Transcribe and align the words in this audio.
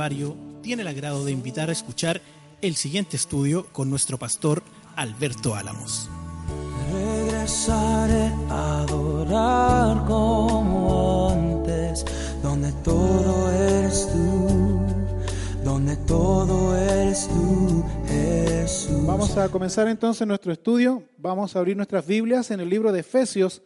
Calvario 0.00 0.34
tiene 0.62 0.80
el 0.80 0.88
agrado 0.88 1.26
de 1.26 1.32
invitar 1.32 1.68
a 1.68 1.72
escuchar 1.72 2.22
el 2.62 2.74
siguiente 2.74 3.18
estudio 3.18 3.66
con 3.66 3.90
nuestro 3.90 4.16
pastor 4.16 4.62
Alberto 4.96 5.54
Álamos. 5.54 6.08
Regresaré 6.90 8.32
a 8.48 8.80
adorar 8.80 10.06
como 10.06 11.28
antes, 11.32 12.06
donde 12.42 12.72
todo 12.82 13.50
eres 13.50 14.08
tú, 14.10 14.80
donde 15.64 15.94
todo 16.06 16.74
eres 16.78 17.28
tú, 17.28 17.84
Jesús. 18.08 19.06
Vamos 19.06 19.36
a 19.36 19.50
comenzar 19.50 19.86
entonces 19.86 20.26
nuestro 20.26 20.50
estudio. 20.50 21.02
Vamos 21.18 21.54
a 21.54 21.58
abrir 21.58 21.76
nuestras 21.76 22.06
Biblias 22.06 22.50
en 22.50 22.60
el 22.60 22.70
libro 22.70 22.90
de 22.90 23.00
Efesios, 23.00 23.60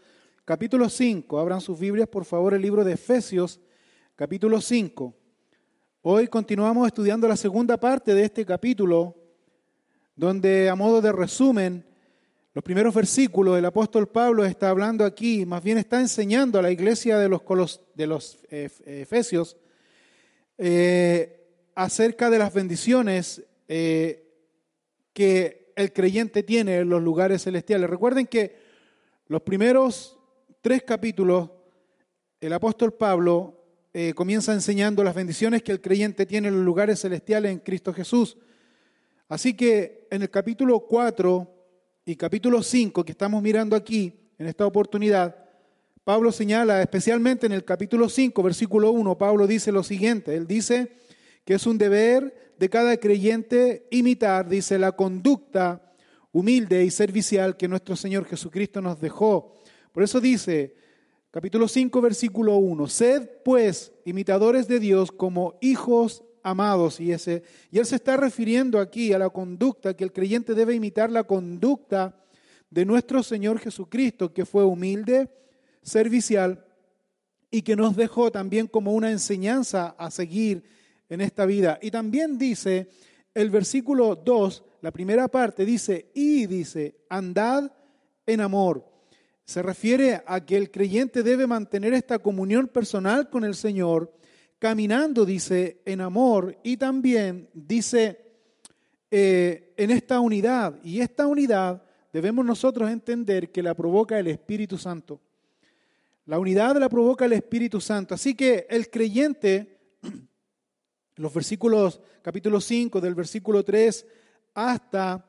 capítulo 0.45 0.89
5. 0.89 1.39
Abran 1.39 1.61
sus 1.61 1.79
Biblias, 1.79 2.09
por 2.09 2.25
favor, 2.25 2.55
el 2.55 2.63
libro 2.63 2.83
de 2.83 2.95
Efesios, 2.95 3.61
capítulo 4.17 4.61
5. 4.61 5.15
Hoy 6.07 6.29
continuamos 6.29 6.87
estudiando 6.87 7.27
la 7.27 7.35
segunda 7.35 7.79
parte 7.81 8.15
de 8.15 8.25
este 8.25 8.45
capítulo, 8.45 9.17
donde 10.15 10.69
a 10.69 10.75
modo 10.75 11.01
de 11.01 11.11
resumen, 11.11 11.83
los 12.53 12.63
primeros 12.63 12.95
versículos, 12.95 13.57
el 13.57 13.65
apóstol 13.65 14.07
Pablo 14.09 14.45
está 14.45 14.69
hablando 14.69 15.07
aquí, 15.07 15.47
más 15.47 15.65
bien 15.65 15.79
está 15.79 15.99
enseñando 15.99 16.59
a 16.59 16.63
la 16.63 16.71
iglesia 16.71 17.17
de 17.17 17.31
los, 17.31 17.41
colos- 17.41 17.81
de 17.95 18.07
los 18.07 18.37
eh, 18.51 18.69
Efesios 18.85 19.57
eh, 20.59 21.71
acerca 21.75 22.29
de 22.29 22.39
las 22.39 22.53
bendiciones 22.53 23.43
eh, 23.67 24.31
que 25.15 25.73
el 25.75 25.91
creyente 25.95 26.43
tiene 26.43 26.81
en 26.81 26.91
los 26.91 27.03
lugares 27.03 27.45
celestiales. 27.45 27.89
Recuerden 27.89 28.27
que 28.27 28.59
los 29.29 29.41
primeros 29.41 30.19
tres 30.61 30.83
capítulos, 30.83 31.49
el 32.43 32.53
apóstol 32.53 32.93
Pablo 32.93 33.64
eh, 33.97 34.13
comienza 34.13 34.53
enseñando 34.53 35.05
las 35.05 35.15
bendiciones 35.15 35.63
que 35.63 35.71
el 35.71 35.81
creyente 35.81 36.27
tiene 36.27 36.49
en 36.49 36.57
los 36.57 36.65
lugares 36.65 37.01
celestiales 37.01 37.53
en 37.53 37.61
Cristo 37.61 37.95
Jesús. 37.95 38.37
Así 39.29 39.55
que 39.55 40.09
en 40.11 40.23
el 40.23 40.31
capítulo 40.31 40.81
4 40.81 41.49
y 42.05 42.17
capítulo 42.17 42.61
5 42.61 43.05
que 43.05 43.13
estamos 43.13 43.41
mirando 43.41 43.77
aquí, 43.77 44.13
en 44.37 44.49
esta 44.49 44.67
oportunidad, 44.67 45.37
Pablo 46.03 46.33
señala, 46.33 46.83
especialmente 46.83 47.47
en 47.47 47.53
el 47.53 47.65
capítulo 47.65 48.09
5, 48.09 48.43
versículo 48.43 48.91
1, 48.91 49.17
Pablo 49.17 49.47
dice 49.47 49.71
lo 49.71 49.85
siguiente, 49.85 50.35
él 50.35 50.49
dice 50.49 50.91
que 51.45 51.55
es 51.55 51.65
un 51.65 51.79
deber 51.79 52.53
de 52.59 52.69
cada 52.69 52.97
creyente 52.97 53.87
imitar, 53.93 54.49
dice, 54.49 54.77
la 54.77 54.91
conducta 54.91 55.95
humilde 56.33 56.85
y 56.85 56.91
servicial 56.91 57.57
que 57.57 57.69
nuestro 57.69 57.95
Señor 57.95 58.25
Jesucristo 58.25 58.81
nos 58.81 59.01
dejó. 59.01 59.55
Por 59.93 60.03
eso 60.03 60.21
dice, 60.21 60.75
capítulo 61.35 61.67
5, 61.67 62.01
versículo 62.01 62.55
1, 62.59 62.87
sed 62.87 63.29
pues 63.45 63.93
imitadores 64.05 64.69
de 64.69 64.79
Dios 64.79 65.11
como 65.11 65.59
hijos 65.61 66.23
amados. 66.45 67.01
Y, 67.01 67.11
ese, 67.11 67.43
y 67.73 67.81
él 67.81 67.87
se 67.87 67.97
está 67.97 68.17
refiriendo 68.17 68.79
aquí 68.79 69.13
a 69.13 69.19
la 69.19 69.31
conducta, 69.31 69.97
que 69.97 70.05
el 70.05 70.13
creyente 70.13 70.55
debe 70.55 70.77
imitar 70.77 71.11
la 71.11 71.25
conducta 71.25 72.25
de 72.71 72.85
nuestro 72.85 73.21
Señor 73.25 73.59
Jesucristo, 73.59 74.33
que 74.33 74.47
fue 74.47 74.63
humilde, 74.63 75.29
servicial 75.83 76.65
y 77.51 77.63
que 77.63 77.75
nos 77.75 77.97
dejó 77.97 78.31
también 78.31 78.69
como 78.69 78.93
una 78.93 79.11
enseñanza 79.11 79.97
a 79.99 80.13
seguir 80.13 80.63
en 81.09 81.21
esta 81.21 81.47
vida. 81.47 81.81
Y 81.83 81.91
también 81.91 82.39
dice 82.39 82.91
el 83.35 83.51
versículo 83.51 84.15
2, 84.15 84.63
la 84.83 84.93
primera 84.93 85.27
parte, 85.27 85.65
dice, 85.65 86.13
y 86.15 86.47
dice, 86.47 86.95
andad 87.09 87.73
en 88.25 88.41
amor. 88.41 88.94
Se 89.45 89.63
refiere 89.63 90.23
a 90.27 90.45
que 90.45 90.57
el 90.57 90.71
creyente 90.71 91.23
debe 91.23 91.47
mantener 91.47 91.93
esta 91.93 92.19
comunión 92.19 92.67
personal 92.69 93.29
con 93.29 93.45
el 93.45 93.55
Señor, 93.55 94.13
caminando, 94.59 95.27
dice, 95.27 95.83
en 95.85 96.01
amor 96.01 96.59
y 96.63 96.79
también 96.79 97.51
dice, 97.53 98.25
eh, 99.11 99.75
en 99.77 99.91
esta 99.91 100.21
unidad. 100.21 100.81
Y 100.83 101.01
esta 101.01 101.27
unidad 101.27 101.85
debemos 102.13 102.45
nosotros 102.45 102.91
entender 102.91 103.53
que 103.53 103.63
la 103.63 103.75
provoca 103.75 104.19
el 104.19 104.29
Espíritu 104.29 104.79
Santo. 104.79 105.21
La 106.27 106.39
unidad 106.39 106.77
la 106.79 106.89
provoca 106.89 107.27
el 107.27 107.35
Espíritu 107.35 107.81
Santo. 107.81 108.15
Así 108.15 108.35
que 108.35 108.67
el 108.71 108.89
creyente, 108.89 109.79
los 111.17 111.35
versículos, 111.35 112.01
capítulo 112.23 112.61
5, 112.61 113.01
del 113.01 113.15
versículo 113.15 113.63
3 113.63 114.07
hasta 114.55 115.27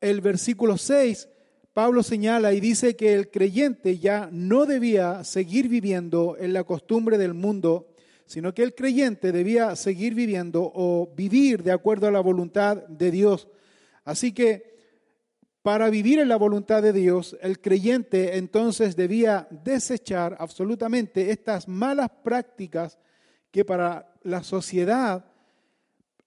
el 0.00 0.20
versículo 0.20 0.76
6, 0.76 1.28
Pablo 1.72 2.02
señala 2.02 2.52
y 2.52 2.60
dice 2.60 2.96
que 2.96 3.14
el 3.14 3.30
creyente 3.30 3.98
ya 3.98 4.28
no 4.30 4.66
debía 4.66 5.24
seguir 5.24 5.68
viviendo 5.68 6.36
en 6.38 6.52
la 6.52 6.64
costumbre 6.64 7.16
del 7.16 7.32
mundo, 7.32 7.94
sino 8.26 8.52
que 8.52 8.62
el 8.62 8.74
creyente 8.74 9.32
debía 9.32 9.74
seguir 9.74 10.14
viviendo 10.14 10.70
o 10.74 11.12
vivir 11.16 11.62
de 11.62 11.72
acuerdo 11.72 12.06
a 12.06 12.10
la 12.10 12.20
voluntad 12.20 12.76
de 12.88 13.10
Dios. 13.10 13.48
Así 14.04 14.32
que 14.32 14.72
para 15.62 15.88
vivir 15.88 16.18
en 16.18 16.28
la 16.28 16.36
voluntad 16.36 16.82
de 16.82 16.92
Dios, 16.92 17.38
el 17.40 17.60
creyente 17.60 18.36
entonces 18.36 18.94
debía 18.94 19.48
desechar 19.50 20.36
absolutamente 20.40 21.30
estas 21.30 21.68
malas 21.68 22.10
prácticas 22.22 22.98
que 23.50 23.64
para 23.64 24.12
la 24.22 24.42
sociedad, 24.42 25.31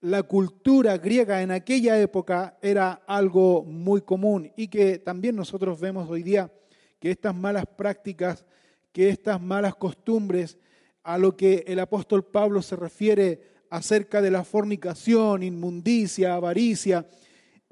la 0.06 0.22
cultura 0.22 1.00
griega 1.00 1.42
en 1.42 1.50
aquella 1.50 2.00
época 2.00 2.60
era 2.62 3.02
algo 3.08 3.64
muy 3.64 4.02
común 4.02 4.52
y 4.56 4.68
que 4.68 5.00
también 5.00 5.36
nosotros 5.36 5.80
vemos 5.80 6.08
hoy 6.08 6.22
día 6.22 6.52
que 7.00 7.10
estas 7.10 7.36
malas 7.36 7.66
prácticas, 7.76 8.46
que 8.92 9.10
estas 9.10 9.42
malas 9.42 9.74
costumbres, 9.74 10.60
a 11.02 11.18
lo 11.18 11.36
que 11.36 11.64
el 11.66 11.80
apóstol 11.80 12.24
Pablo 12.24 12.62
se 12.62 12.76
refiere 12.76 13.42
acerca 13.72 14.22
de 14.22 14.30
la 14.30 14.44
fornicación, 14.44 15.42
inmundicia, 15.42 16.36
avaricia, 16.36 17.08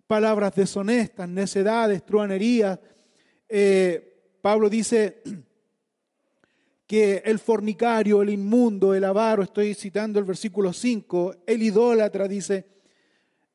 palabras 0.08 0.56
deshonestas, 0.56 1.30
necedades, 1.30 2.04
truanerías. 2.04 2.80
Eh, 3.48 4.38
Pablo 4.42 4.72
dice 4.72 5.22
que 6.88 7.22
el 7.26 7.40
fornicario, 7.40 8.22
el 8.22 8.30
inmundo, 8.30 8.94
el 8.94 9.04
avaro, 9.04 9.44
estoy 9.44 9.74
citando 9.74 10.20
el 10.20 10.26
versículo 10.26 10.74
5, 10.74 11.36
el 11.48 11.64
idólatra, 11.64 12.28
dice, 12.28 12.66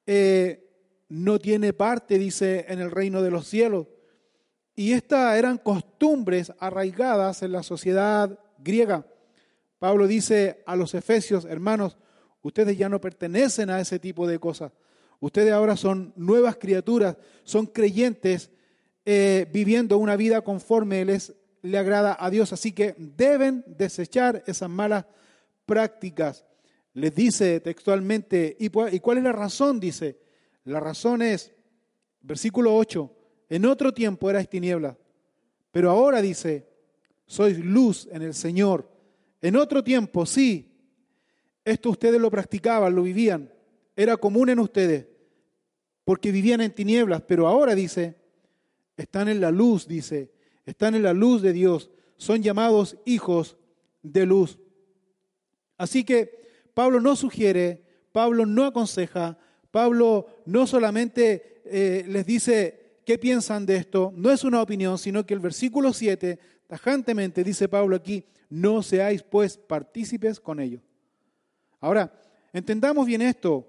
eh, 0.06 0.64
no 1.08 1.38
tiene 1.38 1.72
parte, 1.72 2.18
dice, 2.18 2.66
en 2.68 2.80
el 2.80 2.90
reino 2.90 3.22
de 3.22 3.30
los 3.30 3.46
cielos. 3.46 3.86
Y 4.74 4.92
estas 4.92 5.36
eran 5.36 5.58
costumbres 5.58 6.52
arraigadas 6.58 7.42
en 7.42 7.52
la 7.52 7.62
sociedad 7.62 8.38
griega. 8.58 9.06
Pablo 9.78 10.06
dice 10.06 10.62
a 10.66 10.76
los 10.76 10.94
efesios, 10.94 11.44
hermanos, 11.44 11.96
ustedes 12.42 12.76
ya 12.76 12.88
no 12.88 13.00
pertenecen 13.00 13.70
a 13.70 13.80
ese 13.80 13.98
tipo 13.98 14.26
de 14.26 14.38
cosas. 14.38 14.72
Ustedes 15.20 15.52
ahora 15.52 15.76
son 15.76 16.12
nuevas 16.16 16.56
criaturas, 16.56 17.16
son 17.44 17.66
creyentes 17.66 18.50
eh, 19.04 19.46
viviendo 19.52 19.98
una 19.98 20.16
vida 20.16 20.42
conforme 20.42 21.04
les 21.04 21.34
le 21.62 21.78
agrada 21.78 22.16
a 22.18 22.30
Dios. 22.30 22.52
Así 22.52 22.72
que 22.72 22.94
deben 22.98 23.64
desechar 23.66 24.42
esas 24.46 24.68
malas 24.68 25.04
prácticas. 25.66 26.44
Les 26.94 27.14
dice 27.14 27.60
textualmente, 27.60 28.56
¿y 28.58 28.68
cuál 28.70 29.18
es 29.18 29.24
la 29.24 29.32
razón? 29.32 29.78
Dice, 29.78 30.18
la 30.64 30.80
razón 30.80 31.22
es, 31.22 31.52
versículo 32.20 32.76
8, 32.76 33.14
en 33.50 33.64
otro 33.66 33.92
tiempo 33.92 34.28
erais 34.28 34.48
tinieblas, 34.48 34.96
pero 35.70 35.90
ahora 35.90 36.20
dice, 36.20 36.68
sois 37.26 37.58
luz 37.58 38.08
en 38.10 38.22
el 38.22 38.34
Señor. 38.34 38.90
En 39.40 39.56
otro 39.56 39.84
tiempo, 39.84 40.26
sí, 40.26 40.74
esto 41.64 41.90
ustedes 41.90 42.20
lo 42.20 42.30
practicaban, 42.30 42.94
lo 42.94 43.02
vivían, 43.02 43.52
era 43.94 44.16
común 44.16 44.48
en 44.48 44.58
ustedes, 44.58 45.06
porque 46.04 46.32
vivían 46.32 46.60
en 46.60 46.74
tinieblas, 46.74 47.22
pero 47.22 47.46
ahora 47.46 47.74
dice, 47.74 48.16
están 48.96 49.28
en 49.28 49.40
la 49.40 49.50
luz, 49.50 49.86
dice, 49.86 50.32
están 50.68 50.94
en 50.94 51.02
la 51.02 51.14
luz 51.14 51.40
de 51.40 51.54
Dios, 51.54 51.90
son 52.18 52.42
llamados 52.42 52.98
hijos 53.06 53.56
de 54.02 54.26
luz. 54.26 54.58
Así 55.78 56.04
que 56.04 56.42
Pablo 56.74 57.00
no 57.00 57.16
sugiere, 57.16 57.86
Pablo 58.12 58.44
no 58.44 58.66
aconseja, 58.66 59.38
Pablo 59.70 60.26
no 60.44 60.66
solamente 60.66 61.62
eh, 61.64 62.04
les 62.06 62.26
dice 62.26 62.98
qué 63.06 63.16
piensan 63.16 63.64
de 63.64 63.76
esto, 63.76 64.12
no 64.14 64.30
es 64.30 64.44
una 64.44 64.60
opinión, 64.60 64.98
sino 64.98 65.24
que 65.24 65.32
el 65.32 65.40
versículo 65.40 65.94
7, 65.94 66.38
tajantemente 66.66 67.42
dice 67.42 67.66
Pablo 67.66 67.96
aquí, 67.96 68.26
no 68.50 68.82
seáis 68.82 69.22
pues 69.22 69.56
partícipes 69.56 70.38
con 70.38 70.60
ellos. 70.60 70.82
Ahora, 71.80 72.12
entendamos 72.52 73.06
bien 73.06 73.22
esto, 73.22 73.66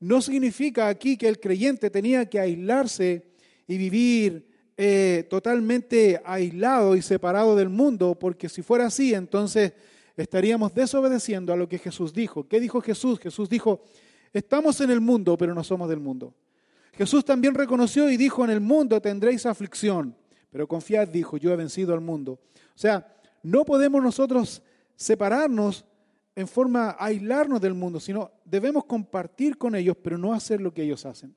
no 0.00 0.20
significa 0.20 0.88
aquí 0.88 1.16
que 1.16 1.28
el 1.28 1.38
creyente 1.38 1.90
tenía 1.90 2.28
que 2.28 2.40
aislarse 2.40 3.30
y 3.68 3.78
vivir 3.78 4.49
eh, 4.82 5.26
totalmente 5.28 6.22
aislado 6.24 6.96
y 6.96 7.02
separado 7.02 7.54
del 7.54 7.68
mundo, 7.68 8.14
porque 8.14 8.48
si 8.48 8.62
fuera 8.62 8.86
así, 8.86 9.12
entonces 9.12 9.74
estaríamos 10.16 10.72
desobedeciendo 10.72 11.52
a 11.52 11.56
lo 11.56 11.68
que 11.68 11.76
Jesús 11.76 12.14
dijo. 12.14 12.48
¿Qué 12.48 12.58
dijo 12.58 12.80
Jesús? 12.80 13.18
Jesús 13.18 13.50
dijo, 13.50 13.82
estamos 14.32 14.80
en 14.80 14.90
el 14.90 15.02
mundo, 15.02 15.36
pero 15.36 15.54
no 15.54 15.62
somos 15.62 15.86
del 15.90 16.00
mundo. 16.00 16.32
Jesús 16.94 17.26
también 17.26 17.54
reconoció 17.54 18.08
y 18.08 18.16
dijo, 18.16 18.42
en 18.42 18.52
el 18.52 18.62
mundo 18.62 18.98
tendréis 19.02 19.44
aflicción, 19.44 20.16
pero 20.50 20.66
confiad, 20.66 21.08
dijo, 21.08 21.36
yo 21.36 21.52
he 21.52 21.56
vencido 21.56 21.92
al 21.92 22.00
mundo. 22.00 22.38
O 22.74 22.78
sea, 22.78 23.06
no 23.42 23.66
podemos 23.66 24.02
nosotros 24.02 24.62
separarnos 24.96 25.84
en 26.34 26.48
forma 26.48 26.96
aislarnos 26.98 27.60
del 27.60 27.74
mundo, 27.74 28.00
sino 28.00 28.30
debemos 28.46 28.86
compartir 28.86 29.58
con 29.58 29.74
ellos, 29.74 29.98
pero 30.02 30.16
no 30.16 30.32
hacer 30.32 30.58
lo 30.58 30.72
que 30.72 30.84
ellos 30.84 31.04
hacen. 31.04 31.36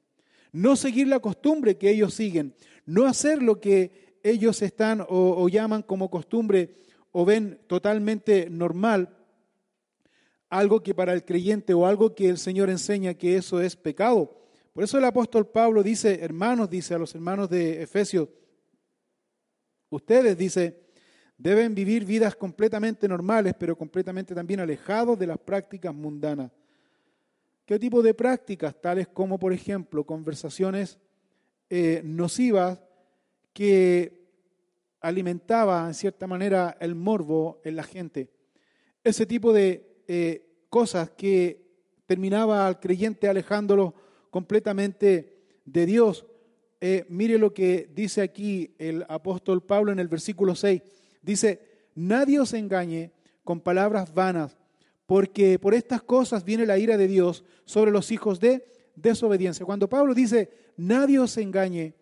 No 0.53 0.75
seguir 0.75 1.07
la 1.07 1.19
costumbre 1.19 1.77
que 1.77 1.89
ellos 1.89 2.13
siguen, 2.13 2.53
no 2.85 3.05
hacer 3.05 3.41
lo 3.41 3.59
que 3.59 4.17
ellos 4.23 4.61
están 4.61 5.05
o, 5.07 5.47
llaman 5.49 5.83
como 5.83 6.09
costumbre 6.09 6.75
o 7.11 7.25
ven 7.25 7.59
totalmente 7.67 8.49
normal, 8.49 9.15
algo 10.49 10.81
que 10.81 10.95
para 10.95 11.13
el 11.13 11.25
creyente 11.25 11.73
o 11.73 11.85
algo 11.85 12.15
que 12.15 12.29
el 12.29 12.37
Señor 12.37 12.69
enseña 12.69 13.13
que 13.13 13.35
eso 13.35 13.59
es 13.59 13.75
pecado. 13.75 14.39
Por 14.71 14.83
eso 14.83 14.97
el 14.97 15.03
apóstol 15.03 15.47
Pablo 15.47 15.83
dice, 15.83 16.19
hermanos, 16.23 16.69
dice 16.69 16.95
a 16.95 16.97
los 16.97 17.13
hermanos 17.13 17.49
de 17.49 17.83
Efesios, 17.83 18.29
ustedes, 19.89 20.37
dice, 20.37 20.83
deben 21.37 21.75
vivir 21.75 22.05
vidas 22.05 22.35
completamente 22.35 23.07
normales, 23.07 23.53
pero 23.59 23.77
completamente 23.77 24.33
también 24.33 24.59
alejados 24.59 25.19
de 25.19 25.27
las 25.27 25.37
prácticas 25.37 25.93
mundanas. 25.93 26.51
¿Qué 27.65 27.77
tipo 27.79 28.01
de 28.01 28.13
prácticas? 28.13 28.79
Tales 28.79 29.07
como, 29.07 29.37
por 29.37 29.53
ejemplo, 29.53 30.05
conversaciones 30.05 30.99
eh, 31.75 32.03
nocivas 32.03 32.83
que 33.51 34.27
alimentaba 35.01 35.87
en 35.87 35.95
cierta 35.95 36.27
manera 36.27 36.77
el 36.79 36.93
morbo 36.93 37.61
en 37.63 37.75
la 37.75 37.81
gente. 37.81 38.29
Ese 39.03 39.25
tipo 39.25 39.51
de 39.51 40.03
eh, 40.07 40.67
cosas 40.69 41.09
que 41.09 41.65
terminaba 42.05 42.67
al 42.67 42.79
creyente 42.79 43.27
alejándolo 43.27 43.95
completamente 44.29 45.33
de 45.65 45.85
Dios. 45.87 46.27
Eh, 46.79 47.07
mire 47.09 47.39
lo 47.39 47.55
que 47.55 47.89
dice 47.91 48.21
aquí 48.21 48.75
el 48.77 49.03
apóstol 49.09 49.63
Pablo 49.63 49.91
en 49.91 49.97
el 49.97 50.07
versículo 50.07 50.53
6. 50.53 50.79
Dice, 51.23 51.59
nadie 51.95 52.39
os 52.39 52.53
engañe 52.53 53.13
con 53.43 53.59
palabras 53.59 54.13
vanas, 54.13 54.59
porque 55.07 55.57
por 55.57 55.73
estas 55.73 56.03
cosas 56.03 56.45
viene 56.45 56.67
la 56.67 56.77
ira 56.77 56.97
de 56.97 57.07
Dios 57.07 57.43
sobre 57.65 57.89
los 57.89 58.11
hijos 58.11 58.39
de 58.39 58.63
desobediencia. 58.95 59.65
Cuando 59.65 59.89
Pablo 59.89 60.13
dice, 60.13 60.62
nadie 60.77 61.19
os 61.19 61.37
engañe 61.37 61.95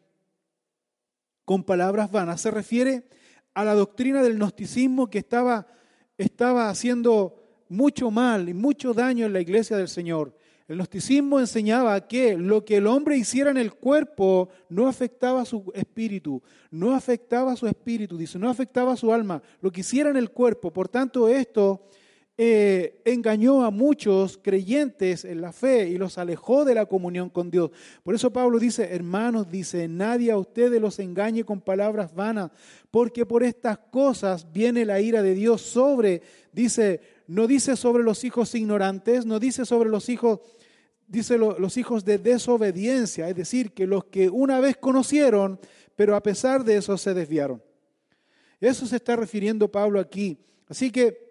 con 1.46 1.64
palabras 1.64 2.12
vanas, 2.12 2.42
se 2.42 2.52
refiere 2.52 3.04
a 3.54 3.66
la 3.66 3.74
doctrina 3.74 4.24
del 4.24 4.38
gnosticismo 4.38 5.10
que 5.10 5.20
estaba, 5.20 5.68
estaba 6.18 6.70
haciendo 6.70 7.64
mucho 7.68 8.12
mal 8.12 8.50
y 8.50 8.54
mucho 8.54 8.94
daño 8.94 9.26
en 9.26 9.34
la 9.34 9.42
iglesia 9.42 9.78
del 9.78 9.88
Señor. 9.88 10.36
El 10.68 10.78
gnosticismo 10.78 11.40
enseñaba 11.40 12.08
que 12.08 12.38
lo 12.38 12.64
que 12.64 12.78
el 12.78 12.88
hombre 12.88 13.18
hiciera 13.18 13.52
en 13.52 13.58
el 13.58 13.74
cuerpo 13.74 14.48
no 14.70 14.88
afectaba 14.88 15.44
su 15.44 15.70
espíritu, 15.76 16.42
no 16.70 16.94
afectaba 16.94 17.58
su 17.58 17.68
espíritu, 17.68 18.18
dice, 18.18 18.40
no 18.40 18.50
afectaba 18.50 18.96
su 18.96 19.12
alma, 19.12 19.42
lo 19.60 19.72
que 19.72 19.82
hiciera 19.82 20.10
en 20.10 20.16
el 20.16 20.32
cuerpo. 20.32 20.72
Por 20.72 20.88
tanto, 20.88 21.28
esto 21.28 21.88
eh, 22.44 23.00
engañó 23.06 23.64
a 23.64 23.70
muchos 23.70 24.40
creyentes 24.42 25.26
en 25.26 25.42
la 25.42 25.52
fe 25.52 25.88
y 25.90 26.00
los 26.00 26.18
alejó 26.18 26.66
de 26.66 26.74
la 26.74 26.88
comunión 26.88 27.30
con 27.30 27.52
Dios. 27.52 27.70
Por 28.02 28.16
eso 28.16 28.34
Pablo 28.34 28.58
dice, 28.58 28.96
hermanos, 28.96 29.52
dice, 29.52 29.88
nadie 29.88 30.32
a 30.32 30.38
ustedes 30.40 30.82
los 30.82 30.98
engañe 30.98 31.44
con 31.44 31.62
palabras 31.62 32.16
vanas, 32.16 32.50
porque 32.90 33.28
por 33.28 33.44
estas 33.44 33.78
cosas 33.78 34.52
viene 34.52 34.86
la 34.86 35.00
ira 35.00 35.22
de 35.22 35.36
Dios 35.36 35.62
sobre, 35.62 36.24
dice, 36.52 37.02
no 37.28 37.46
dice 37.46 37.76
sobre 37.76 38.04
los 38.04 38.24
hijos 38.24 38.56
ignorantes, 38.56 39.24
no 39.24 39.40
dice 39.40 39.64
sobre 39.64 39.92
los 39.92 40.10
hijos 40.10 40.40
dice 41.08 41.38
los 41.38 41.78
hijos 41.78 42.06
de 42.06 42.18
desobediencia, 42.18 43.30
es 43.30 43.36
decir, 43.36 43.72
que 43.72 43.86
los 43.86 44.06
que 44.06 44.32
una 44.32 44.60
vez 44.60 44.78
conocieron, 44.78 45.60
pero 45.96 46.16
a 46.16 46.24
pesar 46.24 46.64
de 46.64 46.78
eso 46.78 46.98
se 46.98 47.14
desviaron. 47.14 47.62
Eso 48.60 48.88
se 48.88 48.96
está 48.96 49.16
refiriendo 49.16 49.72
Pablo 49.72 50.00
aquí. 50.00 50.40
Así 50.68 50.90
que 50.90 51.31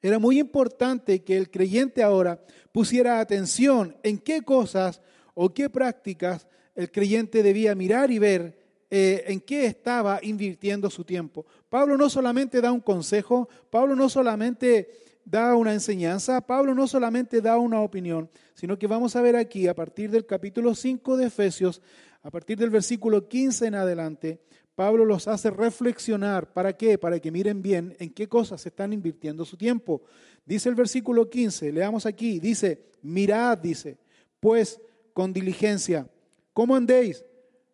era 0.00 0.18
muy 0.18 0.38
importante 0.38 1.22
que 1.22 1.36
el 1.36 1.50
creyente 1.50 2.02
ahora 2.02 2.40
pusiera 2.72 3.20
atención 3.20 3.96
en 4.02 4.18
qué 4.18 4.42
cosas 4.42 5.00
o 5.34 5.52
qué 5.52 5.68
prácticas 5.68 6.46
el 6.74 6.90
creyente 6.90 7.42
debía 7.42 7.74
mirar 7.74 8.10
y 8.10 8.18
ver 8.18 8.56
eh, 8.90 9.24
en 9.26 9.40
qué 9.40 9.66
estaba 9.66 10.20
invirtiendo 10.22 10.88
su 10.88 11.04
tiempo. 11.04 11.44
Pablo 11.68 11.96
no 11.96 12.08
solamente 12.08 12.60
da 12.60 12.72
un 12.72 12.80
consejo, 12.80 13.48
Pablo 13.68 13.94
no 13.96 14.08
solamente 14.08 14.90
da 15.24 15.54
una 15.56 15.74
enseñanza, 15.74 16.40
Pablo 16.40 16.74
no 16.74 16.86
solamente 16.86 17.42
da 17.42 17.58
una 17.58 17.80
opinión, 17.80 18.30
sino 18.54 18.78
que 18.78 18.86
vamos 18.86 19.14
a 19.14 19.20
ver 19.20 19.36
aquí 19.36 19.68
a 19.68 19.74
partir 19.74 20.10
del 20.10 20.24
capítulo 20.24 20.74
5 20.74 21.16
de 21.16 21.26
Efesios, 21.26 21.82
a 22.22 22.30
partir 22.30 22.56
del 22.56 22.70
versículo 22.70 23.28
15 23.28 23.66
en 23.66 23.74
adelante, 23.74 24.40
Pablo 24.78 25.04
los 25.04 25.26
hace 25.26 25.50
reflexionar. 25.50 26.52
¿Para 26.52 26.72
qué? 26.72 26.98
Para 26.98 27.18
que 27.18 27.32
miren 27.32 27.62
bien 27.62 27.96
en 27.98 28.10
qué 28.10 28.28
cosas 28.28 28.64
están 28.64 28.92
invirtiendo 28.92 29.44
su 29.44 29.56
tiempo. 29.56 30.02
Dice 30.46 30.68
el 30.68 30.76
versículo 30.76 31.28
15, 31.28 31.72
leamos 31.72 32.06
aquí, 32.06 32.38
dice, 32.38 32.84
mirad, 33.02 33.58
dice, 33.58 33.98
pues 34.38 34.80
con 35.12 35.32
diligencia, 35.32 36.08
¿cómo 36.52 36.76
andéis? 36.76 37.24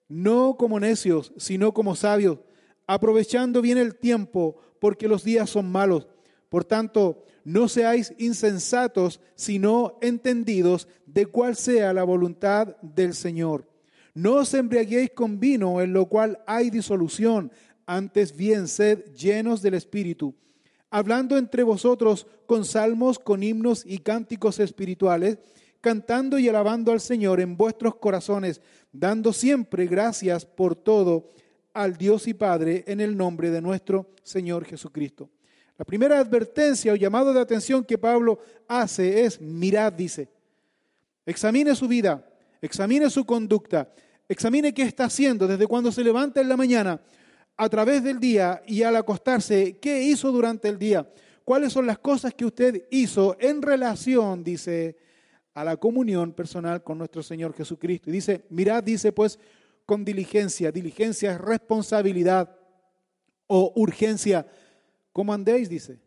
No 0.09 0.57
como 0.57 0.81
necios, 0.81 1.35
sino 1.37 1.75
como 1.75 1.95
sabios, 1.95 2.39
aprovechando 2.87 3.61
bien 3.61 3.77
el 3.77 3.97
tiempo, 3.97 4.57
porque 4.81 5.07
los 5.07 5.25
días 5.25 5.51
son 5.51 5.71
malos. 5.71 6.09
Por 6.49 6.65
tanto, 6.65 7.27
no 7.45 7.69
seáis 7.69 8.15
insensatos, 8.17 9.21
sino 9.35 9.99
entendidos 10.01 10.89
de 11.05 11.27
cuál 11.27 11.55
sea 11.55 11.93
la 11.93 12.05
voluntad 12.05 12.79
del 12.81 13.13
Señor. 13.13 13.74
No 14.15 14.37
os 14.37 14.55
embriaguéis 14.55 15.11
con 15.11 15.41
vino, 15.41 15.81
en 15.81 15.93
lo 15.93 16.07
cual 16.07 16.39
hay 16.47 16.71
disolución, 16.71 17.51
antes 17.85 18.35
bien 18.35 18.69
sed 18.69 19.05
llenos 19.13 19.61
del 19.61 19.75
Espíritu, 19.75 20.35
hablando 20.89 21.37
entre 21.37 21.65
vosotros 21.65 22.27
con 22.47 22.65
salmos, 22.65 23.19
con 23.19 23.43
himnos 23.43 23.85
y 23.85 23.99
cánticos 23.99 24.61
espirituales, 24.61 25.39
cantando 25.81 26.39
y 26.39 26.49
alabando 26.49 26.93
al 26.93 27.01
Señor 27.01 27.41
en 27.41 27.57
vuestros 27.57 27.97
corazones, 27.97 28.61
dando 28.93 29.33
siempre 29.33 29.87
gracias 29.87 30.47
por 30.47 30.77
todo 30.77 31.33
al 31.75 31.97
Dios 31.97 32.29
y 32.29 32.35
Padre 32.35 32.85
en 32.87 33.01
el 33.01 33.17
nombre 33.17 33.51
de 33.51 33.61
nuestro 33.61 34.11
Señor 34.23 34.65
Jesucristo. 34.65 35.29
La 35.77 35.85
primera 35.85 36.21
advertencia 36.21 36.93
o 36.93 36.97
llamado 36.97 37.35
de 37.35 37.41
atención 37.41 37.85
que 37.85 37.99
Pablo 37.99 38.39
hace 38.69 39.25
es, 39.25 39.41
mirad, 39.41 39.93
dice, 39.93 40.29
examine 41.27 41.75
su 41.75 41.89
vida, 41.89 42.25
examine 42.63 43.11
su 43.11 43.25
conducta, 43.27 43.93
examine 44.29 44.75
qué 44.75 44.83
está 44.83 45.05
haciendo 45.05 45.47
desde 45.47 45.67
cuando 45.67 45.93
se 45.93 46.05
levanta 46.05 46.41
en 46.41 46.49
la 46.49 46.57
mañana 46.57 47.01
a 47.57 47.69
través 47.69 48.03
del 48.03 48.19
día 48.19 48.63
y 48.67 48.83
al 48.83 48.97
acostarse, 48.97 49.79
qué 49.79 50.03
hizo 50.03 50.33
durante 50.33 50.69
el 50.69 50.79
día, 50.79 51.09
cuáles 51.45 51.73
son 51.73 51.87
las 51.87 51.99
cosas 51.99 52.35
que 52.35 52.45
usted 52.45 52.87
hizo 52.91 53.37
en 53.39 53.63
relación, 53.63 54.43
dice, 54.43 54.97
a 55.55 55.63
la 55.63 55.77
comunión 55.77 56.33
personal 56.33 56.83
con 56.83 56.99
nuestro 56.99 57.23
Señor 57.23 57.55
Jesucristo. 57.55 58.11
Y 58.11 58.15
dice, 58.15 58.45
mirad, 58.51 58.83
dice 58.83 59.13
pues, 59.13 59.39
con 59.87 60.05
diligencia, 60.05 60.73
diligencia 60.73 61.33
es 61.33 61.41
responsabilidad 61.41 62.57
o 63.47 63.73
urgencia 63.77 64.47
¿Cómo 65.15 65.33
andéis? 65.33 65.71
Dice. 65.71 66.01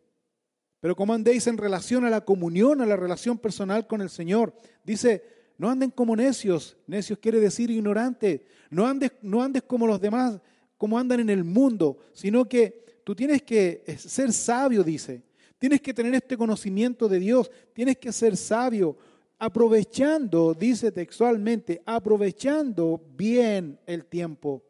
Pero 0.80 0.94
¿cómo 0.94 1.14
andéis 1.14 1.46
en 1.46 1.56
relación 1.56 2.04
a 2.04 2.10
la 2.10 2.20
comunión, 2.20 2.82
a 2.82 2.86
la 2.86 2.94
relación 2.94 3.38
personal 3.38 3.86
con 3.86 4.02
el 4.02 4.10
Señor? 4.10 4.54
Dice, 4.84 5.24
no 5.58 5.68
anden 5.68 5.90
como 5.90 6.14
necios. 6.14 6.76
Necios 6.86 7.18
quiere 7.18 7.40
decir 7.40 7.70
ignorante. 7.70 8.46
No 8.70 8.86
andes, 8.86 9.12
no 9.20 9.42
andes 9.42 9.64
como 9.64 9.86
los 9.86 10.00
demás, 10.00 10.40
como 10.78 10.98
andan 10.98 11.20
en 11.20 11.30
el 11.30 11.42
mundo, 11.42 11.98
sino 12.12 12.48
que 12.48 13.02
tú 13.04 13.14
tienes 13.14 13.42
que 13.42 13.82
ser 13.98 14.32
sabio, 14.32 14.84
dice. 14.84 15.22
Tienes 15.58 15.80
que 15.80 15.92
tener 15.92 16.14
este 16.14 16.36
conocimiento 16.36 17.08
de 17.08 17.18
Dios. 17.18 17.50
Tienes 17.74 17.98
que 17.98 18.12
ser 18.12 18.36
sabio. 18.36 18.96
aprovechando, 19.40 20.52
dice 20.52 20.90
textualmente, 20.90 21.80
aprovechando 21.86 23.00
bien 23.16 23.78
el 23.86 24.04
tiempo. 24.04 24.64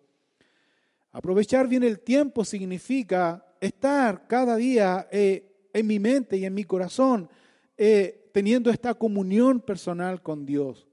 Aprovechar 1.10 1.66
bien 1.66 1.84
el 1.84 2.00
tiempo 2.00 2.44
significa 2.44 3.46
estar 3.60 4.26
cada 4.26 4.56
día 4.56 5.08
eh, 5.10 5.68
en 5.72 5.86
mi 5.86 5.98
mente 5.98 6.36
y 6.36 6.44
en 6.44 6.52
mi 6.52 6.64
corazón 6.64 7.30
eh, 7.78 8.17
teniendo 8.32 8.70
esta 8.70 8.94
comunión 8.94 9.60
personal 9.60 10.22
con 10.22 10.46
Dios, 10.46 10.86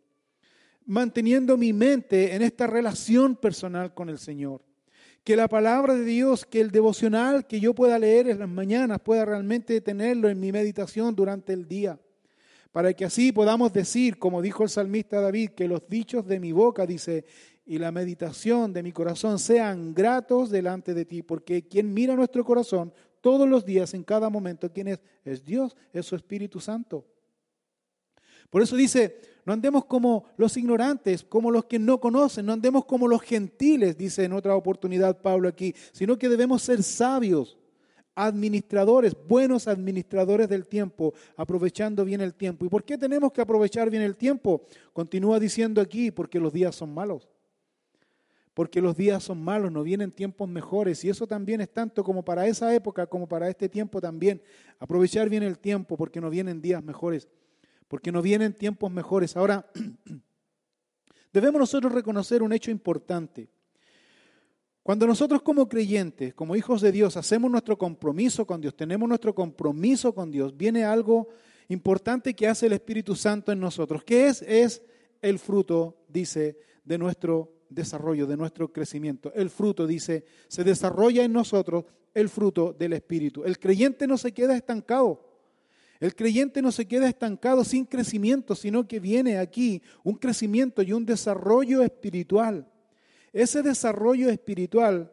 manteniendo 0.85 1.57
mi 1.57 1.73
mente 1.73 2.35
en 2.35 2.41
esta 2.41 2.67
relación 2.67 3.35
personal 3.35 3.93
con 3.93 4.09
el 4.09 4.17
Señor. 4.17 4.61
Que 5.23 5.35
la 5.35 5.47
palabra 5.47 5.95
de 5.95 6.05
Dios, 6.05 6.45
que 6.45 6.61
el 6.61 6.69
devocional 6.69 7.47
que 7.47 7.59
yo 7.59 7.73
pueda 7.73 7.97
leer 7.97 8.29
en 8.29 8.39
las 8.39 8.49
mañanas 8.49 8.99
pueda 8.99 9.25
realmente 9.25 9.81
tenerlo 9.81 10.29
en 10.29 10.39
mi 10.39 10.51
meditación 10.51 11.15
durante 11.15 11.53
el 11.53 11.67
día 11.67 11.99
para 12.75 12.93
que 12.93 13.05
así 13.05 13.31
podamos 13.31 13.71
decir, 13.71 14.19
como 14.19 14.41
dijo 14.41 14.63
el 14.63 14.69
salmista 14.69 15.21
David, 15.21 15.51
que 15.51 15.65
los 15.65 15.87
dichos 15.87 16.27
de 16.27 16.41
mi 16.41 16.51
boca, 16.51 16.85
dice, 16.85 17.23
y 17.65 17.77
la 17.77 17.89
meditación 17.89 18.73
de 18.73 18.83
mi 18.83 18.91
corazón 18.91 19.39
sean 19.39 19.93
gratos 19.93 20.49
delante 20.49 20.93
de 20.93 21.05
ti, 21.05 21.21
porque 21.21 21.65
quien 21.69 21.93
mira 21.93 22.17
nuestro 22.17 22.43
corazón 22.43 22.93
todos 23.21 23.47
los 23.47 23.63
días, 23.63 23.93
en 23.93 24.03
cada 24.03 24.29
momento, 24.29 24.69
¿quién 24.73 24.89
es? 24.89 24.99
Es 25.23 25.45
Dios, 25.45 25.77
es 25.93 26.05
su 26.05 26.17
Espíritu 26.17 26.59
Santo. 26.59 27.05
Por 28.49 28.61
eso 28.61 28.75
dice, 28.75 29.19
no 29.45 29.53
andemos 29.53 29.85
como 29.85 30.25
los 30.37 30.57
ignorantes, 30.57 31.23
como 31.23 31.51
los 31.51 31.65
que 31.65 31.77
no 31.77 31.99
conocen, 31.99 32.45
no 32.45 32.53
andemos 32.53 32.85
como 32.85 33.07
los 33.07 33.21
gentiles, 33.21 33.97
dice 33.97 34.23
en 34.23 34.33
otra 34.33 34.55
oportunidad 34.55 35.21
Pablo 35.21 35.47
aquí, 35.47 35.75
sino 35.91 36.17
que 36.17 36.29
debemos 36.29 36.61
ser 36.61 36.81
sabios 36.81 37.57
administradores, 38.15 39.15
buenos 39.27 39.67
administradores 39.67 40.47
del 40.49 40.67
tiempo, 40.67 41.13
aprovechando 41.35 42.05
bien 42.05 42.21
el 42.21 42.33
tiempo. 42.33 42.65
¿Y 42.65 42.69
por 42.69 42.83
qué 42.83 42.97
tenemos 42.97 43.31
que 43.31 43.41
aprovechar 43.41 43.89
bien 43.89 44.01
el 44.01 44.15
tiempo? 44.15 44.65
Continúa 44.93 45.39
diciendo 45.39 45.81
aquí, 45.81 46.11
porque 46.11 46.39
los 46.39 46.53
días 46.53 46.75
son 46.75 46.93
malos. 46.93 47.29
Porque 48.53 48.81
los 48.81 48.95
días 48.95 49.21
son 49.21 49.43
malos, 49.43 49.69
no 49.69 49.83
vienen 49.83 50.13
tiempos 50.13 50.47
mejores. 50.47 51.03
Y 51.03 51.09
eso 51.09 51.27
también 51.27 51.59
es 51.59 51.69
tanto 51.69 52.05
como 52.05 52.23
para 52.23 52.47
esa 52.47 52.73
época 52.73 53.05
como 53.05 53.27
para 53.27 53.49
este 53.49 53.67
tiempo 53.67 53.99
también. 53.99 54.41
Aprovechar 54.79 55.29
bien 55.29 55.43
el 55.43 55.59
tiempo 55.59 55.97
porque 55.97 56.21
no 56.21 56.29
vienen 56.29 56.61
días 56.61 56.81
mejores. 56.81 57.27
Porque 57.87 58.11
no 58.11 58.21
vienen 58.21 58.53
tiempos 58.53 58.91
mejores. 58.91 59.35
Ahora, 59.35 59.69
debemos 61.33 61.59
nosotros 61.59 61.93
reconocer 61.93 62.41
un 62.41 62.53
hecho 62.53 62.71
importante. 62.71 63.49
Cuando 64.85 65.07
nosotros 65.07 65.41
como 65.41 65.67
creyentes, 65.67 66.33
como 66.35 66.55
hijos 66.55 66.81
de 66.81 66.91
Dios, 66.91 67.17
hacemos 67.17 67.49
nuestro 67.49 67.75
compromiso 67.75 68.45
con 68.45 68.61
Dios, 68.61 68.75
tenemos 68.75 69.09
nuestro 69.09 69.33
compromiso 69.33 70.13
con 70.13 70.29
Dios, 70.29 70.55
viene 70.55 70.83
algo 70.83 71.27
importante 71.69 72.35
que 72.35 72.47
hace 72.47 72.67
el 72.67 72.73
Espíritu 72.73 73.15
Santo 73.15 73.51
en 73.51 73.59
nosotros. 73.59 74.03
¿Qué 74.03 74.27
es? 74.27 74.43
Es 74.43 74.83
el 75.23 75.39
fruto, 75.39 76.03
dice, 76.07 76.59
de 76.83 76.99
nuestro 76.99 77.51
desarrollo, 77.67 78.27
de 78.27 78.37
nuestro 78.37 78.71
crecimiento. 78.71 79.33
El 79.33 79.49
fruto, 79.49 79.87
dice, 79.87 80.23
se 80.47 80.63
desarrolla 80.63 81.23
en 81.23 81.33
nosotros 81.33 81.85
el 82.13 82.29
fruto 82.29 82.71
del 82.71 82.93
Espíritu. 82.93 83.43
El 83.43 83.57
creyente 83.57 84.05
no 84.05 84.17
se 84.17 84.33
queda 84.33 84.55
estancado. 84.55 85.24
El 86.05 86.15
creyente 86.15 86.61
no 86.61 86.71
se 86.71 86.85
queda 86.85 87.09
estancado 87.09 87.63
sin 87.63 87.83
crecimiento, 87.83 88.53
sino 88.53 88.87
que 88.87 88.99
viene 88.99 89.39
aquí 89.39 89.81
un 90.03 90.13
crecimiento 90.13 90.83
y 90.83 90.93
un 90.93 91.03
desarrollo 91.03 91.81
espiritual. 91.81 92.67
Ese 93.33 93.63
desarrollo 93.63 94.29
espiritual 94.29 95.11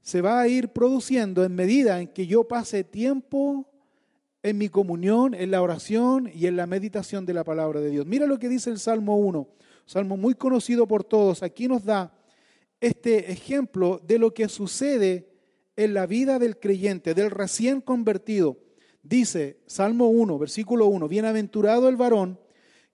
se 0.00 0.20
va 0.20 0.40
a 0.40 0.46
ir 0.46 0.68
produciendo 0.68 1.42
en 1.42 1.56
medida 1.56 2.00
en 2.00 2.06
que 2.06 2.28
yo 2.28 2.46
pase 2.46 2.84
tiempo 2.84 3.68
en 4.44 4.58
mi 4.58 4.68
comunión, 4.68 5.34
en 5.34 5.50
la 5.50 5.60
oración 5.60 6.30
y 6.32 6.46
en 6.46 6.54
la 6.54 6.68
meditación 6.68 7.26
de 7.26 7.34
la 7.34 7.42
palabra 7.42 7.80
de 7.80 7.90
Dios. 7.90 8.06
Mira 8.06 8.24
lo 8.24 8.38
que 8.38 8.48
dice 8.48 8.70
el 8.70 8.78
Salmo 8.78 9.16
1, 9.16 9.48
salmo 9.86 10.16
muy 10.16 10.34
conocido 10.34 10.86
por 10.86 11.02
todos. 11.02 11.42
Aquí 11.42 11.66
nos 11.66 11.84
da 11.84 12.16
este 12.80 13.32
ejemplo 13.32 14.00
de 14.06 14.20
lo 14.20 14.32
que 14.32 14.48
sucede 14.48 15.28
en 15.74 15.94
la 15.94 16.06
vida 16.06 16.38
del 16.38 16.60
creyente, 16.60 17.12
del 17.12 17.32
recién 17.32 17.80
convertido. 17.80 18.67
Dice 19.08 19.56
Salmo 19.66 20.08
1, 20.08 20.38
versículo 20.38 20.86
1, 20.86 21.08
bienaventurado 21.08 21.88
el 21.88 21.96
varón 21.96 22.38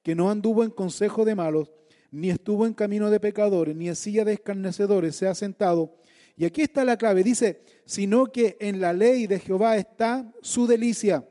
que 0.04 0.14
no 0.14 0.30
anduvo 0.30 0.62
en 0.62 0.71
consejo 0.71 1.25
de 1.25 1.35
malos, 1.35 1.73
ni 2.12 2.30
estuvo 2.30 2.66
en 2.66 2.75
camino 2.75 3.11
de 3.11 3.18
pecadores, 3.18 3.75
ni 3.75 3.88
en 3.88 3.97
silla 3.97 4.25
de 4.25 4.35
escarnecedores 4.35 5.16
se 5.16 5.26
ha 5.26 5.35
sentado. 5.35 5.97
Y 6.37 6.44
aquí 6.44 6.62
está 6.62 6.85
la 6.85 6.97
clave, 6.97 7.25
dice, 7.25 7.62
sino 7.85 8.26
que 8.26 8.56
en 8.61 8.80
la 8.80 8.92
ley 8.92 9.26
de 9.26 9.40
Jehová 9.40 9.76
está 9.76 10.33
su 10.40 10.68
delicia. 10.68 11.28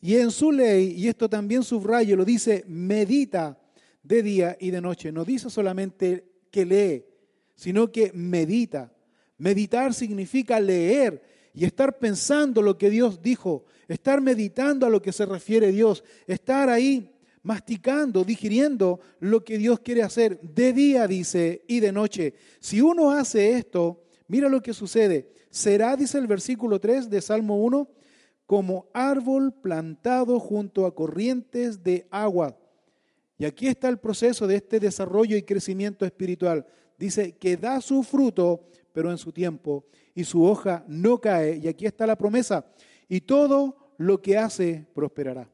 Y 0.00 0.16
en 0.16 0.32
su 0.32 0.50
ley, 0.50 0.94
y 0.96 1.06
esto 1.06 1.28
también 1.28 1.62
subrayo, 1.62 2.16
lo 2.16 2.24
dice, 2.24 2.64
medita 2.66 3.60
de 4.02 4.24
día 4.24 4.56
y 4.58 4.72
de 4.72 4.80
noche. 4.80 5.12
No 5.12 5.24
dice 5.24 5.50
solamente 5.50 6.24
que 6.50 6.66
lee, 6.66 7.04
sino 7.54 7.92
que 7.92 8.10
medita. 8.12 8.92
Meditar 9.38 9.94
significa 9.94 10.58
leer 10.58 11.31
y 11.54 11.64
estar 11.64 11.98
pensando 11.98 12.62
lo 12.62 12.78
que 12.78 12.90
Dios 12.90 13.20
dijo, 13.20 13.64
estar 13.88 14.20
meditando 14.20 14.86
a 14.86 14.90
lo 14.90 15.02
que 15.02 15.12
se 15.12 15.26
refiere 15.26 15.72
Dios, 15.72 16.02
estar 16.26 16.68
ahí 16.68 17.12
masticando, 17.42 18.24
digiriendo 18.24 19.00
lo 19.20 19.44
que 19.44 19.58
Dios 19.58 19.80
quiere 19.80 20.02
hacer 20.02 20.40
de 20.40 20.72
día, 20.72 21.06
dice, 21.06 21.64
y 21.66 21.80
de 21.80 21.92
noche. 21.92 22.34
Si 22.60 22.80
uno 22.80 23.10
hace 23.10 23.52
esto, 23.56 24.04
mira 24.28 24.48
lo 24.48 24.62
que 24.62 24.72
sucede. 24.72 25.28
Será, 25.50 25.96
dice 25.96 26.18
el 26.18 26.26
versículo 26.26 26.80
3 26.80 27.10
de 27.10 27.20
Salmo 27.20 27.56
1, 27.62 27.88
como 28.46 28.86
árbol 28.92 29.52
plantado 29.52 30.38
junto 30.38 30.86
a 30.86 30.94
corrientes 30.94 31.82
de 31.82 32.06
agua. 32.10 32.56
Y 33.38 33.44
aquí 33.44 33.66
está 33.66 33.88
el 33.88 33.98
proceso 33.98 34.46
de 34.46 34.56
este 34.56 34.78
desarrollo 34.78 35.36
y 35.36 35.42
crecimiento 35.42 36.04
espiritual. 36.04 36.66
Dice 36.98 37.32
que 37.32 37.56
da 37.56 37.80
su 37.80 38.02
fruto, 38.02 38.64
pero 38.92 39.10
en 39.10 39.18
su 39.18 39.32
tiempo, 39.32 39.86
y 40.14 40.24
su 40.24 40.44
hoja 40.44 40.84
no 40.88 41.20
cae. 41.20 41.56
Y 41.56 41.68
aquí 41.68 41.86
está 41.86 42.06
la 42.06 42.16
promesa. 42.16 42.66
Y 43.08 43.22
todo 43.22 43.94
lo 43.98 44.20
que 44.20 44.36
hace 44.36 44.86
prosperará. 44.94 45.48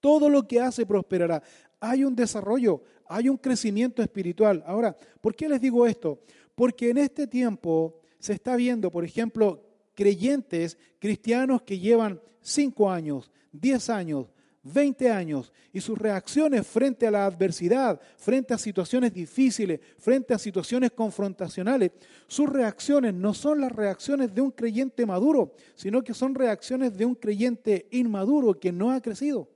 Todo 0.00 0.28
lo 0.28 0.46
que 0.46 0.60
hace 0.60 0.86
prosperará. 0.86 1.42
Hay 1.80 2.04
un 2.04 2.14
desarrollo, 2.14 2.82
hay 3.06 3.28
un 3.28 3.36
crecimiento 3.36 4.02
espiritual. 4.02 4.62
Ahora, 4.66 4.96
¿por 5.20 5.34
qué 5.34 5.48
les 5.48 5.60
digo 5.60 5.86
esto? 5.86 6.20
Porque 6.54 6.90
en 6.90 6.98
este 6.98 7.26
tiempo 7.26 8.00
se 8.18 8.32
está 8.32 8.56
viendo, 8.56 8.90
por 8.90 9.04
ejemplo, 9.04 9.64
creyentes 9.94 10.78
cristianos 10.98 11.62
que 11.62 11.78
llevan 11.78 12.20
5 12.40 12.90
años, 12.90 13.30
10 13.52 13.90
años, 13.90 14.26
20 14.62 15.10
años 15.10 15.52
y 15.72 15.80
sus 15.80 15.98
reacciones 15.98 16.66
frente 16.66 17.06
a 17.06 17.10
la 17.10 17.26
adversidad, 17.26 18.00
frente 18.16 18.54
a 18.54 18.58
situaciones 18.58 19.12
difíciles, 19.12 19.80
frente 19.98 20.34
a 20.34 20.38
situaciones 20.38 20.92
confrontacionales, 20.92 21.92
sus 22.26 22.48
reacciones 22.48 23.14
no 23.14 23.34
son 23.34 23.60
las 23.60 23.72
reacciones 23.72 24.34
de 24.34 24.40
un 24.40 24.50
creyente 24.50 25.06
maduro, 25.06 25.52
sino 25.74 26.02
que 26.02 26.14
son 26.14 26.34
reacciones 26.34 26.96
de 26.96 27.04
un 27.04 27.14
creyente 27.14 27.86
inmaduro 27.90 28.58
que 28.58 28.72
no 28.72 28.90
ha 28.90 29.00
crecido. 29.00 29.48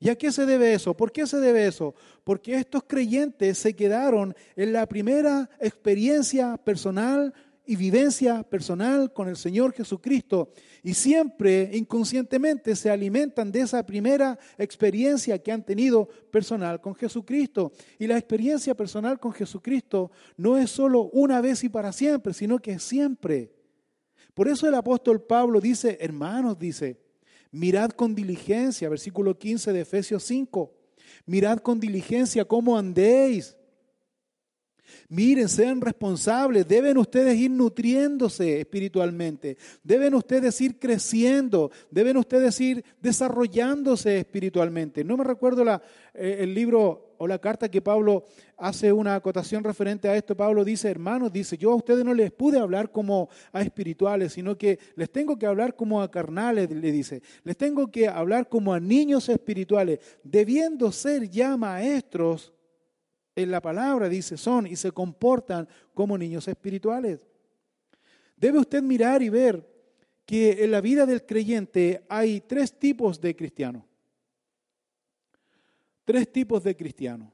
¿Y 0.00 0.10
a 0.10 0.16
qué 0.16 0.30
se 0.30 0.46
debe 0.46 0.74
eso? 0.74 0.96
¿Por 0.96 1.10
qué 1.10 1.26
se 1.26 1.38
debe 1.38 1.66
eso? 1.66 1.94
Porque 2.22 2.54
estos 2.54 2.84
creyentes 2.84 3.58
se 3.58 3.74
quedaron 3.74 4.36
en 4.54 4.72
la 4.72 4.86
primera 4.86 5.50
experiencia 5.58 6.56
personal 6.56 7.34
y 7.68 7.76
vivencia 7.76 8.42
personal 8.44 9.12
con 9.12 9.28
el 9.28 9.36
Señor 9.36 9.74
Jesucristo 9.74 10.48
y 10.82 10.94
siempre 10.94 11.68
inconscientemente 11.74 12.74
se 12.74 12.88
alimentan 12.88 13.52
de 13.52 13.60
esa 13.60 13.84
primera 13.84 14.38
experiencia 14.56 15.38
que 15.38 15.52
han 15.52 15.62
tenido 15.62 16.08
personal 16.30 16.80
con 16.80 16.94
Jesucristo. 16.94 17.70
Y 17.98 18.06
la 18.06 18.16
experiencia 18.16 18.74
personal 18.74 19.20
con 19.20 19.34
Jesucristo 19.34 20.10
no 20.38 20.56
es 20.56 20.70
solo 20.70 21.10
una 21.12 21.42
vez 21.42 21.62
y 21.62 21.68
para 21.68 21.92
siempre, 21.92 22.32
sino 22.32 22.58
que 22.58 22.72
es 22.72 22.82
siempre. 22.82 23.52
Por 24.32 24.48
eso 24.48 24.66
el 24.66 24.74
apóstol 24.74 25.20
Pablo 25.20 25.60
dice, 25.60 25.98
hermanos, 26.00 26.58
dice, 26.58 26.98
Mirad 27.50 27.90
con 27.90 28.14
diligencia, 28.14 28.88
versículo 28.88 29.38
15 29.38 29.74
de 29.74 29.80
Efesios 29.82 30.22
5. 30.22 30.72
Mirad 31.26 31.58
con 31.58 31.80
diligencia 31.80 32.46
cómo 32.46 32.78
andéis. 32.78 33.57
Miren, 35.10 35.48
sean 35.48 35.80
responsables, 35.80 36.68
deben 36.68 36.98
ustedes 36.98 37.34
ir 37.38 37.50
nutriéndose 37.50 38.60
espiritualmente, 38.60 39.56
deben 39.82 40.14
ustedes 40.14 40.60
ir 40.60 40.78
creciendo, 40.78 41.70
deben 41.90 42.18
ustedes 42.18 42.60
ir 42.60 42.84
desarrollándose 43.00 44.18
espiritualmente. 44.18 45.02
No 45.04 45.16
me 45.16 45.24
recuerdo 45.24 45.64
eh, 46.12 46.36
el 46.40 46.52
libro 46.52 47.14
o 47.16 47.26
la 47.26 47.38
carta 47.38 47.70
que 47.70 47.80
Pablo 47.80 48.26
hace 48.58 48.92
una 48.92 49.14
acotación 49.14 49.64
referente 49.64 50.10
a 50.10 50.14
esto, 50.14 50.36
Pablo 50.36 50.62
dice, 50.62 50.90
hermanos, 50.90 51.32
dice, 51.32 51.56
yo 51.56 51.72
a 51.72 51.76
ustedes 51.76 52.04
no 52.04 52.12
les 52.12 52.30
pude 52.30 52.58
hablar 52.58 52.92
como 52.92 53.30
a 53.50 53.62
espirituales, 53.62 54.34
sino 54.34 54.58
que 54.58 54.78
les 54.94 55.10
tengo 55.10 55.38
que 55.38 55.46
hablar 55.46 55.74
como 55.74 56.02
a 56.02 56.10
carnales, 56.10 56.70
le 56.70 56.92
dice, 56.92 57.22
les 57.44 57.56
tengo 57.56 57.90
que 57.90 58.08
hablar 58.08 58.46
como 58.46 58.74
a 58.74 58.78
niños 58.78 59.30
espirituales, 59.30 60.00
debiendo 60.22 60.92
ser 60.92 61.30
ya 61.30 61.56
maestros 61.56 62.52
en 63.42 63.50
la 63.52 63.62
palabra, 63.62 64.08
dice, 64.08 64.36
son 64.36 64.66
y 64.66 64.74
se 64.74 64.90
comportan 64.90 65.68
como 65.94 66.18
niños 66.18 66.48
espirituales. 66.48 67.26
Debe 68.36 68.58
usted 68.58 68.82
mirar 68.82 69.22
y 69.22 69.28
ver 69.28 69.66
que 70.26 70.64
en 70.64 70.72
la 70.72 70.80
vida 70.80 71.06
del 71.06 71.24
creyente 71.24 72.04
hay 72.08 72.40
tres 72.40 72.78
tipos 72.78 73.20
de 73.20 73.34
cristianos. 73.34 73.84
tres 76.04 76.32
tipos 76.32 76.64
de 76.64 76.74
cristianos. 76.74 77.30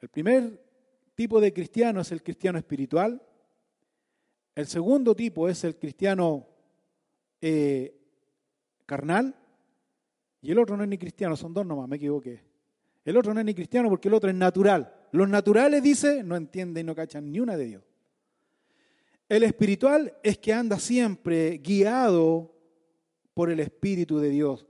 El 0.00 0.08
primer 0.08 0.58
tipo 1.14 1.38
de 1.40 1.52
cristiano 1.52 2.00
es 2.00 2.10
el 2.12 2.22
cristiano 2.22 2.58
espiritual. 2.58 3.22
El 4.54 4.66
segundo 4.66 5.14
tipo 5.14 5.48
es 5.48 5.62
el 5.64 5.76
cristiano 5.76 6.46
eh, 7.40 7.94
carnal. 8.86 9.34
Y 10.40 10.50
el 10.50 10.58
otro 10.58 10.76
no 10.76 10.82
es 10.82 10.88
ni 10.88 10.96
cristiano, 10.96 11.36
son 11.36 11.52
dos 11.52 11.66
nomás, 11.66 11.86
me 11.88 11.96
equivoqué. 11.96 12.49
El 13.04 13.16
otro 13.16 13.32
no 13.32 13.40
es 13.40 13.46
ni 13.46 13.54
cristiano 13.54 13.88
porque 13.88 14.08
el 14.08 14.14
otro 14.14 14.28
es 14.30 14.36
natural. 14.36 14.92
Los 15.12 15.28
naturales, 15.28 15.82
dice, 15.82 16.22
no 16.22 16.36
entienden 16.36 16.84
y 16.84 16.86
no 16.86 16.94
cachan 16.94 17.30
ni 17.30 17.40
una 17.40 17.56
de 17.56 17.64
Dios. 17.64 17.82
El 19.28 19.42
espiritual 19.44 20.12
es 20.22 20.38
que 20.38 20.52
anda 20.52 20.78
siempre 20.78 21.58
guiado 21.58 22.54
por 23.32 23.50
el 23.50 23.60
Espíritu 23.60 24.18
de 24.18 24.28
Dios. 24.28 24.66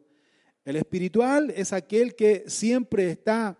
El 0.64 0.76
espiritual 0.76 1.50
es 1.56 1.72
aquel 1.72 2.14
que 2.14 2.44
siempre 2.46 3.10
está 3.10 3.58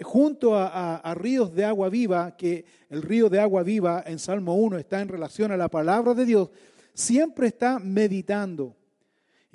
junto 0.00 0.54
a, 0.54 0.96
a, 0.96 1.14
ríos 1.14 1.52
de 1.54 1.64
agua 1.64 1.88
viva, 1.88 2.36
que 2.36 2.64
el 2.88 3.02
río 3.02 3.28
de 3.28 3.40
agua 3.40 3.62
viva 3.62 4.04
en 4.06 4.18
Salmo 4.18 4.54
1 4.54 4.78
está 4.78 5.00
en 5.00 5.08
relación 5.08 5.50
a 5.50 5.56
la 5.56 5.68
palabra 5.68 6.14
de 6.14 6.24
Dios, 6.24 6.50
siempre 6.94 7.48
está 7.48 7.78
meditando. 7.78 8.76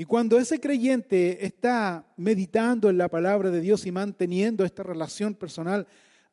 Y 0.01 0.05
cuando 0.05 0.39
ese 0.39 0.59
creyente 0.59 1.45
está 1.45 2.11
meditando 2.17 2.89
en 2.89 2.97
la 2.97 3.07
palabra 3.07 3.51
de 3.51 3.61
Dios 3.61 3.85
y 3.85 3.91
manteniendo 3.91 4.65
esta 4.65 4.81
relación 4.81 5.35
personal, 5.35 5.85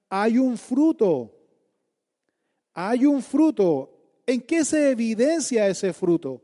hay 0.08 0.38
un 0.38 0.56
fruto. 0.56 1.36
Hay 2.72 3.04
un 3.04 3.20
fruto. 3.20 4.22
¿En 4.24 4.40
qué 4.40 4.64
se 4.64 4.90
evidencia 4.90 5.68
ese 5.68 5.92
fruto? 5.92 6.40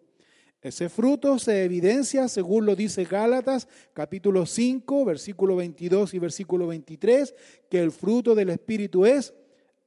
Ese 0.60 0.90
fruto 0.90 1.38
se 1.38 1.64
evidencia, 1.64 2.28
según 2.28 2.66
lo 2.66 2.76
dice 2.76 3.04
Gálatas, 3.04 3.68
capítulo 3.94 4.44
5, 4.44 5.06
versículo 5.06 5.56
22 5.56 6.12
y 6.12 6.18
versículo 6.18 6.66
23, 6.66 7.34
que 7.70 7.80
el 7.80 7.90
fruto 7.90 8.34
del 8.34 8.50
Espíritu 8.50 9.06
es 9.06 9.32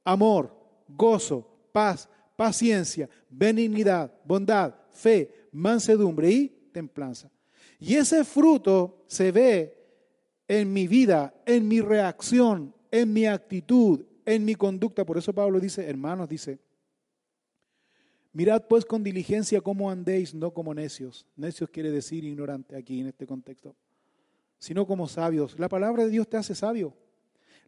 amor, 0.02 0.52
gozo, 0.88 1.48
paz, 1.70 2.08
paciencia, 2.34 3.08
benignidad, 3.30 4.12
bondad, 4.24 4.74
fe, 4.90 5.46
mansedumbre 5.52 6.32
y 6.32 6.57
templanza. 6.68 7.30
Y 7.78 7.94
ese 7.96 8.24
fruto 8.24 9.04
se 9.06 9.32
ve 9.32 9.78
en 10.46 10.72
mi 10.72 10.88
vida, 10.88 11.34
en 11.44 11.68
mi 11.68 11.80
reacción, 11.80 12.74
en 12.90 13.12
mi 13.12 13.26
actitud, 13.26 14.04
en 14.24 14.44
mi 14.44 14.54
conducta. 14.54 15.04
Por 15.04 15.18
eso 15.18 15.32
Pablo 15.32 15.60
dice, 15.60 15.88
hermanos, 15.88 16.28
dice, 16.28 16.58
Mirad 18.32 18.66
pues 18.68 18.84
con 18.84 19.02
diligencia 19.02 19.60
cómo 19.60 19.90
andéis, 19.90 20.34
no 20.34 20.52
como 20.52 20.74
necios. 20.74 21.26
Necios 21.34 21.70
quiere 21.70 21.90
decir 21.90 22.24
ignorante 22.24 22.76
aquí 22.76 23.00
en 23.00 23.08
este 23.08 23.26
contexto, 23.26 23.74
sino 24.58 24.86
como 24.86 25.08
sabios. 25.08 25.58
La 25.58 25.68
palabra 25.68 26.04
de 26.04 26.10
Dios 26.10 26.28
te 26.28 26.36
hace 26.36 26.54
sabio. 26.54 26.94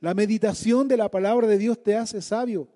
La 0.01 0.15
meditación 0.15 0.87
de 0.87 0.97
la 0.97 1.11
palabra 1.11 1.47
de 1.47 1.59
Dios 1.59 1.83
te 1.83 1.97
hace 1.97 2.23
sabio. 2.23 2.69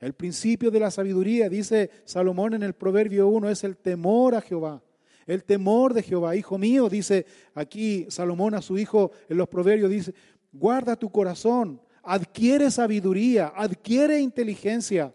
El 0.00 0.14
principio 0.14 0.70
de 0.70 0.80
la 0.80 0.90
sabiduría, 0.90 1.48
dice 1.48 1.90
Salomón 2.04 2.54
en 2.54 2.62
el 2.62 2.72
Proverbio 2.72 3.28
1, 3.28 3.50
es 3.50 3.64
el 3.64 3.76
temor 3.76 4.34
a 4.34 4.40
Jehová. 4.40 4.82
El 5.26 5.44
temor 5.44 5.94
de 5.94 6.02
Jehová. 6.02 6.36
Hijo 6.36 6.58
mío, 6.58 6.88
dice 6.88 7.26
aquí 7.54 8.06
Salomón 8.08 8.54
a 8.54 8.62
su 8.62 8.78
hijo 8.78 9.12
en 9.28 9.36
los 9.36 9.48
Proverbios, 9.48 9.90
dice, 9.90 10.14
guarda 10.52 10.96
tu 10.96 11.10
corazón, 11.10 11.80
adquiere 12.02 12.70
sabiduría, 12.70 13.52
adquiere 13.54 14.20
inteligencia. 14.20 15.14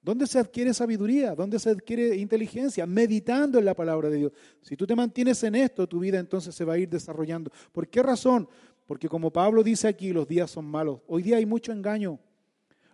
¿Dónde 0.00 0.26
se 0.26 0.38
adquiere 0.38 0.72
sabiduría? 0.72 1.34
¿Dónde 1.34 1.58
se 1.58 1.70
adquiere 1.70 2.16
inteligencia? 2.16 2.86
Meditando 2.86 3.58
en 3.58 3.64
la 3.64 3.74
palabra 3.74 4.08
de 4.08 4.16
Dios. 4.16 4.32
Si 4.62 4.76
tú 4.76 4.86
te 4.86 4.94
mantienes 4.94 5.42
en 5.42 5.54
esto, 5.54 5.86
tu 5.86 5.98
vida 5.98 6.18
entonces 6.18 6.54
se 6.54 6.64
va 6.64 6.74
a 6.74 6.78
ir 6.78 6.88
desarrollando. 6.88 7.50
¿Por 7.72 7.88
qué 7.88 8.02
razón? 8.02 8.48
Porque 8.86 9.08
como 9.08 9.30
Pablo 9.30 9.62
dice 9.62 9.86
aquí, 9.86 10.14
los 10.14 10.26
días 10.26 10.50
son 10.50 10.64
malos. 10.64 11.00
Hoy 11.08 11.22
día 11.22 11.36
hay 11.36 11.44
mucho 11.44 11.72
engaño. 11.72 12.18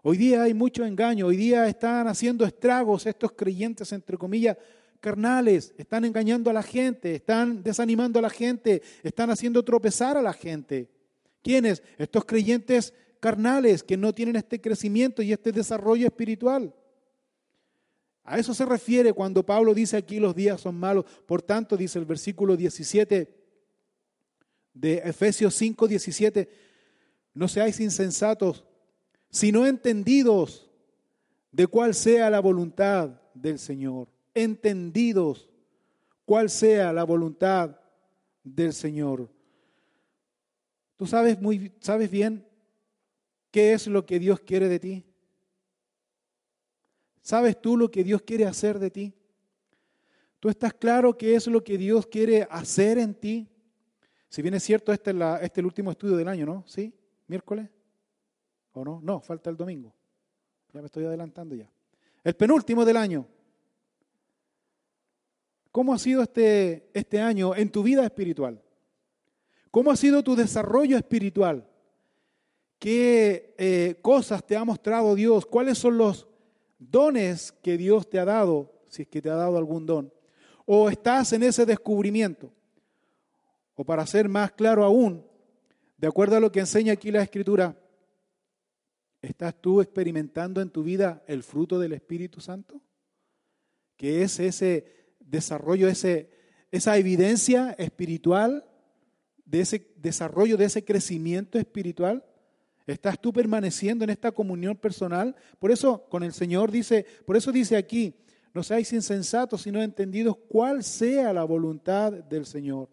Hoy 0.03 0.17
día 0.17 0.43
hay 0.43 0.55
mucho 0.55 0.85
engaño. 0.85 1.27
Hoy 1.27 1.37
día 1.37 1.69
están 1.69 2.09
haciendo 2.09 2.45
estragos 2.45 3.07
estos 3.07 3.33
creyentes, 3.33 3.93
entre 3.93 4.19
comillas, 4.19 4.57
carnales. 5.05 5.75
Están 5.77 6.07
engañando 6.07 6.49
a 6.49 6.55
la 6.55 6.63
gente, 6.63 7.15
están 7.15 7.63
desanimando 7.63 8.19
a 8.19 8.23
la 8.23 8.31
gente, 8.31 8.81
están 9.03 9.29
haciendo 9.29 9.63
tropezar 9.63 10.17
a 10.17 10.23
la 10.23 10.33
gente. 10.33 10.89
¿Quiénes? 11.43 11.83
Estos 11.99 12.25
creyentes 12.25 12.95
carnales 13.21 13.83
que 13.83 13.99
no 13.99 14.15
tienen 14.15 14.37
este 14.37 14.63
crecimiento 14.63 15.21
y 15.21 15.31
este 15.31 15.53
desarrollo 15.53 16.07
espiritual. 16.07 16.75
A 18.25 18.39
eso 18.39 18.55
se 18.55 18.65
refiere 18.65 19.13
cuando 19.13 19.45
Pablo 19.45 19.75
dice 19.75 19.99
aquí 19.99 20.19
los 20.19 20.35
días 20.35 20.63
son 20.63 20.77
malos. 20.77 21.05
Por 21.27 21.43
tanto, 21.43 21.77
dice 21.77 21.99
el 21.99 22.07
versículo 22.07 22.57
17 22.57 23.29
de 24.73 24.95
Efesios 25.05 25.55
5, 25.55 25.87
17, 25.87 26.49
no 27.35 27.47
seáis 27.47 27.79
insensatos, 27.79 28.65
sino 29.29 29.67
entendidos 29.67 30.71
de 31.53 31.67
cuál 31.67 31.95
sea 31.95 32.31
la 32.31 32.41
voluntad 32.41 33.21
del 33.35 33.59
Señor. 33.59 34.14
Entendidos 34.35 35.49
cuál 36.25 36.51
sea 36.51 36.93
la 36.93 37.05
voluntad 37.05 37.79
del 38.43 38.73
Señor. 38.73 39.31
Tú 40.97 41.07
sabes 41.07 41.41
muy 41.41 41.73
sabes 41.81 42.11
bien 42.11 42.47
qué 43.51 43.73
es 43.73 43.87
lo 43.87 44.05
que 44.05 44.19
Dios 44.19 44.41
quiere 44.41 44.69
de 44.69 44.79
ti. 44.81 45.05
¿Sabes 47.21 47.61
tú 47.61 47.77
lo 47.77 47.91
que 47.91 48.05
Dios 48.05 48.21
quiere 48.23 48.45
hacer 48.45 48.79
de 48.79 48.91
ti? 48.91 49.15
¿Tú 50.41 50.51
estás 50.51 50.75
claro 50.75 51.17
qué 51.17 51.35
es 51.35 51.47
lo 51.47 51.65
que 51.65 51.79
Dios 51.79 52.07
quiere 52.07 52.47
hacer 52.51 52.99
en 52.99 53.15
ti? 53.15 53.49
Si 54.29 54.43
bien 54.43 54.55
es 54.55 54.63
cierto, 54.63 54.93
este 54.93 55.11
es, 55.11 55.17
este 55.41 55.61
el 55.61 55.67
último 55.67 55.91
estudio 55.91 56.17
del 56.17 56.29
año, 56.29 56.45
¿no? 56.45 56.65
¿Sí? 56.67 56.93
¿Miércoles? 57.29 57.71
¿O 58.73 58.85
no? 58.85 59.01
No, 59.03 59.21
falta 59.21 59.49
el 59.49 59.57
domingo. 59.57 59.95
Ya 60.73 60.81
me 60.81 60.87
estoy 60.87 61.05
adelantando 61.05 61.55
ya. 61.55 61.71
El 62.23 62.35
penúltimo 62.35 62.85
del 62.85 62.97
año. 62.97 63.27
¿Cómo 65.75 65.93
ha 65.93 65.99
sido 65.99 66.23
este, 66.23 66.89
este 66.95 67.21
año 67.21 67.53
en 67.57 67.69
tu 67.69 67.83
vida 67.83 68.05
espiritual? 68.05 68.63
¿Cómo 69.73 69.91
ha 69.91 69.97
sido 69.97 70.23
tu 70.23 70.37
desarrollo 70.37 70.97
espiritual? 70.97 71.69
¿Qué 72.79 73.57
eh, 73.59 73.99
cosas 74.01 74.47
te 74.47 74.57
ha 74.57 74.65
mostrado 74.65 75.17
Dios? 75.17 75.45
¿Cuáles 75.45 75.77
son 75.79 75.99
los 75.99 76.29
dones 76.79 77.51
que 77.51 77.77
Dios 77.77 78.09
te 78.09 78.21
ha 78.21 78.25
dado, 78.25 78.73
si 78.87 79.03
es 79.03 79.09
que 79.09 79.21
te 79.21 79.29
ha 79.29 79.35
dado 79.35 79.59
algún 79.59 79.85
don, 79.85 80.13
o 80.65 80.89
estás 80.89 81.33
en 81.33 81.43
ese 81.43 81.67
descubrimiento. 81.67 82.53
O 83.75 83.85
para 83.85 84.07
ser 84.07 84.29
más 84.29 84.53
claro 84.53 84.85
aún, 84.85 85.27
de 85.97 86.07
acuerdo 86.07 86.37
a 86.37 86.41
lo 86.41 86.53
que 86.53 86.61
enseña 86.61 86.93
aquí 86.93 87.11
la 87.11 87.25
Escritura, 87.25 87.77
¿estás 89.21 89.61
tú 89.61 89.81
experimentando 89.81 90.61
en 90.61 90.71
tu 90.71 90.85
vida 90.85 91.25
el 91.27 91.43
fruto 91.43 91.81
del 91.81 91.95
Espíritu 91.95 92.41
Santo? 92.41 92.81
Que 93.97 94.23
es 94.23 94.39
ese 94.39 95.04
desarrollo, 95.35 95.89
ese, 95.89 96.31
esa 96.71 96.97
evidencia 96.97 97.75
espiritual, 97.79 98.65
de 99.45 99.61
ese 99.61 99.93
desarrollo, 99.97 100.57
de 100.57 100.65
ese 100.65 100.85
crecimiento 100.85 101.59
espiritual. 101.59 102.25
¿Estás 102.87 103.21
tú 103.21 103.33
permaneciendo 103.33 104.05
en 104.05 104.11
esta 104.11 104.33
comunión 104.33 104.77
personal? 104.77 105.37
Por 105.59 105.71
eso 105.71 106.07
con 106.09 106.23
el 106.23 106.33
Señor 106.33 106.71
dice, 106.71 107.05
por 107.27 107.37
eso 107.37 107.53
dice 107.53 107.77
aquí, 107.77 108.15
no 108.53 108.63
seáis 108.63 108.93
insensatos, 108.93 109.63
sino 109.63 109.83
entendidos 109.83 110.37
cuál 110.49 110.85
sea 110.85 111.33
la 111.33 111.45
voluntad 111.45 112.13
del 112.13 112.47
Señor. 112.47 112.89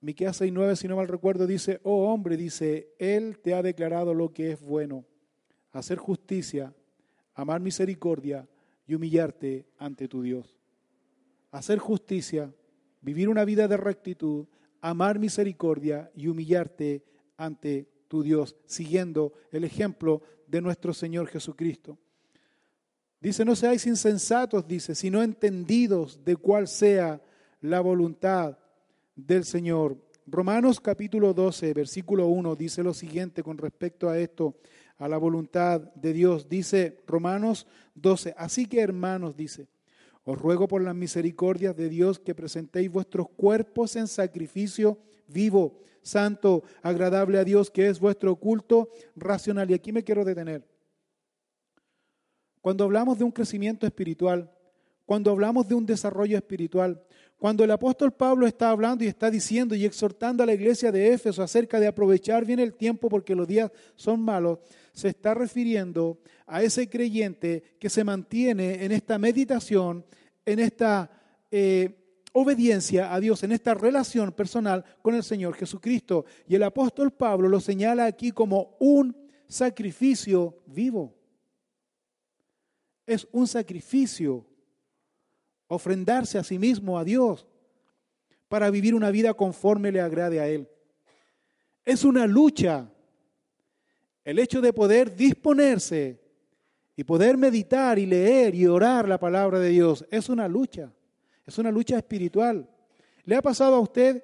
Miqueas 0.00 0.40
6:9, 0.40 0.76
si 0.76 0.88
no 0.88 0.96
mal 0.96 1.08
recuerdo, 1.08 1.46
dice, 1.46 1.80
"Oh 1.82 2.12
hombre, 2.12 2.36
dice, 2.36 2.92
él 2.98 3.38
te 3.38 3.54
ha 3.54 3.62
declarado 3.62 4.14
lo 4.14 4.32
que 4.32 4.52
es 4.52 4.60
bueno, 4.60 5.04
hacer 5.72 5.98
justicia, 5.98 6.74
amar 7.34 7.60
misericordia 7.60 8.46
y 8.86 8.94
humillarte 8.94 9.66
ante 9.78 10.08
tu 10.08 10.22
Dios." 10.22 10.58
Hacer 11.50 11.78
justicia, 11.78 12.52
vivir 13.00 13.28
una 13.28 13.44
vida 13.44 13.68
de 13.68 13.76
rectitud, 13.76 14.46
amar 14.80 15.18
misericordia 15.18 16.10
y 16.14 16.28
humillarte 16.28 17.04
ante 17.36 17.88
tu 18.08 18.22
Dios, 18.22 18.56
siguiendo 18.66 19.32
el 19.50 19.64
ejemplo 19.64 20.22
de 20.46 20.60
nuestro 20.60 20.92
Señor 20.92 21.28
Jesucristo. 21.28 21.98
Dice, 23.20 23.44
no 23.44 23.54
seáis 23.54 23.86
insensatos, 23.86 24.66
dice, 24.66 24.94
sino 24.94 25.22
entendidos 25.22 26.24
de 26.24 26.36
cuál 26.36 26.66
sea 26.66 27.22
la 27.60 27.80
voluntad 27.80 28.58
del 29.14 29.44
Señor. 29.44 29.96
Romanos 30.26 30.80
capítulo 30.80 31.32
12, 31.32 31.72
versículo 31.72 32.26
1 32.26 32.56
dice 32.56 32.82
lo 32.82 32.92
siguiente 32.92 33.42
con 33.42 33.58
respecto 33.58 34.08
a 34.08 34.18
esto, 34.18 34.56
a 35.02 35.08
la 35.08 35.18
voluntad 35.18 35.80
de 35.96 36.12
Dios. 36.12 36.48
Dice 36.48 37.02
Romanos 37.08 37.66
12, 37.96 38.36
así 38.38 38.66
que 38.66 38.80
hermanos, 38.80 39.36
dice, 39.36 39.66
os 40.22 40.38
ruego 40.38 40.68
por 40.68 40.80
las 40.80 40.94
misericordias 40.94 41.76
de 41.76 41.88
Dios 41.88 42.20
que 42.20 42.36
presentéis 42.36 42.88
vuestros 42.88 43.28
cuerpos 43.30 43.96
en 43.96 44.06
sacrificio 44.06 45.00
vivo, 45.26 45.80
santo, 46.02 46.62
agradable 46.82 47.38
a 47.38 47.44
Dios, 47.44 47.68
que 47.68 47.88
es 47.88 47.98
vuestro 47.98 48.36
culto 48.36 48.90
racional. 49.16 49.68
Y 49.72 49.74
aquí 49.74 49.90
me 49.90 50.04
quiero 50.04 50.24
detener. 50.24 50.64
Cuando 52.60 52.84
hablamos 52.84 53.18
de 53.18 53.24
un 53.24 53.32
crecimiento 53.32 53.86
espiritual, 53.86 54.52
cuando 55.12 55.30
hablamos 55.30 55.68
de 55.68 55.74
un 55.74 55.84
desarrollo 55.84 56.38
espiritual. 56.38 56.98
Cuando 57.36 57.64
el 57.64 57.70
apóstol 57.70 58.14
Pablo 58.14 58.46
está 58.46 58.70
hablando 58.70 59.04
y 59.04 59.08
está 59.08 59.30
diciendo 59.30 59.74
y 59.74 59.84
exhortando 59.84 60.42
a 60.42 60.46
la 60.46 60.54
iglesia 60.54 60.90
de 60.90 61.12
Éfeso 61.12 61.42
acerca 61.42 61.78
de 61.78 61.86
aprovechar 61.86 62.46
bien 62.46 62.60
el 62.60 62.72
tiempo 62.72 63.10
porque 63.10 63.34
los 63.34 63.46
días 63.46 63.70
son 63.94 64.22
malos, 64.22 64.60
se 64.94 65.08
está 65.08 65.34
refiriendo 65.34 66.18
a 66.46 66.62
ese 66.62 66.88
creyente 66.88 67.62
que 67.78 67.90
se 67.90 68.04
mantiene 68.04 68.86
en 68.86 68.90
esta 68.90 69.18
meditación, 69.18 70.02
en 70.46 70.60
esta 70.60 71.10
eh, 71.50 71.90
obediencia 72.32 73.12
a 73.12 73.20
Dios, 73.20 73.42
en 73.42 73.52
esta 73.52 73.74
relación 73.74 74.32
personal 74.32 74.82
con 75.02 75.14
el 75.14 75.24
Señor 75.24 75.56
Jesucristo. 75.56 76.24
Y 76.48 76.54
el 76.54 76.62
apóstol 76.62 77.10
Pablo 77.10 77.50
lo 77.50 77.60
señala 77.60 78.06
aquí 78.06 78.32
como 78.32 78.78
un 78.80 79.14
sacrificio 79.46 80.62
vivo. 80.68 81.14
Es 83.04 83.28
un 83.30 83.46
sacrificio 83.46 84.46
ofrendarse 85.74 86.38
a 86.38 86.44
sí 86.44 86.58
mismo 86.58 86.98
a 86.98 87.04
Dios 87.04 87.46
para 88.48 88.70
vivir 88.70 88.94
una 88.94 89.10
vida 89.10 89.32
conforme 89.32 89.90
le 89.90 90.00
agrade 90.00 90.38
a 90.38 90.46
Él. 90.46 90.68
Es 91.84 92.04
una 92.04 92.26
lucha. 92.26 92.90
El 94.24 94.38
hecho 94.38 94.60
de 94.60 94.72
poder 94.72 95.16
disponerse 95.16 96.20
y 96.94 97.04
poder 97.04 97.38
meditar 97.38 97.98
y 97.98 98.06
leer 98.06 98.54
y 98.54 98.66
orar 98.66 99.08
la 99.08 99.18
palabra 99.18 99.58
de 99.58 99.70
Dios 99.70 100.06
es 100.10 100.28
una 100.28 100.46
lucha. 100.46 100.92
Es 101.46 101.56
una 101.58 101.70
lucha 101.70 101.96
espiritual. 101.96 102.68
¿Le 103.24 103.34
ha 103.34 103.42
pasado 103.42 103.76
a 103.76 103.80
usted 103.80 104.22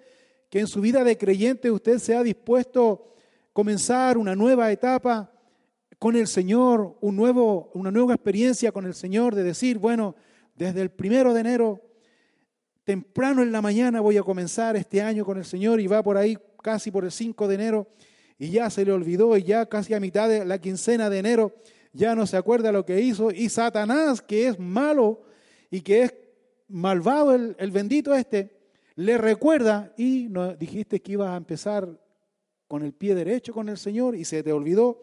que 0.51 0.61
en 0.61 0.67
su 0.67 0.81
vida 0.81 1.03
de 1.03 1.17
creyente 1.17 1.71
usted 1.71 1.99
se 1.99 2.15
ha 2.15 2.23
dispuesto 2.23 2.93
a 2.93 3.53
comenzar 3.55 4.19
una 4.19 4.37
nueva 4.37 4.71
etapa 4.71 5.33
con 5.99 6.15
el 6.15 6.27
Señor, 6.27 6.97
un 7.01 7.17
nuevo, 7.17 7.71
una 7.75 7.91
nueva 7.91 8.15
experiencia 8.15 8.71
con 8.71 8.87
el 8.87 8.95
Señor 8.95 9.35
de 9.35 9.43
decir, 9.43 9.79
bueno, 9.79 10.15
desde 10.59 10.83
el 10.83 10.91
primero 10.91 11.33
de 11.33 11.41
enero, 11.41 11.81
temprano 12.83 13.43
en 13.43 13.53
la 13.53 13.63
mañana 13.63 14.01
voy 14.01 14.17
a 14.17 14.23
comenzar 14.23 14.77
este 14.77 15.01
año 15.01 15.25
con 15.25 15.39
el 15.39 15.45
Señor 15.45 15.81
y 15.81 15.87
va 15.87 16.03
por 16.03 16.17
ahí 16.17 16.37
casi 16.63 16.91
por 16.91 17.05
el 17.05 17.13
5 17.13 17.47
de 17.47 17.55
enero 17.55 17.87
y 18.39 18.51
ya 18.51 18.69
se 18.69 18.85
le 18.85 18.93
olvidó 18.93 19.37
y 19.37 19.45
ya 19.45 19.67
casi 19.67 19.95
a 19.95 20.01
mitad 20.01 20.29
de 20.29 20.45
la 20.45 20.59
quincena 20.59 21.09
de 21.09 21.19
enero 21.19 21.55
ya 21.93 22.15
no 22.15 22.27
se 22.27 22.37
acuerda 22.37 22.73
lo 22.73 22.85
que 22.85 23.01
hizo 23.01 23.31
y 23.31 23.49
Satanás, 23.49 24.21
que 24.21 24.49
es 24.49 24.59
malo 24.59 25.23
y 25.71 25.81
que 25.81 26.03
es 26.03 26.15
malvado 26.67 27.35
el, 27.35 27.71
bendito 27.71 28.13
este, 28.15 28.59
le 28.97 29.17
recuerda 29.17 29.93
y 29.97 30.29
dijiste 30.59 31.01
que 31.01 31.13
ibas 31.13 31.31
a 31.31 31.37
empezar 31.37 31.89
con 32.67 32.83
el 32.83 32.93
pie 32.93 33.15
derecho 33.15 33.53
con 33.53 33.69
el 33.69 33.79
Señor 33.79 34.17
y 34.17 34.25
se 34.25 34.43
te 34.43 34.53
olvidó 34.53 35.03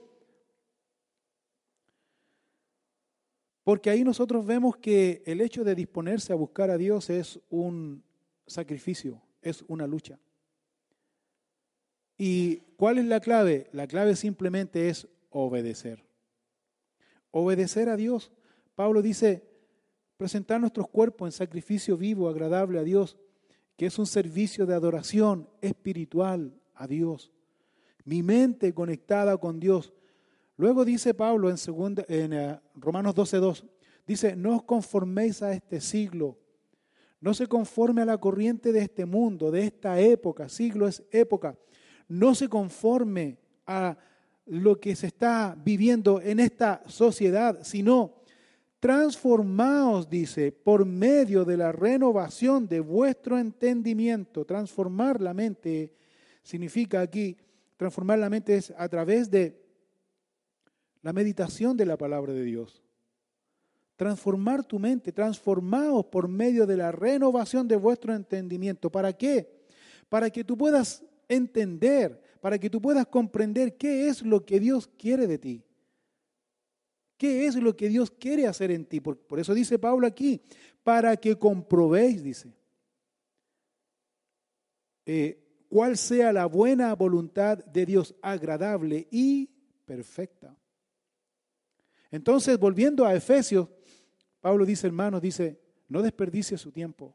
Porque 3.66 3.90
ahí 3.90 4.04
nosotros 4.04 4.46
vemos 4.46 4.78
que 4.78 5.24
el 5.26 5.42
hecho 5.42 5.64
de 5.64 5.74
disponerse 5.74 6.32
a 6.32 6.36
buscar 6.36 6.70
a 6.70 6.78
Dios 6.78 7.10
es 7.10 7.40
un 7.50 8.04
sacrificio, 8.46 9.20
es 9.42 9.66
una 9.68 9.88
lucha. 9.88 10.20
¿Y 12.16 12.58
cuál 12.78 13.00
es 13.00 13.06
la 13.06 13.20
clave? 13.20 13.68
La 13.72 13.88
clave 13.88 14.16
simplemente 14.16 14.88
es 14.88 15.08
obedecer. 15.32 16.06
Obedecer 17.32 17.90
a 17.90 17.98
Dios. 17.98 18.32
Pablo 18.76 19.02
dice, 19.02 19.44
presentar 20.16 20.62
nuestros 20.62 20.88
cuerpos 20.88 21.28
en 21.28 21.32
sacrificio 21.32 21.98
vivo, 21.98 22.30
agradable 22.30 22.78
a 22.78 22.84
Dios, 22.84 23.18
que 23.78 23.88
es 23.88 23.98
un 23.98 24.06
servicio 24.06 24.68
de 24.68 24.76
adoración 24.76 25.50
espiritual 25.62 26.54
a 26.76 26.86
Dios. 26.86 27.32
Mi 28.04 28.22
mente 28.22 28.76
conectada 28.76 29.38
con 29.38 29.60
Dios 29.60 29.92
Luego 30.58 30.86
dice 30.86 31.14
Pablo 31.14 31.50
en, 31.50 31.58
segunda, 31.58 32.06
en 32.08 32.34
eh, 32.34 32.60
Romanos 32.76 33.14
12.2, 33.16 33.66
dice, 34.08 34.36
no 34.36 34.56
os 34.56 34.64
conforméis 34.64 35.42
a 35.42 35.52
este 35.52 35.82
siglo, 35.82 36.38
no 37.20 37.34
se 37.34 37.48
conforme 37.48 38.02
a 38.02 38.06
la 38.06 38.18
corriente 38.18 38.72
de 38.72 38.80
este 38.80 39.06
mundo, 39.06 39.52
de 39.52 39.64
esta 39.64 40.00
época, 40.00 40.48
siglo 40.48 40.88
es 40.88 41.04
época, 41.12 41.58
no 42.08 42.36
se 42.36 42.48
conforme 42.48 43.38
a 43.66 43.98
lo 44.46 44.80
que 44.80 44.96
se 44.96 45.08
está 45.08 45.58
viviendo 45.62 46.22
en 46.22 46.40
esta 46.40 46.84
sociedad, 46.86 47.60
sino 47.64 48.14
transformaos, 48.80 50.08
dice, 50.08 50.52
por 50.52 50.86
medio 50.86 51.44
de 51.44 51.58
la 51.58 51.72
renovación 51.72 52.68
de 52.68 52.80
vuestro 52.80 53.40
entendimiento. 53.40 54.46
Transformar 54.46 55.20
la 55.20 55.34
mente 55.34 55.96
significa 56.44 57.02
aquí, 57.02 57.36
transformar 57.78 58.20
la 58.20 58.30
mente 58.30 58.56
es 58.56 58.72
a 58.78 58.88
través 58.88 59.32
de 59.32 59.65
la 61.06 61.14
meditación 61.14 61.78
de 61.78 61.86
la 61.86 61.98
palabra 61.98 62.34
de 62.34 62.44
Dios. 62.44 62.82
Transformar 63.96 64.64
tu 64.64 64.80
mente, 64.80 65.12
transformaos 65.12 66.08
por 66.08 66.28
medio 66.28 66.66
de 66.66 66.78
la 66.78 66.92
renovación 66.92 67.68
de 67.68 67.76
vuestro 67.76 68.12
entendimiento. 68.16 68.90
¿Para 68.90 69.14
qué? 69.14 69.68
Para 70.10 70.32
que 70.32 70.44
tú 70.44 70.58
puedas 70.58 71.06
entender, 71.30 72.20
para 72.42 72.58
que 72.58 72.72
tú 72.72 72.82
puedas 72.82 73.06
comprender 73.06 73.78
qué 73.78 74.08
es 74.08 74.24
lo 74.24 74.44
que 74.44 74.60
Dios 74.60 74.90
quiere 74.98 75.28
de 75.28 75.38
ti. 75.38 75.64
¿Qué 77.18 77.46
es 77.46 77.56
lo 77.56 77.76
que 77.76 77.88
Dios 77.88 78.10
quiere 78.10 78.48
hacer 78.48 78.72
en 78.72 78.84
ti? 78.84 79.00
Por, 79.00 79.40
eso 79.40 79.54
dice 79.54 79.78
Pablo 79.78 80.08
aquí, 80.08 80.42
para 80.84 81.18
que 81.18 81.38
comprobéis, 81.38 82.24
dice, 82.24 82.52
eh, 85.06 85.68
cuál 85.70 85.98
sea 85.98 86.34
la 86.34 86.48
buena 86.48 86.96
voluntad 86.96 87.64
de 87.64 87.86
Dios, 87.86 88.16
agradable 88.24 89.08
y 89.12 89.52
perfecta. 89.86 90.58
Entonces, 92.16 92.58
volviendo 92.58 93.06
a 93.06 93.14
Efesios, 93.14 93.68
Pablo 94.40 94.66
dice, 94.66 94.88
hermanos, 94.88 95.22
dice, 95.22 95.60
no 95.90 96.02
desperdicie 96.02 96.58
su 96.58 96.72
tiempo. 96.72 97.14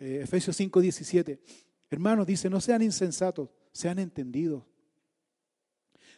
Eh, 0.00 0.22
Efesios 0.24 0.56
5, 0.56 0.80
17. 0.80 1.38
Hermanos, 1.88 2.26
dice, 2.26 2.50
no 2.50 2.60
sean 2.60 2.82
insensatos, 2.82 3.50
sean 3.70 4.00
entendidos. 4.00 4.64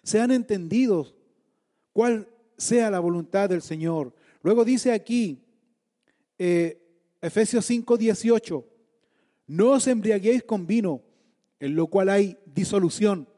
Sean 0.02 0.30
entendidos 0.30 1.14
cuál 1.92 2.30
sea 2.56 2.90
la 2.90 2.98
voluntad 2.98 3.50
del 3.50 3.60
Señor. 3.60 4.14
Luego 4.40 4.64
dice 4.64 4.92
aquí, 4.92 5.44
eh, 6.38 6.82
Efesios 7.20 7.66
5, 7.66 7.98
18, 7.98 8.66
no 9.48 9.72
os 9.72 9.86
embriaguéis 9.86 10.44
con 10.44 10.66
vino, 10.66 11.02
en 11.60 11.76
lo 11.76 11.88
cual 11.88 12.08
hay 12.08 12.38
disolución, 12.46 13.28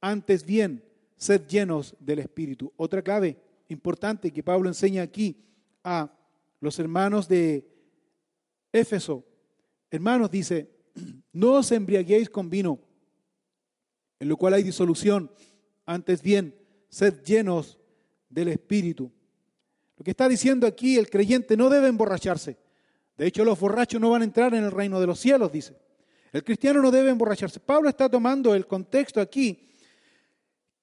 antes 0.00 0.46
bien, 0.46 0.84
sed 1.16 1.48
llenos 1.48 1.96
del 1.98 2.20
Espíritu. 2.20 2.72
Otra 2.76 3.02
clave, 3.02 3.47
importante 3.68 4.32
que 4.32 4.42
Pablo 4.42 4.68
enseña 4.68 5.02
aquí 5.02 5.44
a 5.84 6.10
los 6.60 6.78
hermanos 6.78 7.28
de 7.28 7.66
Éfeso. 8.72 9.24
Hermanos, 9.90 10.30
dice, 10.30 10.70
no 11.32 11.52
os 11.52 11.72
embriaguéis 11.72 12.28
con 12.30 12.50
vino, 12.50 12.80
en 14.18 14.28
lo 14.28 14.36
cual 14.36 14.54
hay 14.54 14.62
disolución, 14.62 15.30
antes 15.86 16.22
bien, 16.22 16.54
sed 16.88 17.22
llenos 17.22 17.78
del 18.28 18.48
Espíritu. 18.48 19.10
Lo 19.96 20.04
que 20.04 20.10
está 20.10 20.28
diciendo 20.28 20.66
aquí 20.66 20.96
el 20.96 21.08
creyente 21.08 21.56
no 21.56 21.68
debe 21.68 21.88
emborracharse. 21.88 22.58
De 23.16 23.26
hecho, 23.26 23.44
los 23.44 23.58
borrachos 23.58 24.00
no 24.00 24.10
van 24.10 24.22
a 24.22 24.24
entrar 24.24 24.54
en 24.54 24.64
el 24.64 24.70
reino 24.70 25.00
de 25.00 25.06
los 25.06 25.18
cielos, 25.18 25.50
dice. 25.50 25.76
El 26.32 26.44
cristiano 26.44 26.80
no 26.82 26.90
debe 26.90 27.10
emborracharse. 27.10 27.58
Pablo 27.58 27.88
está 27.88 28.08
tomando 28.08 28.54
el 28.54 28.66
contexto 28.66 29.20
aquí 29.20 29.67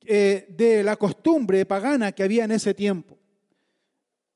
eh, 0.07 0.45
de 0.49 0.83
la 0.83 0.95
costumbre 0.95 1.65
pagana 1.65 2.11
que 2.11 2.23
había 2.23 2.45
en 2.45 2.51
ese 2.51 2.73
tiempo. 2.73 3.17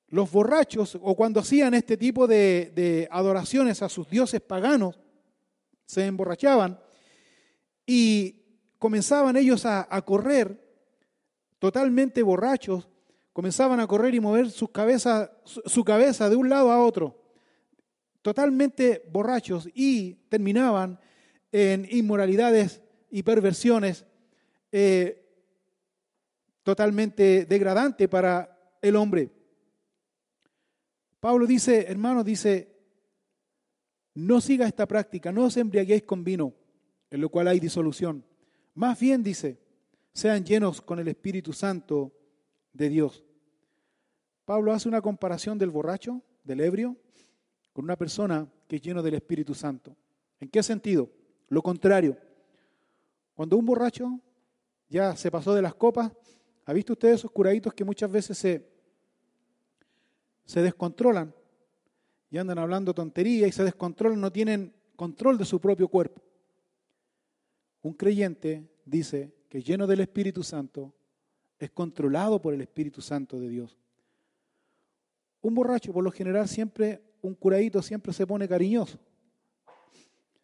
Los 0.07 0.31
borrachos, 0.31 0.97
o 0.99 1.15
cuando 1.15 1.39
hacían 1.39 1.75
este 1.75 1.95
tipo 1.95 2.27
de, 2.27 3.07
adoraciones 3.11 3.81
a 3.83 3.89
sus 3.89 4.09
dioses 4.09 4.41
paganos, 4.41 4.99
se 5.85 6.05
emborrachaban 6.05 6.79
y 7.85 8.41
comenzaban 8.79 9.37
ellos 9.37 9.65
a, 9.65 9.85
correr 10.05 10.59
totalmente 11.59 12.23
borrachos, 12.23 12.87
comenzaban 13.33 13.79
a 13.79 13.87
correr 13.87 14.15
y 14.15 14.19
mover 14.19 14.49
su 14.49 14.69
cabeza, 14.69 15.31
su, 15.45 15.83
cabeza 15.83 16.29
de 16.29 16.35
un 16.35 16.49
lado 16.49 16.71
a 16.71 16.83
otro, 16.83 17.21
totalmente 18.23 19.03
borrachos 19.11 19.69
y 19.73 20.13
terminaban 20.29 20.99
en 21.51 21.87
inmoralidades 21.91 22.81
y 23.11 23.23
perversiones 23.23 24.05
eh, 24.71 25.28
totalmente 26.63 27.45
degradante 27.45 28.07
para 28.07 28.77
el 28.81 28.95
hombre. 28.95 29.31
Pablo 31.19 31.45
dice, 31.45 31.85
hermano, 31.87 32.23
dice, 32.23 32.75
no 34.13 34.41
siga 34.41 34.67
esta 34.67 34.87
práctica, 34.87 35.31
no 35.31 35.45
os 35.45 35.57
embriaguéis 35.57 36.03
con 36.03 36.23
vino, 36.23 36.53
en 37.09 37.21
lo 37.21 37.29
cual 37.29 37.47
hay 37.47 37.59
disolución. 37.59 38.23
Más 38.73 38.99
bien, 38.99 39.23
dice, 39.23 39.59
sean 40.13 40.45
llenos 40.45 40.81
con 40.81 40.99
el 40.99 41.07
Espíritu 41.07 41.53
Santo 41.53 42.13
de 42.73 42.89
Dios. 42.89 43.23
Pablo 44.45 44.73
hace 44.73 44.87
una 44.87 45.01
comparación 45.01 45.57
del 45.57 45.69
borracho, 45.69 46.21
del 46.43 46.61
ebrio, 46.61 46.95
con 47.73 47.85
una 47.85 47.95
persona 47.95 48.47
que 48.67 48.77
es 48.77 48.81
lleno 48.81 49.03
del 49.03 49.15
Espíritu 49.15 49.53
Santo. 49.53 49.95
¿En 50.39 50.49
qué 50.49 50.63
sentido? 50.63 51.09
Lo 51.49 51.61
contrario. 51.61 52.17
Cuando 53.35 53.57
un 53.57 53.65
borracho 53.65 54.19
ya 54.87 55.15
se 55.15 55.31
pasó 55.31 55.53
de 55.53 55.61
las 55.61 55.75
copas, 55.75 56.11
¿Ha 56.69 56.73
visto 56.73 56.93
usted 56.93 57.13
esos 57.13 57.31
curaditos 57.31 57.73
que 57.73 57.83
muchas 57.83 58.11
veces 58.11 58.37
se, 58.37 58.63
se 60.45 60.61
descontrolan 60.61 61.33
y 62.29 62.37
andan 62.37 62.59
hablando 62.59 62.93
tontería 62.93 63.47
y 63.47 63.51
se 63.51 63.63
descontrolan, 63.63 64.21
no 64.21 64.31
tienen 64.31 64.71
control 64.95 65.39
de 65.39 65.45
su 65.45 65.59
propio 65.59 65.87
cuerpo. 65.87 66.21
Un 67.81 67.93
creyente 67.93 68.69
dice 68.85 69.33
que 69.49 69.63
lleno 69.63 69.87
del 69.87 70.01
Espíritu 70.01 70.43
Santo 70.43 70.93
es 71.57 71.71
controlado 71.71 72.39
por 72.39 72.53
el 72.53 72.61
Espíritu 72.61 73.01
Santo 73.01 73.39
de 73.39 73.49
Dios. 73.49 73.75
Un 75.41 75.55
borracho, 75.55 75.91
por 75.91 76.03
lo 76.03 76.11
general, 76.11 76.47
siempre, 76.47 77.01
un 77.23 77.33
curadito 77.33 77.81
siempre 77.81 78.13
se 78.13 78.27
pone 78.27 78.47
cariñoso, 78.47 78.99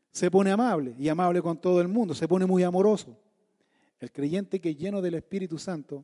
se 0.10 0.32
pone 0.32 0.50
amable 0.50 0.96
y 0.98 1.08
amable 1.08 1.40
con 1.44 1.62
todo 1.62 1.82
el 1.82 1.88
mundo, 1.88 2.16
se 2.16 2.28
pone 2.28 2.48
muy 2.48 2.64
amoroso. 2.64 3.16
El 4.00 4.12
creyente 4.12 4.60
que 4.60 4.74
lleno 4.74 5.04
del 5.04 5.14
Espíritu 5.14 5.60
Santo, 5.60 6.04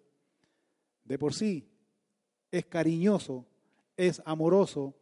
de 1.04 1.18
por 1.18 1.34
sí, 1.34 1.68
es 2.52 2.66
cariñoso, 2.66 3.46
es 3.96 4.22
amoroso 4.26 4.96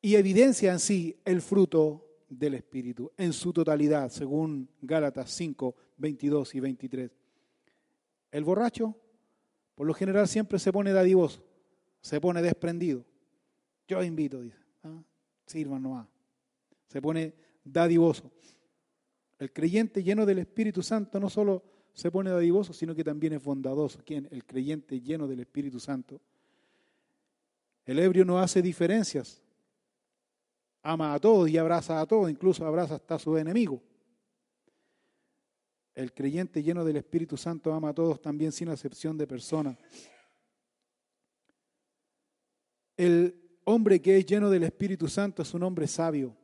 y 0.00 0.14
evidencia 0.16 0.72
en 0.72 0.80
sí 0.80 1.20
el 1.24 1.40
fruto 1.40 2.06
del 2.28 2.54
Espíritu 2.54 3.12
en 3.16 3.32
su 3.32 3.52
totalidad, 3.52 4.10
según 4.10 4.68
Gálatas 4.80 5.30
5, 5.30 5.74
22 5.96 6.54
y 6.54 6.60
23. 6.60 7.10
El 8.32 8.44
borracho, 8.44 8.96
por 9.74 9.86
lo 9.86 9.94
general, 9.94 10.28
siempre 10.28 10.58
se 10.58 10.72
pone 10.72 10.92
dadivoso, 10.92 11.44
se 12.00 12.20
pone 12.20 12.42
desprendido. 12.42 13.04
Yo 13.88 14.02
invito, 14.02 14.40
dice, 14.40 14.58
¿ah? 14.82 15.02
sirvan 15.46 15.82
nomás. 15.82 16.08
Se 16.88 17.00
pone 17.00 17.34
dadivoso. 17.64 18.30
El 19.38 19.52
creyente 19.52 20.02
lleno 20.02 20.26
del 20.26 20.38
Espíritu 20.38 20.82
Santo 20.82 21.20
no 21.20 21.28
solo 21.28 21.62
se 21.96 22.10
pone 22.10 22.28
dadivoso, 22.28 22.74
sino 22.74 22.94
que 22.94 23.02
también 23.02 23.32
es 23.32 23.42
bondadoso. 23.42 24.00
¿Quién? 24.04 24.28
El 24.30 24.44
creyente 24.44 25.00
lleno 25.00 25.26
del 25.26 25.40
Espíritu 25.40 25.80
Santo. 25.80 26.20
El 27.86 27.98
ebrio 27.98 28.26
no 28.26 28.38
hace 28.38 28.60
diferencias 28.60 29.42
ama 30.82 31.14
a 31.14 31.18
todos 31.18 31.48
y 31.48 31.56
abraza 31.56 32.00
a 32.00 32.06
todos, 32.06 32.30
incluso 32.30 32.64
abraza 32.66 32.96
hasta 32.96 33.14
a 33.14 33.18
sus 33.18 33.38
enemigos. 33.38 33.80
El 35.94 36.12
creyente 36.12 36.62
lleno 36.62 36.84
del 36.84 36.96
Espíritu 36.96 37.38
Santo 37.38 37.72
ama 37.72 37.88
a 37.88 37.94
todos 37.94 38.20
también 38.20 38.52
sin 38.52 38.68
excepción 38.68 39.16
de 39.16 39.26
personas. 39.26 39.78
El 42.94 43.58
hombre 43.64 44.02
que 44.02 44.18
es 44.18 44.26
lleno 44.26 44.50
del 44.50 44.64
Espíritu 44.64 45.08
Santo 45.08 45.40
es 45.40 45.54
un 45.54 45.62
hombre 45.62 45.86
sabio. 45.86 46.36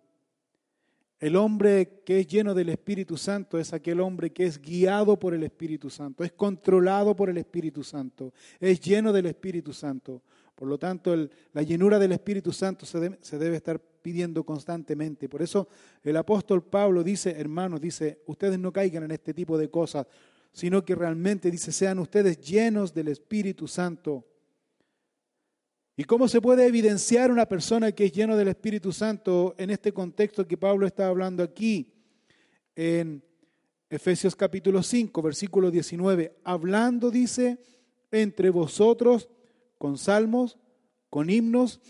El 1.22 1.36
hombre 1.36 2.02
que 2.04 2.18
es 2.18 2.26
lleno 2.26 2.52
del 2.52 2.68
Espíritu 2.68 3.16
Santo 3.16 3.56
es 3.56 3.72
aquel 3.72 4.00
hombre 4.00 4.30
que 4.30 4.44
es 4.44 4.60
guiado 4.60 5.16
por 5.16 5.34
el 5.34 5.44
Espíritu 5.44 5.88
Santo, 5.88 6.24
es 6.24 6.32
controlado 6.32 7.14
por 7.14 7.30
el 7.30 7.38
Espíritu 7.38 7.84
Santo, 7.84 8.34
es 8.58 8.80
lleno 8.80 9.12
del 9.12 9.26
Espíritu 9.26 9.72
Santo. 9.72 10.20
Por 10.56 10.66
lo 10.66 10.78
tanto, 10.78 11.14
la 11.52 11.62
llenura 11.62 12.00
del 12.00 12.10
Espíritu 12.10 12.52
Santo 12.52 12.86
se 12.86 12.98
debe, 12.98 13.18
se 13.20 13.38
debe 13.38 13.54
estar 13.54 13.78
pidiendo 13.78 14.42
constantemente. 14.42 15.28
Por 15.28 15.42
eso 15.42 15.68
el 16.02 16.16
apóstol 16.16 16.64
Pablo 16.64 17.04
dice, 17.04 17.30
hermanos, 17.38 17.80
dice, 17.80 18.18
ustedes 18.26 18.58
no 18.58 18.72
caigan 18.72 19.04
en 19.04 19.12
este 19.12 19.32
tipo 19.32 19.56
de 19.56 19.70
cosas, 19.70 20.08
sino 20.52 20.84
que 20.84 20.96
realmente 20.96 21.52
dice, 21.52 21.70
sean 21.70 22.00
ustedes 22.00 22.40
llenos 22.40 22.92
del 22.92 23.06
Espíritu 23.06 23.68
Santo. 23.68 24.26
¿Y 26.02 26.04
cómo 26.04 26.26
se 26.26 26.40
puede 26.40 26.66
evidenciar 26.66 27.30
una 27.30 27.46
persona 27.46 27.92
que 27.92 28.06
es 28.06 28.12
lleno 28.12 28.36
del 28.36 28.48
Espíritu 28.48 28.90
Santo 28.90 29.54
en 29.56 29.70
este 29.70 29.92
contexto 29.92 30.48
que 30.48 30.56
Pablo 30.56 30.84
está 30.84 31.06
hablando 31.06 31.44
aquí? 31.44 31.92
En 32.74 33.22
Efesios 33.88 34.34
capítulo 34.34 34.82
5, 34.82 35.22
versículo 35.22 35.70
19, 35.70 36.40
hablando, 36.42 37.08
dice, 37.12 37.60
entre 38.10 38.50
vosotros 38.50 39.28
con 39.78 39.96
salmos, 39.96 40.58
con 41.08 41.30
himnos 41.30 41.80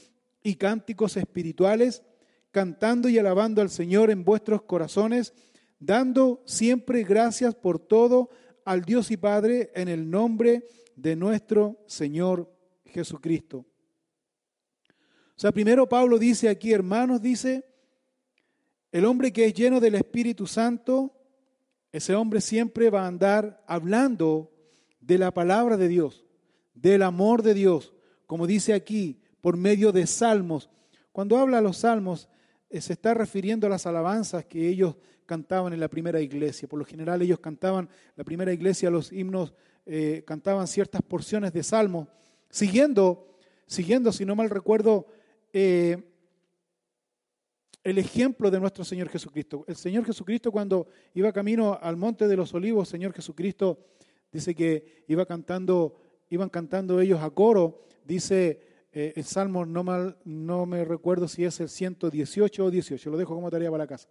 y 0.42 0.56
cánticos 0.56 1.16
espirituales, 1.16 2.02
cantando 2.50 3.08
y 3.08 3.16
alabando 3.16 3.62
al 3.62 3.70
Señor 3.70 4.10
en 4.10 4.24
vuestros 4.24 4.60
corazones, 4.60 5.32
dando 5.78 6.42
siempre 6.44 7.02
gracias 7.02 7.54
por 7.54 7.78
todo 7.78 8.28
al 8.66 8.82
Dios 8.82 9.10
y 9.10 9.16
Padre 9.16 9.70
en 9.74 9.88
el 9.88 10.10
nombre 10.10 10.66
de 10.96 11.16
nuestro 11.16 11.78
Señor 11.86 12.54
Jesucristo. 12.84 13.64
O 15.36 15.40
sea, 15.40 15.52
primero 15.52 15.88
Pablo 15.88 16.18
dice 16.18 16.48
aquí, 16.48 16.72
hermanos, 16.72 17.20
dice, 17.20 17.64
el 18.90 19.04
hombre 19.04 19.32
que 19.32 19.46
es 19.46 19.54
lleno 19.54 19.80
del 19.80 19.94
Espíritu 19.94 20.46
Santo, 20.46 21.12
ese 21.90 22.14
hombre 22.14 22.40
siempre 22.40 22.90
va 22.90 23.04
a 23.04 23.06
andar 23.06 23.62
hablando 23.66 24.50
de 25.00 25.18
la 25.18 25.32
palabra 25.32 25.76
de 25.76 25.88
Dios, 25.88 26.24
del 26.74 27.02
amor 27.02 27.42
de 27.42 27.54
Dios, 27.54 27.92
como 28.26 28.46
dice 28.46 28.72
aquí, 28.74 29.20
por 29.40 29.56
medio 29.56 29.92
de 29.92 30.06
salmos. 30.06 30.70
Cuando 31.10 31.36
habla 31.38 31.60
los 31.60 31.78
salmos, 31.78 32.28
eh, 32.70 32.80
se 32.80 32.94
está 32.94 33.12
refiriendo 33.12 33.66
a 33.66 33.70
las 33.70 33.86
alabanzas 33.86 34.44
que 34.46 34.68
ellos 34.68 34.96
cantaban 35.26 35.72
en 35.72 35.80
la 35.80 35.88
primera 35.88 36.20
iglesia. 36.20 36.68
Por 36.68 36.78
lo 36.78 36.84
general 36.84 37.20
ellos 37.20 37.40
cantaban, 37.40 37.88
la 38.16 38.24
primera 38.24 38.52
iglesia, 38.52 38.90
los 38.90 39.12
himnos, 39.12 39.52
eh, 39.84 40.22
cantaban 40.26 40.66
ciertas 40.66 41.02
porciones 41.02 41.52
de 41.52 41.62
salmos, 41.62 42.08
siguiendo, 42.48 43.36
siguiendo, 43.66 44.12
si 44.12 44.24
no 44.24 44.36
mal 44.36 44.48
recuerdo, 44.48 45.06
eh, 45.52 46.02
el 47.84 47.98
ejemplo 47.98 48.50
de 48.50 48.60
nuestro 48.60 48.84
Señor 48.84 49.08
Jesucristo. 49.08 49.64
El 49.66 49.76
Señor 49.76 50.04
Jesucristo 50.04 50.52
cuando 50.52 50.86
iba 51.14 51.32
camino 51.32 51.78
al 51.80 51.96
monte 51.96 52.28
de 52.28 52.36
los 52.36 52.54
olivos, 52.54 52.88
Señor 52.88 53.12
Jesucristo 53.12 53.78
dice 54.30 54.54
que 54.54 55.04
iba 55.08 55.26
cantando, 55.26 55.96
iban 56.30 56.48
cantando 56.48 57.00
ellos 57.00 57.20
a 57.20 57.30
coro, 57.30 57.84
dice 58.04 58.60
eh, 58.92 59.12
el 59.16 59.24
Salmo 59.24 59.66
no, 59.66 59.82
mal, 59.82 60.16
no 60.24 60.66
me 60.66 60.84
recuerdo 60.84 61.26
si 61.26 61.44
es 61.44 61.58
el 61.60 61.68
118 61.68 62.64
o 62.64 62.70
18, 62.70 63.10
lo 63.10 63.16
dejo 63.16 63.34
como 63.34 63.50
tarea 63.50 63.70
para 63.70 63.84
la 63.84 63.88
casa. 63.88 64.08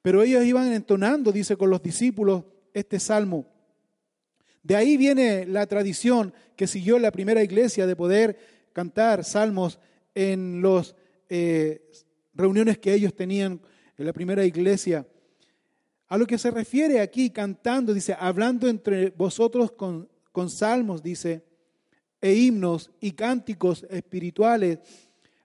Pero 0.00 0.22
ellos 0.22 0.44
iban 0.44 0.72
entonando, 0.72 1.32
dice, 1.32 1.56
con 1.56 1.70
los 1.70 1.82
discípulos 1.82 2.44
este 2.72 2.98
salmo. 3.00 3.46
De 4.62 4.76
ahí 4.76 4.96
viene 4.96 5.46
la 5.46 5.66
tradición 5.66 6.32
que 6.56 6.66
siguió 6.66 6.98
la 6.98 7.10
primera 7.10 7.42
iglesia 7.42 7.86
de 7.86 7.96
poder 7.96 8.38
cantar 8.72 9.24
salmos 9.24 9.78
en 10.14 10.62
las 10.62 10.94
eh, 11.28 11.90
reuniones 12.34 12.78
que 12.78 12.92
ellos 12.94 13.14
tenían 13.14 13.60
en 13.96 14.06
la 14.06 14.12
primera 14.12 14.44
iglesia. 14.44 15.06
A 16.08 16.18
lo 16.18 16.26
que 16.26 16.38
se 16.38 16.50
refiere 16.50 17.00
aquí 17.00 17.30
cantando, 17.30 17.94
dice, 17.94 18.14
hablando 18.18 18.68
entre 18.68 19.10
vosotros 19.10 19.72
con, 19.72 20.08
con 20.32 20.50
salmos, 20.50 21.02
dice, 21.02 21.44
e 22.20 22.34
himnos 22.34 22.90
y 23.00 23.12
cánticos 23.12 23.86
espirituales. 23.90 24.78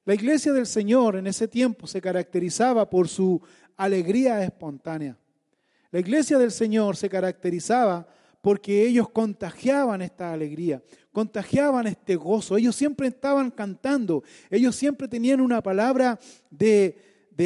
La 0.05 0.13
iglesia 0.13 0.53
del 0.53 0.65
Señor 0.65 1.17
en 1.17 1.27
ese 1.27 1.47
tiempo 1.47 1.87
se 1.87 2.01
caracterizaba 2.01 2.89
por 2.89 3.07
su 3.07 3.41
alegría 3.75 4.43
espontánea. 4.43 5.17
La 5.91 5.99
iglesia 5.99 6.37
del 6.37 6.51
Señor 6.51 6.95
se 6.95 7.09
caracterizaba 7.09 8.07
porque 8.41 8.85
ellos 8.87 9.09
contagiaban 9.09 10.01
esta 10.01 10.31
alegría, 10.31 10.81
contagiaban 11.11 11.87
este 11.87 12.15
gozo. 12.15 12.57
Ellos 12.57 12.75
siempre 12.75 13.07
estaban 13.07 13.51
cantando, 13.51 14.23
ellos 14.49 14.75
siempre 14.75 15.07
tenían 15.07 15.41
una 15.41 15.61
palabra 15.61 16.19
de, 16.49 16.95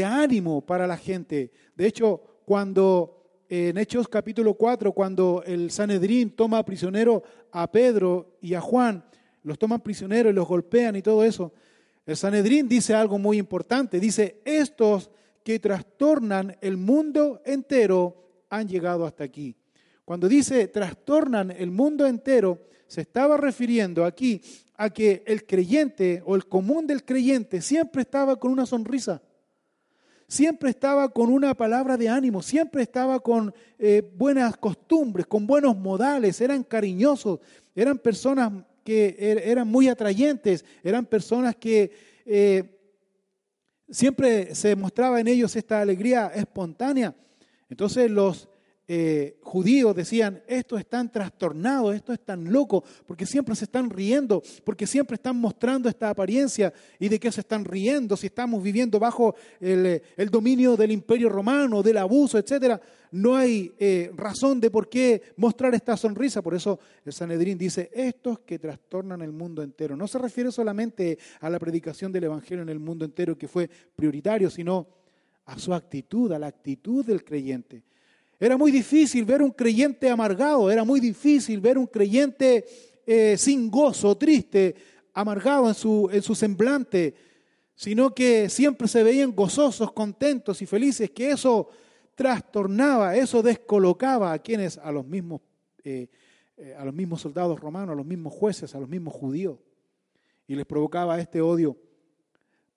ánimo 0.06 0.62
para 0.62 0.88
la 0.88 0.98
gente. 0.98 1.52
De 1.76 1.86
hecho, 1.86 2.22
cuando 2.46 3.44
en 3.48 3.78
Hechos 3.78 4.08
capítulo 4.08 4.56
4, 4.56 4.92
cuando 4.92 5.44
el 5.46 5.70
Sanedrín 5.70 6.32
toma 6.32 6.66
prisionero 6.66 7.22
a 7.52 7.72
Pedro 7.72 8.38
y 8.42 8.56
a 8.56 8.62
Juan, 8.62 9.04
los 9.44 9.60
toman 9.60 9.82
prisioneros 9.82 10.32
y 10.32 10.36
los 10.36 10.48
golpean 10.48 10.96
y 10.96 11.04
todo 11.04 11.24
eso. 11.24 11.54
El 12.06 12.18
Sanedrín 12.18 12.68
dice 12.68 12.96
algo 12.96 13.20
muy 13.20 13.38
importante, 13.38 14.00
dice, 14.00 14.42
estos 14.46 15.12
que 15.44 15.60
trastornan 15.60 16.58
el 16.62 16.78
mundo 16.78 17.42
entero 17.46 18.16
han 18.50 18.68
llegado 18.68 19.06
hasta 19.06 19.24
aquí. 19.24 19.56
Cuando 20.06 20.28
dice 20.28 20.68
trastornan 20.68 21.52
el 21.52 21.72
mundo 21.72 22.06
entero, 22.06 22.68
se 22.88 23.02
estaba 23.02 23.38
refiriendo 23.38 24.06
aquí 24.06 24.42
a 24.76 24.90
que 24.90 25.24
el 25.26 25.46
creyente 25.46 26.22
o 26.26 26.36
el 26.36 26.46
común 26.48 26.86
del 26.86 27.06
creyente 27.06 27.62
siempre 27.62 28.02
estaba 28.02 28.36
con 28.36 28.52
una 28.52 28.66
sonrisa, 28.66 29.22
siempre 30.28 30.72
estaba 30.72 31.10
con 31.10 31.30
una 31.30 31.54
palabra 31.54 31.96
de 31.96 32.10
ánimo, 32.10 32.42
siempre 32.42 32.84
estaba 32.84 33.20
con 33.20 33.54
eh, 33.80 34.02
buenas 34.16 34.58
costumbres, 34.58 35.26
con 35.26 35.48
buenos 35.48 35.78
modales, 35.78 36.42
eran 36.42 36.64
cariñosos, 36.64 37.40
eran 37.76 37.98
personas 37.98 38.52
que 38.84 39.16
er, 39.18 39.38
eran 39.46 39.68
muy 39.68 39.88
atrayentes, 39.88 40.66
eran 40.84 41.06
personas 41.06 41.56
que 41.56 41.92
eh, 42.26 42.80
siempre 43.90 44.54
se 44.54 44.76
mostraba 44.76 45.20
en 45.20 45.28
ellos 45.28 45.56
esta 45.56 45.82
alegría 45.82 46.32
espontánea. 46.36 47.16
Entonces 47.70 48.12
los 48.12 48.50
eh, 48.86 49.38
judíos 49.42 49.96
decían, 49.96 50.44
estos 50.46 50.80
están 50.80 51.10
trastornados, 51.10 51.96
estos 51.96 52.16
están 52.16 52.52
locos, 52.52 52.84
porque 53.06 53.26
siempre 53.26 53.56
se 53.56 53.64
están 53.64 53.90
riendo, 53.90 54.44
porque 54.66 54.86
siempre 54.86 55.16
están 55.16 55.38
mostrando 55.38 55.88
esta 55.88 56.10
apariencia. 56.10 56.74
¿Y 57.00 57.08
de 57.08 57.20
qué 57.20 57.32
se 57.32 57.42
están 57.42 57.64
riendo? 57.64 58.18
Si 58.18 58.28
estamos 58.28 58.62
viviendo 58.62 59.00
bajo 59.00 59.36
el, 59.62 60.02
el 60.18 60.30
dominio 60.30 60.76
del 60.76 60.92
imperio 60.92 61.30
romano, 61.30 61.82
del 61.82 61.98
abuso, 61.98 62.38
etc. 62.38 62.82
no 63.12 63.38
hay 63.38 63.72
eh, 63.80 64.12
razón 64.16 64.60
de 64.60 64.70
por 64.70 64.90
qué 64.90 65.22
mostrar 65.38 65.74
esta 65.76 65.96
sonrisa. 65.96 66.42
Por 66.42 66.54
eso 66.54 66.78
el 67.06 67.14
Sanedrín 67.14 67.58
dice, 67.58 67.90
estos 67.94 68.40
que 68.40 68.60
trastornan 68.60 69.22
el 69.22 69.32
mundo 69.32 69.64
entero. 69.64 69.96
No 69.96 70.08
se 70.08 70.20
refiere 70.20 70.52
solamente 70.52 71.18
a 71.40 71.50
la 71.50 71.60
predicación 71.60 72.12
del 72.12 72.26
Evangelio 72.26 72.64
en 72.64 72.70
el 72.70 72.80
mundo 72.80 73.06
entero, 73.06 73.38
que 73.38 73.48
fue 73.48 73.70
prioritario, 73.96 74.50
sino 74.50 74.88
a 75.46 75.58
su 75.58 75.74
actitud, 75.74 76.34
a 76.34 76.40
la 76.40 76.48
actitud 76.48 77.06
del 77.06 77.24
creyente. 77.24 77.84
Era 78.44 78.58
muy 78.58 78.74
difícil 78.74 79.24
ver 79.24 79.42
un 79.42 79.52
creyente 79.52 80.10
amargado, 80.10 80.70
era 80.70 80.84
muy 80.84 81.00
difícil 81.00 81.62
ver 81.62 81.78
un 81.78 81.88
creyente 81.88 82.66
eh, 83.06 83.38
sin 83.38 83.72
gozo, 83.72 84.18
triste, 84.18 84.76
amargado 85.14 85.70
en 85.70 85.74
su, 85.74 86.10
en 86.12 86.22
su 86.22 86.36
semblante, 86.36 87.16
sino 87.74 88.14
que 88.14 88.50
siempre 88.50 88.90
se 88.90 89.02
veían 89.02 89.34
gozosos, 89.34 89.94
contentos 89.94 90.62
y 90.62 90.66
felices, 90.66 91.10
que 91.12 91.32
eso 91.32 91.70
trastornaba, 92.16 93.16
eso 93.16 93.42
descolocaba 93.42 94.34
a 94.34 94.40
quienes, 94.40 94.78
a 94.78 94.92
los 94.92 95.06
mismos, 95.08 95.40
eh, 95.82 96.10
eh, 96.58 96.76
a 96.78 96.84
los 96.84 96.94
mismos 96.94 97.22
soldados 97.22 97.58
romanos, 97.58 97.94
a 97.94 97.96
los 97.96 98.06
mismos 98.06 98.34
jueces, 98.34 98.76
a 98.76 98.80
los 98.82 98.90
mismos 98.90 99.14
judíos, 99.14 99.58
y 100.50 100.56
les 100.56 100.66
provocaba 100.66 101.18
este 101.18 101.40
odio. 101.40 101.78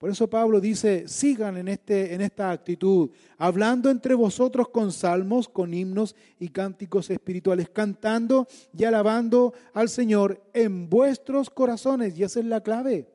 Por 0.06 0.12
eso 0.12 0.30
Pablo 0.30 0.60
dice, 0.60 1.08
sigan 1.08 1.56
en, 1.56 1.66
este, 1.66 2.14
en 2.14 2.20
esta 2.20 2.52
actitud, 2.52 3.10
hablando 3.38 3.90
entre 3.90 4.14
vosotros 4.14 4.68
con 4.68 4.92
salmos, 4.92 5.48
con 5.48 5.74
himnos 5.74 6.14
y 6.38 6.50
cánticos 6.50 7.10
espirituales, 7.10 7.70
cantando 7.70 8.46
y 8.72 8.84
alabando 8.84 9.52
al 9.74 9.88
Señor 9.88 10.40
en 10.54 10.88
vuestros 10.88 11.50
corazones. 11.50 12.16
Y 12.16 12.22
esa 12.22 12.38
es 12.38 12.46
la 12.46 12.60
clave. 12.60 13.08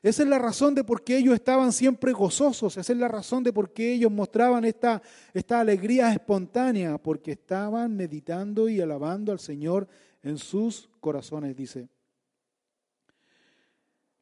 Esa 0.00 0.22
es 0.22 0.28
la 0.28 0.38
razón 0.38 0.76
de 0.76 0.84
por 0.84 1.02
qué 1.02 1.18
ellos 1.18 1.34
estaban 1.34 1.72
siempre 1.72 2.12
gozosos, 2.12 2.76
esa 2.76 2.92
es 2.92 2.98
la 3.00 3.08
razón 3.08 3.42
de 3.42 3.52
por 3.52 3.72
qué 3.72 3.94
ellos 3.94 4.12
mostraban 4.12 4.64
esta, 4.64 5.02
esta 5.34 5.58
alegría 5.58 6.12
espontánea, 6.12 6.98
porque 6.98 7.32
estaban 7.32 7.96
meditando 7.96 8.68
y 8.68 8.80
alabando 8.80 9.32
al 9.32 9.40
Señor 9.40 9.88
en 10.22 10.38
sus 10.38 10.88
corazones, 11.00 11.56
dice. 11.56 11.88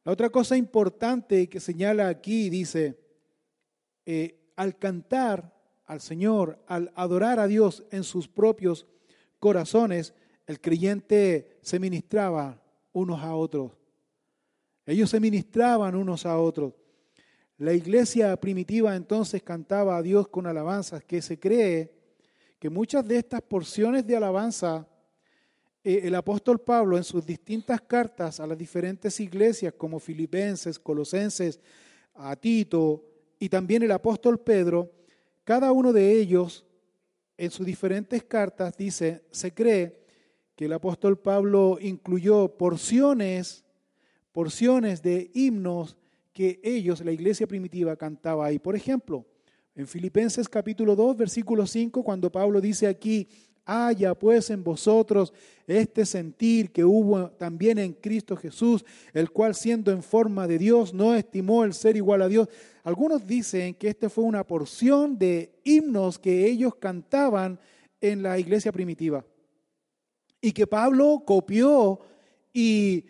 La 0.09 0.13
otra 0.13 0.31
cosa 0.31 0.57
importante 0.57 1.51
que 1.51 1.61
señala 1.61 2.09
aquí 2.09 2.49
dice, 2.49 2.99
eh, 4.07 4.53
al 4.57 4.79
cantar 4.79 5.55
al 5.85 6.01
Señor, 6.01 6.65
al 6.67 6.91
adorar 6.95 7.39
a 7.39 7.47
Dios 7.47 7.85
en 7.91 8.05
sus 8.05 8.27
propios 8.27 8.87
corazones, 9.39 10.15
el 10.47 10.63
creyente 10.63 11.59
se 11.61 11.79
ministraba 11.79 12.59
unos 12.95 13.23
a 13.23 13.35
otros. 13.35 13.73
Ellos 14.87 15.11
se 15.11 15.21
ministraban 15.21 15.95
unos 15.95 16.25
a 16.25 16.39
otros. 16.39 16.73
La 17.59 17.75
iglesia 17.75 18.35
primitiva 18.41 18.97
entonces 18.97 19.43
cantaba 19.43 19.99
a 19.99 20.03
Dios 20.03 20.27
con 20.29 20.47
alabanzas, 20.47 21.05
que 21.05 21.21
se 21.21 21.39
cree 21.39 21.93
que 22.59 22.71
muchas 22.71 23.07
de 23.07 23.19
estas 23.19 23.43
porciones 23.43 24.07
de 24.07 24.17
alabanza 24.17 24.89
eh, 25.89 26.07
el 26.07 26.15
apóstol 26.17 26.61
Pablo 26.61 26.99
en 26.99 27.03
sus 27.03 27.25
distintas 27.25 27.81
cartas 27.81 28.41
a 28.41 28.47
las 28.47 28.59
diferentes 28.59 29.19
iglesias 29.21 29.73
como 29.73 29.99
Filipenses, 29.99 30.79
Colosenses, 30.79 31.59
a 32.13 32.37
Tito 32.37 33.07
y 33.39 33.49
también 33.49 33.83
el 33.83 33.93
apóstol 33.93 34.39
Pedro, 34.39 34.93
cada 35.45 35.73
uno 35.73 35.95
de 35.95 36.13
ellos 36.13 36.67
en 37.39 37.51
sus 37.51 37.65
diferentes 37.65 38.23
cartas 38.23 38.77
dice, 38.77 39.23
se 39.31 39.55
cree 39.55 39.99
que 40.55 40.67
el 40.67 40.75
apóstol 40.75 41.19
Pablo 41.19 41.79
incluyó 41.81 42.49
porciones, 42.59 43.65
porciones 44.31 45.01
de 45.01 45.31
himnos 45.33 45.97
que 46.35 46.61
ellos, 46.63 47.03
la 47.03 47.13
iglesia 47.13 47.47
primitiva, 47.47 47.97
cantaba 47.97 48.45
ahí. 48.45 48.59
Por 48.59 48.77
ejemplo, 48.77 49.25
en 49.75 49.87
Filipenses 49.87 50.51
capítulo 50.51 50.95
2, 50.95 51.17
versículo 51.17 51.67
5, 51.67 52.03
cuando 52.05 52.31
Pablo 52.31 52.61
dice 52.61 52.87
aquí, 52.87 53.27
Haya 53.71 54.15
pues 54.15 54.49
en 54.49 54.65
vosotros 54.65 55.35
este 55.67 56.07
sentir 56.07 56.73
que 56.73 56.87
hubo 56.87 57.29
también 57.33 57.79
en 57.79 57.93
Cristo 57.93 58.35
Jesús, 58.35 58.83
el 59.13 59.31
cual 59.31 59.55
siendo 59.55 59.93
en 59.93 60.03
forma 60.03 60.47
de 60.47 60.57
Dios 60.57 60.95
no 60.95 61.15
estimó 61.15 61.65
el 61.65 61.75
ser 61.75 61.95
igual 61.95 62.23
a 62.23 62.29
Dios. 62.29 62.49
Algunos 62.83 63.27
dicen 63.27 63.75
que 63.75 63.89
esta 63.89 64.09
fue 64.09 64.25
una 64.25 64.43
porción 64.43 65.19
de 65.19 65.53
himnos 65.65 66.19
que 66.19 66.47
ellos 66.47 66.77
cantaban 66.77 67.61
en 68.01 68.23
la 68.23 68.39
iglesia 68.39 68.73
primitiva 68.73 69.23
y 70.41 70.53
que 70.53 70.67
Pablo 70.67 71.23
copió 71.27 72.01
y 72.55 73.05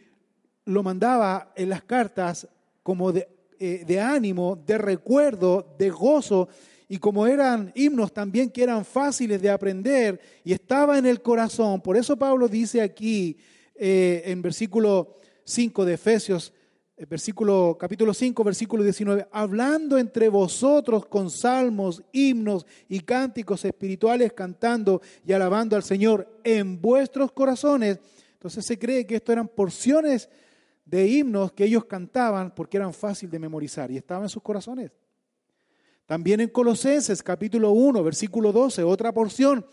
lo 0.64 0.83
mandaba 0.83 1.53
en 1.55 1.68
las 1.68 1.85
cartas 1.85 2.49
como 2.83 3.12
de, 3.12 3.29
eh, 3.61 3.85
de 3.87 4.01
ánimo, 4.01 4.57
de 4.57 4.77
recuerdo, 4.77 5.77
de 5.79 5.90
gozo 5.90 6.49
y 6.88 6.98
como 6.98 7.27
eran 7.27 7.70
himnos 7.74 8.12
también 8.12 8.51
que 8.51 8.62
eran 8.62 8.85
fáciles 8.85 9.42
de 9.42 9.51
aprender 9.51 10.18
y 10.42 10.53
estaba 10.53 10.96
en 10.96 11.05
el 11.05 11.20
corazón, 11.20 11.83
por 11.83 11.96
eso 11.96 12.16
Pablo 12.16 12.48
dice 12.48 12.81
aquí 12.81 13.37
eh, 13.74 14.22
en 14.24 14.40
versículo 14.40 15.18
5 15.44 15.85
de 15.85 15.94
Efesios, 15.94 16.53
eh, 16.96 17.05
versículo, 17.05 17.77
capítulo 17.79 18.14
5, 18.14 18.42
versículo 18.42 18.83
19, 18.83 19.29
hablando 19.31 19.98
entre 19.98 20.31
vosotros 20.31 21.05
con 21.07 21.31
salmos, 21.31 22.03
himnos 22.11 22.66
y 22.88 23.01
cánticos 23.01 23.66
espirituales, 23.66 24.33
cantando 24.33 25.03
y 25.27 25.33
alabando 25.33 25.77
al 25.77 25.83
Señor 25.83 26.40
en 26.42 26.81
vuestros 26.81 27.33
corazones. 27.33 28.01
Entonces 28.33 28.64
se 28.64 28.79
cree 28.79 29.07
que 29.07 29.16
esto 29.16 29.31
eran 29.31 29.48
porciones 29.48 30.31
de 30.87 31.07
himnos 31.07 31.53
que 31.53 31.64
ellos 31.64 31.85
cantaban 31.85 32.55
porque 32.55 32.79
eran 32.79 32.94
fáciles 32.94 33.31
de 33.31 33.38
memorizar 33.38 33.90
y 33.90 33.98
estaban 33.98 34.24
en 34.24 34.31
sus 34.31 34.42
corazones. 34.42 34.90
También 36.09 36.40
en 36.40 36.49
Colosenses 36.49 37.23
capítulo 37.23 37.73
1, 37.73 38.03
versículo 38.03 38.51
12, 38.51 38.83
otra 38.83 39.12
porción 39.12 39.66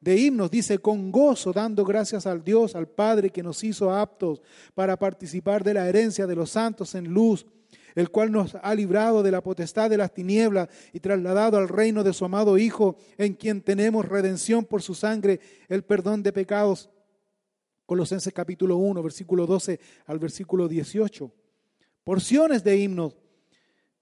de 0.00 0.16
himnos 0.16 0.48
dice, 0.48 0.78
con 0.78 1.10
gozo 1.10 1.52
dando 1.52 1.84
gracias 1.84 2.28
al 2.28 2.44
Dios, 2.44 2.76
al 2.76 2.86
Padre 2.86 3.30
que 3.30 3.42
nos 3.42 3.64
hizo 3.64 3.92
aptos 3.92 4.40
para 4.72 4.96
participar 4.96 5.64
de 5.64 5.74
la 5.74 5.88
herencia 5.88 6.28
de 6.28 6.36
los 6.36 6.50
santos 6.50 6.94
en 6.94 7.08
luz, 7.12 7.44
el 7.96 8.08
cual 8.08 8.30
nos 8.30 8.54
ha 8.54 8.72
librado 8.72 9.24
de 9.24 9.32
la 9.32 9.42
potestad 9.42 9.90
de 9.90 9.96
las 9.96 10.14
tinieblas 10.14 10.68
y 10.92 11.00
trasladado 11.00 11.58
al 11.58 11.68
reino 11.68 12.04
de 12.04 12.12
su 12.12 12.24
amado 12.24 12.56
Hijo, 12.56 12.96
en 13.18 13.34
quien 13.34 13.60
tenemos 13.60 14.08
redención 14.08 14.64
por 14.64 14.82
su 14.82 14.94
sangre, 14.94 15.40
el 15.68 15.82
perdón 15.82 16.22
de 16.22 16.32
pecados. 16.32 16.88
Colosenses 17.84 18.32
capítulo 18.32 18.76
1, 18.76 19.02
versículo 19.02 19.44
12 19.44 19.80
al 20.06 20.20
versículo 20.20 20.68
18. 20.68 21.32
Porciones 22.04 22.62
de 22.62 22.76
himnos 22.76 23.16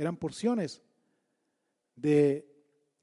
eran 0.00 0.16
porciones 0.16 0.80
de 1.94 2.46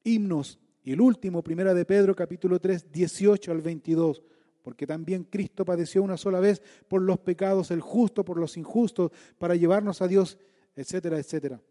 himnos. 0.04 0.60
Y 0.84 0.94
el 0.94 1.02
último, 1.02 1.44
primera 1.44 1.76
de 1.76 1.86
Pedro, 1.86 2.16
capítulo 2.16 2.60
3, 2.60 2.92
18 2.92 3.52
al 3.52 3.62
22, 3.62 4.24
porque 4.64 4.88
también 4.88 5.26
Cristo 5.26 5.64
padeció 5.64 6.02
una 6.02 6.18
sola 6.18 6.40
vez 6.40 6.60
por 6.88 7.04
los 7.04 7.20
pecados, 7.20 7.70
el 7.70 7.82
justo 7.82 8.26
por 8.26 8.40
los 8.40 8.58
injustos, 8.58 9.12
para 9.38 9.56
llevarnos 9.56 10.02
a 10.02 10.08
Dios, 10.08 10.40
etcétera, 10.76 11.20
etcétera. 11.20 11.62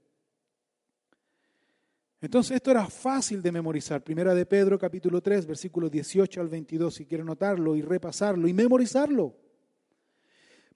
Entonces 2.20 2.54
esto 2.56 2.70
era 2.70 2.86
fácil 2.86 3.42
de 3.42 3.50
memorizar. 3.50 4.04
Primera 4.04 4.32
de 4.32 4.46
Pedro 4.46 4.78
capítulo 4.78 5.20
3, 5.20 5.44
versículos 5.44 5.90
18 5.90 6.40
al 6.40 6.48
22, 6.48 6.94
si 6.94 7.04
quieren 7.04 7.26
notarlo 7.26 7.74
y 7.74 7.82
repasarlo 7.82 8.46
y 8.46 8.52
memorizarlo. 8.52 9.34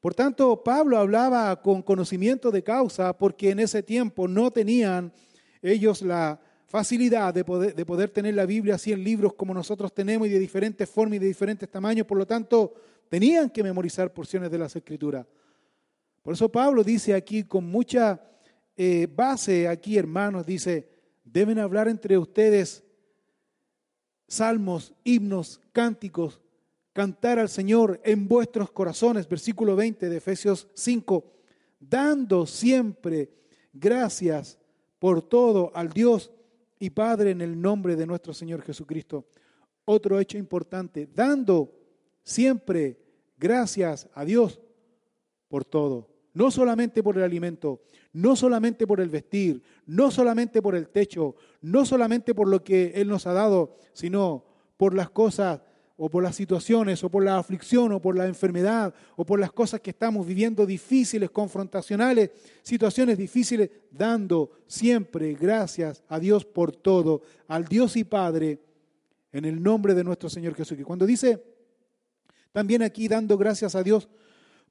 Por 0.01 0.15
tanto, 0.15 0.63
Pablo 0.65 0.97
hablaba 0.97 1.61
con 1.61 1.83
conocimiento 1.83 2.51
de 2.51 2.63
causa 2.63 3.17
porque 3.17 3.51
en 3.51 3.61
ese 3.61 3.83
tiempo 3.83 4.27
no 4.27 4.51
tenían 4.51 5.13
ellos 5.61 6.01
la 6.01 6.41
facilidad 6.67 7.35
de 7.35 7.45
poder, 7.45 7.75
de 7.75 7.85
poder 7.85 8.11
tener 8.11 8.35
la 8.35 8.47
Biblia 8.47 8.77
así 8.77 8.93
en 8.93 9.05
libros 9.05 9.35
como 9.35 9.53
nosotros 9.53 9.93
tenemos 9.93 10.27
y 10.27 10.31
de 10.31 10.39
diferentes 10.39 10.89
formas 10.89 11.17
y 11.17 11.19
de 11.19 11.27
diferentes 11.27 11.69
tamaños. 11.71 12.07
Por 12.07 12.17
lo 12.17 12.27
tanto, 12.27 12.73
tenían 13.11 13.51
que 13.51 13.63
memorizar 13.63 14.13
porciones 14.13 14.51
de 14.51 14.59
las 14.59 14.75
Escrituras. 14.75 15.27
Por 16.23 16.35
eso 16.35 16.51
Pablo 16.51 16.83
dice 16.83 17.15
aquí 17.15 17.45
con 17.45 17.65
mucha 17.65 18.23
eh, 18.77 19.07
base, 19.15 19.69
aquí 19.69 19.99
hermanos, 19.99 20.47
dice, 20.47 20.89
deben 21.25 21.59
hablar 21.59 21.89
entre 21.89 22.17
ustedes 22.17 22.83
salmos, 24.29 24.95
himnos, 25.05 25.61
cánticos, 25.73 26.41
cantar 26.93 27.39
al 27.39 27.49
Señor 27.49 28.01
en 28.05 28.27
vuestros 28.29 28.71
corazones, 28.71 29.29
versículo 29.29 29.77
20 29.77 30.09
de 30.09 30.17
Efesios 30.17 30.69
5, 30.75 31.25
dando 31.79 32.47
siempre 32.47 33.31
gracias 33.73 34.59
por 34.99 35.23
todo 35.23 35.71
al 35.75 35.91
Dios 35.91 36.31
y 36.79 36.91
Padre 36.91 37.31
en 37.31 37.41
el 37.41 37.61
nombre 37.61 37.97
de 37.97 38.07
nuestro 38.07 38.33
Señor 38.35 38.63
Jesucristo, 38.63 39.27
Otro 39.85 40.21
hecho 40.21 40.39
importante, 40.39 41.09
dando 41.13 41.73
siempre 42.23 42.99
gracias 43.37 44.09
a 44.15 44.25
Dios 44.25 44.61
por 45.49 45.65
todo. 45.65 46.09
No 46.33 46.51
solamente 46.51 47.03
por 47.03 47.17
el 47.17 47.25
alimento, 47.25 47.83
no 48.13 48.37
solamente 48.37 48.87
por 48.87 49.01
el 49.01 49.09
vestir, 49.09 49.63
no 49.87 50.11
solamente 50.11 50.63
por 50.63 50.77
el 50.77 50.89
techo, 50.89 51.35
no 51.61 51.85
solamente 51.85 52.35
por 52.35 52.47
lo 52.49 52.63
que 52.63 52.93
Él 52.95 53.09
nos 53.09 53.27
ha 53.27 53.33
dado, 53.33 53.77
sino 53.93 54.45
por 54.77 54.95
las 54.95 55.11
cosas 55.11 55.61
o 56.03 56.09
por 56.09 56.23
las 56.23 56.35
situaciones 56.35 57.05
o 57.05 57.11
por 57.11 57.23
la 57.23 57.37
aflicción 57.37 57.93
o 57.93 58.01
por 58.01 58.17
la 58.17 58.27
enfermedad 58.27 58.95
o 59.17 59.27
por 59.27 59.39
las 59.39 59.53
cosas 59.53 59.83
que 59.83 59.91
estamos 59.91 60.27
viviendo 60.27 60.65
difíciles, 60.65 61.31
confrontacionales, 61.31 62.31
situaciones 62.63 63.19
difíciles, 63.19 63.69
dando 63.91 64.51
siempre 64.67 65.35
gracias 65.35 66.03
a 66.09 66.19
Dios 66.19 66.47
por 66.47 66.75
todo, 66.75 67.21
al 67.49 67.67
Dios 67.67 67.97
y 67.97 68.05
Padre, 68.05 68.61
en 69.31 69.45
el 69.45 69.63
nombre 69.63 69.93
de 69.93 70.03
nuestro 70.03 70.31
Señor 70.31 70.55
Jesucristo. 70.55 70.87
Cuando 70.87 71.05
dice 71.05 71.45
también 72.51 72.83
aquí 72.83 73.07
dando 73.07 73.37
gracias 73.37 73.75
a 73.75 73.83
Dios 73.83 74.09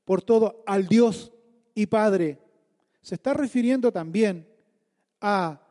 por 0.06 0.24
todo, 0.24 0.64
al 0.66 0.88
Dios 0.88 1.32
y 1.76 1.86
Padre, 1.86 2.40
se 3.04 3.14
está 3.14 3.36
refiriendo 3.36 3.92
también 3.92 4.48
a 5.22 5.62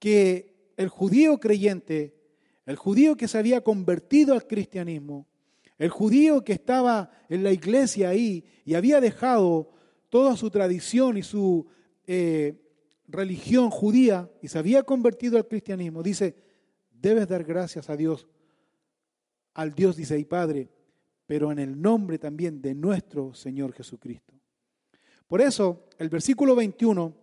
que 0.00 0.72
el 0.76 0.88
judío 0.88 1.38
creyente, 1.38 2.17
el 2.68 2.76
judío 2.76 3.16
que 3.16 3.28
se 3.28 3.38
había 3.38 3.62
convertido 3.62 4.34
al 4.34 4.46
cristianismo, 4.46 5.26
el 5.78 5.88
judío 5.88 6.44
que 6.44 6.52
estaba 6.52 7.10
en 7.30 7.42
la 7.42 7.50
iglesia 7.50 8.10
ahí 8.10 8.44
y 8.66 8.74
había 8.74 9.00
dejado 9.00 9.70
toda 10.10 10.36
su 10.36 10.50
tradición 10.50 11.16
y 11.16 11.22
su 11.22 11.66
eh, 12.06 12.60
religión 13.06 13.70
judía 13.70 14.30
y 14.42 14.48
se 14.48 14.58
había 14.58 14.82
convertido 14.82 15.38
al 15.38 15.48
cristianismo, 15.48 16.02
dice, 16.02 16.36
debes 16.90 17.26
dar 17.26 17.42
gracias 17.42 17.88
a 17.88 17.96
Dios, 17.96 18.28
al 19.54 19.74
Dios, 19.74 19.96
dice, 19.96 20.18
y 20.18 20.26
Padre, 20.26 20.68
pero 21.24 21.50
en 21.50 21.60
el 21.60 21.80
nombre 21.80 22.18
también 22.18 22.60
de 22.60 22.74
nuestro 22.74 23.32
Señor 23.32 23.72
Jesucristo. 23.72 24.34
Por 25.26 25.40
eso, 25.40 25.88
el 25.96 26.10
versículo 26.10 26.54
21 26.54 27.14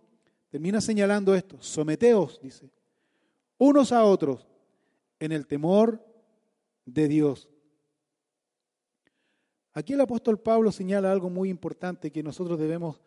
termina 0.48 0.80
señalando 0.80 1.36
esto, 1.36 1.56
someteos, 1.60 2.40
dice, 2.42 2.68
unos 3.58 3.92
a 3.92 4.02
otros 4.02 4.48
en 5.18 5.32
el 5.32 5.46
temor 5.46 6.04
de 6.84 7.08
Dios. 7.08 7.48
Aquí 9.72 9.92
el 9.92 10.00
apóstol 10.00 10.40
Pablo 10.40 10.72
señala 10.72 11.12
algo 11.12 11.28
muy 11.28 11.50
importante 11.50 12.10
que 12.10 12.22
nosotros 12.22 12.58
debemos 12.58 13.02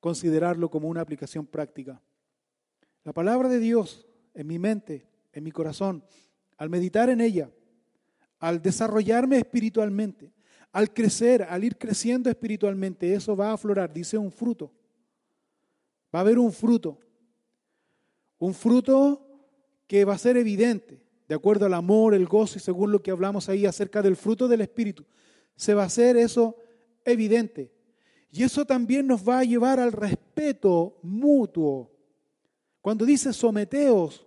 considerarlo 0.00 0.70
como 0.70 0.88
una 0.88 1.00
aplicación 1.00 1.46
práctica. 1.46 2.00
La 3.04 3.12
palabra 3.12 3.48
de 3.48 3.58
Dios 3.58 4.06
en 4.34 4.46
mi 4.46 4.58
mente, 4.58 5.06
en 5.32 5.44
mi 5.44 5.50
corazón, 5.50 6.04
al 6.56 6.70
meditar 6.70 7.10
en 7.10 7.20
ella, 7.20 7.50
al 8.38 8.62
desarrollarme 8.62 9.38
espiritualmente, 9.38 10.32
al 10.72 10.92
crecer, 10.92 11.42
al 11.42 11.64
ir 11.64 11.76
creciendo 11.76 12.30
espiritualmente, 12.30 13.12
eso 13.12 13.36
va 13.36 13.50
a 13.50 13.54
aflorar, 13.54 13.92
dice 13.92 14.16
un 14.16 14.30
fruto. 14.30 14.72
Va 16.14 16.20
a 16.20 16.22
haber 16.22 16.38
un 16.38 16.52
fruto. 16.52 16.98
Un 18.38 18.54
fruto 18.54 19.26
que 19.86 20.04
va 20.04 20.14
a 20.14 20.18
ser 20.18 20.36
evidente, 20.36 21.02
de 21.28 21.34
acuerdo 21.34 21.66
al 21.66 21.74
amor, 21.74 22.14
el 22.14 22.26
gozo 22.26 22.58
y 22.58 22.60
según 22.60 22.90
lo 22.90 23.02
que 23.02 23.10
hablamos 23.10 23.48
ahí 23.48 23.66
acerca 23.66 24.02
del 24.02 24.16
fruto 24.16 24.48
del 24.48 24.62
Espíritu. 24.62 25.04
Se 25.54 25.74
va 25.74 25.82
a 25.82 25.86
hacer 25.86 26.16
eso 26.16 26.56
evidente. 27.04 27.72
Y 28.30 28.42
eso 28.42 28.64
también 28.64 29.06
nos 29.06 29.26
va 29.26 29.40
a 29.40 29.44
llevar 29.44 29.78
al 29.78 29.92
respeto 29.92 30.98
mutuo. 31.02 31.90
Cuando 32.80 33.04
dice 33.04 33.32
someteos, 33.32 34.26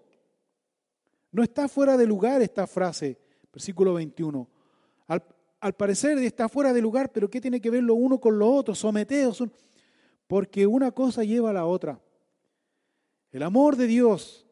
no 1.32 1.44
está 1.44 1.68
fuera 1.68 1.98
de 1.98 2.06
lugar 2.06 2.42
esta 2.42 2.68
frase 2.68 3.18
versículo 3.52 3.94
21. 3.94 4.48
Al, 5.60 5.74
parecer 5.74 6.18
está 6.20 6.50
fuera 6.50 6.74
de 6.74 6.82
lugar, 6.82 7.12
pero 7.12 7.30
¿qué 7.30 7.40
tiene 7.40 7.62
que 7.62 7.70
ver 7.70 7.84
lo 7.84 7.94
uno 7.94 8.20
con 8.20 8.40
lo 8.40 8.52
otro? 8.52 8.74
Someteos, 8.74 9.44
porque 10.26 10.66
una 10.66 10.92
cosa 10.92 11.24
lleva 11.24 11.52
a 11.52 11.54
la 11.54 11.66
otra. 11.66 12.02
El 13.32 13.44
amor 13.44 13.76
de 13.76 13.86
Dios, 13.86 14.48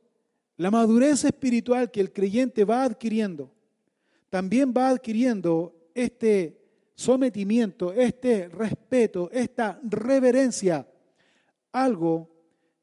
la 0.60 0.70
madurez 0.70 1.24
espiritual 1.24 1.90
que 1.90 2.02
el 2.02 2.12
creyente 2.12 2.66
va 2.66 2.84
adquiriendo, 2.84 3.50
también 4.30 4.74
va 4.76 4.90
adquiriendo 4.90 5.74
este 5.94 6.60
sometimiento, 6.96 7.94
este 7.94 8.50
respeto, 8.50 9.32
esta 9.32 9.80
reverencia, 9.84 10.86
algo 11.72 12.30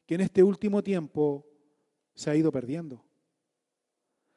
que 0.07 0.15
en 0.15 0.23
este 0.23 0.43
último 0.43 0.83
tiempo 0.83 1.47
se 2.15 2.31
ha 2.31 2.35
ido 2.35 2.51
perdiendo. 2.51 3.05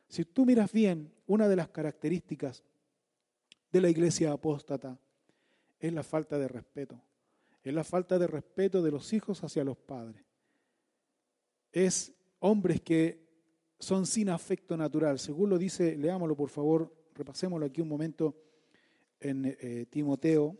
Si 0.10 0.26
tú 0.26 0.46
miras 0.46 0.74
bien, 0.74 1.10
una 1.26 1.48
de 1.48 1.56
las 1.56 1.70
características 1.70 2.62
de 3.72 3.80
la 3.80 3.90
iglesia 3.90 4.34
apóstata 4.34 5.00
es 5.80 5.94
la 5.94 6.04
falta 6.04 6.38
de 6.38 6.50
respeto. 6.50 7.02
Es 7.64 7.74
la 7.74 7.86
falta 7.86 8.20
de 8.20 8.28
respeto 8.28 8.82
de 8.82 8.92
los 8.92 9.14
hijos 9.14 9.42
hacia 9.46 9.64
los 9.64 9.78
padres. 9.78 10.26
Es 11.72 12.12
hombres 12.40 12.82
que 12.82 13.29
son 13.80 14.06
sin 14.06 14.30
afecto 14.30 14.76
natural. 14.76 15.20
Según 15.20 15.50
lo 15.50 15.58
dice, 15.58 15.96
leámoslo 15.96 16.36
por 16.36 16.50
favor, 16.50 16.94
repasémoslo 17.16 17.66
aquí 17.66 17.82
un 17.82 17.88
momento 17.88 18.36
en 19.20 19.46
eh, 19.46 19.86
Timoteo. 19.90 20.58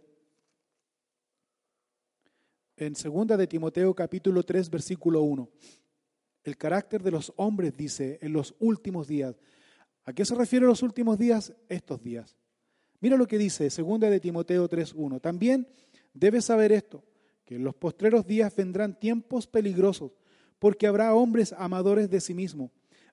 En 2.78 2.96
segunda 2.96 3.36
de 3.36 3.46
Timoteo 3.46 3.94
capítulo 3.94 4.44
3 4.44 4.70
versículo 4.70 5.22
1. 5.22 5.50
El 6.44 6.58
carácter 6.58 7.04
de 7.04 7.12
los 7.12 7.34
hombres 7.36 7.76
dice 7.76 8.18
en 8.22 8.32
los 8.32 8.56
últimos 8.60 9.08
días. 9.08 9.38
¿A 10.06 10.14
qué 10.14 10.24
se 10.24 10.34
refiere 10.34 10.66
los 10.66 10.82
últimos 10.82 11.20
días? 11.20 11.54
Estos 11.68 12.02
días. 12.02 12.38
Mira 13.02 13.18
lo 13.18 13.28
que 13.28 13.38
dice 13.38 13.70
2 13.70 14.00
de 14.00 14.20
Timoteo 14.20 14.70
3.1. 14.70 15.22
También 15.22 15.68
debes 16.14 16.46
saber 16.46 16.72
esto, 16.72 17.04
que 17.46 17.56
en 17.56 17.64
los 17.64 17.76
postreros 17.76 18.26
días 18.26 18.56
vendrán 18.56 18.98
tiempos 18.98 19.46
peligrosos, 19.46 20.12
porque 20.58 20.88
habrá 20.88 21.14
hombres 21.14 21.54
amadores 21.54 22.10
de 22.10 22.22
sí 22.22 22.34
mismos, 22.34 22.72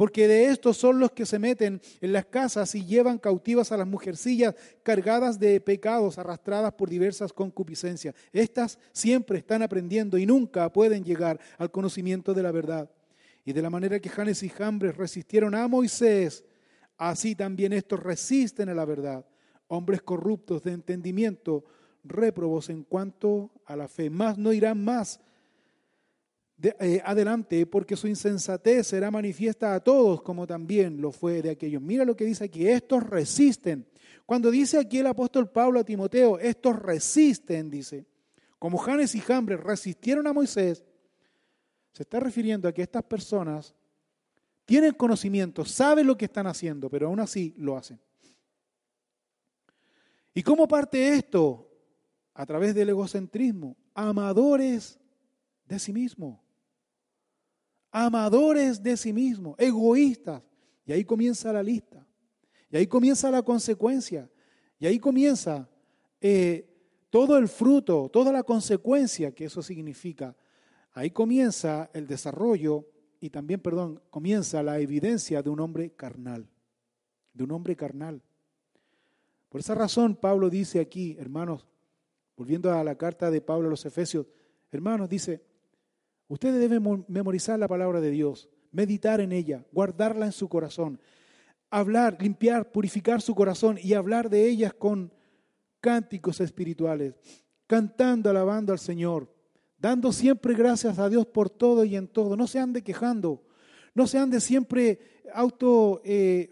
Porque 0.00 0.26
de 0.26 0.46
estos 0.46 0.78
son 0.78 0.98
los 0.98 1.12
que 1.12 1.26
se 1.26 1.38
meten 1.38 1.78
en 2.00 2.14
las 2.14 2.24
casas 2.24 2.74
y 2.74 2.86
llevan 2.86 3.18
cautivas 3.18 3.70
a 3.70 3.76
las 3.76 3.86
mujercillas 3.86 4.54
cargadas 4.82 5.38
de 5.38 5.60
pecados, 5.60 6.16
arrastradas 6.16 6.72
por 6.72 6.88
diversas 6.88 7.34
concupiscencias. 7.34 8.14
Estas 8.32 8.78
siempre 8.94 9.36
están 9.36 9.62
aprendiendo 9.62 10.16
y 10.16 10.24
nunca 10.24 10.72
pueden 10.72 11.04
llegar 11.04 11.38
al 11.58 11.70
conocimiento 11.70 12.32
de 12.32 12.42
la 12.42 12.50
verdad. 12.50 12.90
Y 13.44 13.52
de 13.52 13.60
la 13.60 13.68
manera 13.68 14.00
que 14.00 14.08
Janes 14.08 14.42
y 14.42 14.48
Jambres 14.48 14.96
resistieron 14.96 15.54
a 15.54 15.68
Moisés, 15.68 16.44
así 16.96 17.34
también 17.34 17.74
estos 17.74 18.02
resisten 18.02 18.70
a 18.70 18.74
la 18.74 18.86
verdad. 18.86 19.26
Hombres 19.68 20.00
corruptos 20.00 20.62
de 20.62 20.72
entendimiento, 20.72 21.66
réprobos 22.04 22.70
en 22.70 22.84
cuanto 22.84 23.50
a 23.66 23.76
la 23.76 23.86
fe, 23.86 24.08
más 24.08 24.38
no 24.38 24.54
irán 24.54 24.82
más 24.82 25.20
eh, 26.62 27.00
adelante 27.04 27.66
porque 27.66 27.96
su 27.96 28.06
insensatez 28.06 28.88
será 28.88 29.10
manifiesta 29.10 29.74
a 29.74 29.80
todos 29.80 30.22
como 30.22 30.46
también 30.46 31.00
lo 31.00 31.12
fue 31.12 31.42
de 31.42 31.50
aquellos. 31.50 31.82
Mira 31.82 32.04
lo 32.04 32.16
que 32.16 32.24
dice 32.24 32.44
aquí, 32.44 32.66
estos 32.66 33.02
resisten. 33.02 33.86
Cuando 34.26 34.50
dice 34.50 34.78
aquí 34.78 34.98
el 34.98 35.06
apóstol 35.06 35.50
Pablo 35.50 35.80
a 35.80 35.84
Timoteo, 35.84 36.38
estos 36.38 36.78
resisten, 36.78 37.70
dice, 37.70 38.06
como 38.58 38.78
Janes 38.78 39.14
y 39.14 39.20
Jambres 39.20 39.60
resistieron 39.60 40.26
a 40.26 40.32
Moisés, 40.32 40.84
se 41.92 42.02
está 42.04 42.20
refiriendo 42.20 42.68
a 42.68 42.72
que 42.72 42.82
estas 42.82 43.02
personas 43.02 43.74
tienen 44.64 44.92
conocimiento, 44.92 45.64
saben 45.64 46.06
lo 46.06 46.16
que 46.16 46.26
están 46.26 46.46
haciendo, 46.46 46.88
pero 46.88 47.08
aún 47.08 47.18
así 47.18 47.54
lo 47.56 47.76
hacen. 47.76 47.98
¿Y 50.32 50.42
cómo 50.42 50.68
parte 50.68 51.14
esto? 51.14 51.66
a 52.40 52.46
través 52.46 52.74
del 52.74 52.88
egocentrismo, 52.88 53.76
amadores 53.94 54.98
de 55.66 55.78
sí 55.78 55.92
mismo. 55.92 56.42
Amadores 57.90 58.82
de 58.82 58.96
sí 58.96 59.12
mismo, 59.12 59.54
egoístas. 59.58 60.42
Y 60.86 60.92
ahí 60.92 61.04
comienza 61.04 61.52
la 61.52 61.62
lista. 61.62 62.06
Y 62.70 62.76
ahí 62.76 62.86
comienza 62.86 63.30
la 63.30 63.42
consecuencia. 63.42 64.30
Y 64.78 64.86
ahí 64.86 64.98
comienza 64.98 65.68
eh, 66.20 66.68
todo 67.10 67.36
el 67.38 67.48
fruto, 67.48 68.08
toda 68.08 68.32
la 68.32 68.42
consecuencia 68.42 69.32
que 69.32 69.44
eso 69.44 69.62
significa. 69.62 70.36
Ahí 70.92 71.10
comienza 71.10 71.90
el 71.92 72.06
desarrollo 72.06 72.86
y 73.20 73.30
también, 73.30 73.60
perdón, 73.60 74.00
comienza 74.10 74.62
la 74.62 74.78
evidencia 74.78 75.42
de 75.42 75.50
un 75.50 75.60
hombre 75.60 75.90
carnal. 75.90 76.48
De 77.34 77.44
un 77.44 77.50
hombre 77.52 77.76
carnal. 77.76 78.22
Por 79.48 79.60
esa 79.60 79.74
razón 79.74 80.16
Pablo 80.16 80.48
dice 80.48 80.80
aquí, 80.80 81.16
hermanos, 81.18 81.66
Volviendo 82.40 82.72
a 82.72 82.82
la 82.82 82.94
carta 82.94 83.30
de 83.30 83.42
Pablo 83.42 83.66
a 83.66 83.70
los 83.70 83.84
Efesios, 83.84 84.24
hermanos, 84.72 85.10
dice, 85.10 85.44
Ustedes 86.30 86.60
deben 86.60 86.80
mo- 86.80 87.04
memorizar 87.08 87.58
la 87.58 87.66
palabra 87.66 88.00
de 88.00 88.12
Dios, 88.12 88.48
meditar 88.70 89.20
en 89.20 89.32
ella, 89.32 89.64
guardarla 89.72 90.26
en 90.26 90.32
su 90.32 90.48
corazón, 90.48 91.00
hablar, 91.70 92.16
limpiar, 92.20 92.70
purificar 92.70 93.20
su 93.20 93.34
corazón 93.34 93.78
y 93.82 93.94
hablar 93.94 94.30
de 94.30 94.46
ellas 94.48 94.72
con 94.72 95.12
cánticos 95.80 96.40
espirituales, 96.40 97.14
cantando, 97.66 98.30
alabando 98.30 98.72
al 98.72 98.78
Señor, 98.78 99.28
dando 99.76 100.12
siempre 100.12 100.54
gracias 100.54 101.00
a 101.00 101.08
Dios 101.08 101.26
por 101.26 101.50
todo 101.50 101.84
y 101.84 101.96
en 101.96 102.06
todo. 102.06 102.36
No 102.36 102.46
se 102.46 102.60
ande 102.60 102.82
quejando, 102.82 103.42
no 103.92 104.06
se 104.06 104.18
ande 104.18 104.40
siempre 104.40 105.00
auto 105.34 106.00
eh, 106.04 106.48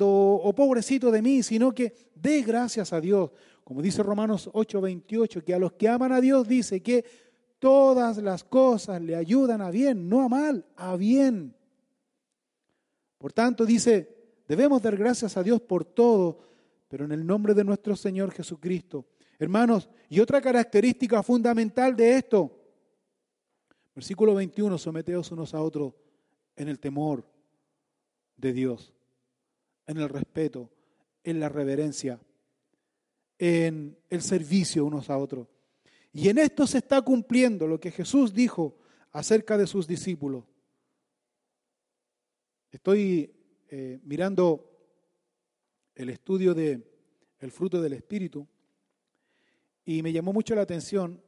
o, 0.00 0.40
o 0.44 0.54
pobrecito 0.54 1.10
de 1.10 1.20
mí, 1.20 1.42
sino 1.42 1.74
que 1.74 1.92
dé 2.14 2.42
gracias 2.42 2.92
a 2.92 3.00
Dios. 3.00 3.30
Como 3.64 3.82
dice 3.82 4.04
Romanos 4.04 4.48
8:28, 4.52 5.42
que 5.42 5.52
a 5.54 5.58
los 5.58 5.72
que 5.72 5.88
aman 5.88 6.12
a 6.12 6.20
Dios 6.20 6.46
dice 6.46 6.80
que 6.80 7.04
todas 7.60 8.16
las 8.18 8.42
cosas 8.42 9.00
le 9.00 9.14
ayudan 9.14 9.60
a 9.60 9.70
bien, 9.70 10.08
no 10.08 10.22
a 10.22 10.28
mal, 10.28 10.66
a 10.74 10.96
bien. 10.96 11.54
Por 13.18 13.32
tanto, 13.32 13.64
dice, 13.64 14.42
debemos 14.48 14.82
dar 14.82 14.96
gracias 14.96 15.36
a 15.36 15.42
Dios 15.42 15.60
por 15.60 15.84
todo, 15.84 16.40
pero 16.88 17.04
en 17.04 17.12
el 17.12 17.24
nombre 17.24 17.54
de 17.54 17.62
nuestro 17.62 17.94
Señor 17.94 18.32
Jesucristo. 18.32 19.06
Hermanos, 19.38 19.88
y 20.08 20.20
otra 20.20 20.40
característica 20.40 21.22
fundamental 21.22 21.94
de 21.94 22.16
esto, 22.16 22.50
versículo 23.94 24.34
21, 24.34 24.78
someteos 24.78 25.30
unos 25.30 25.54
a 25.54 25.60
otros 25.60 25.92
en 26.56 26.68
el 26.68 26.80
temor 26.80 27.26
de 28.36 28.54
Dios, 28.54 28.94
en 29.86 29.98
el 29.98 30.08
respeto, 30.08 30.70
en 31.22 31.40
la 31.40 31.50
reverencia, 31.50 32.18
en 33.38 33.98
el 34.08 34.22
servicio 34.22 34.86
unos 34.86 35.10
a 35.10 35.18
otros. 35.18 35.48
Y 36.12 36.28
en 36.28 36.38
esto 36.38 36.66
se 36.66 36.78
está 36.78 37.00
cumpliendo 37.02 37.66
lo 37.66 37.78
que 37.78 37.90
Jesús 37.90 38.34
dijo 38.34 38.76
acerca 39.12 39.56
de 39.56 39.66
sus 39.66 39.86
discípulos. 39.86 40.44
Estoy 42.70 43.32
eh, 43.68 44.00
mirando 44.04 44.70
el 45.94 46.10
estudio 46.10 46.54
de 46.54 46.88
el 47.40 47.50
fruto 47.50 47.80
del 47.80 47.94
espíritu 47.94 48.46
y 49.84 50.02
me 50.02 50.12
llamó 50.12 50.32
mucho 50.32 50.54
la 50.54 50.62
atención 50.62 51.20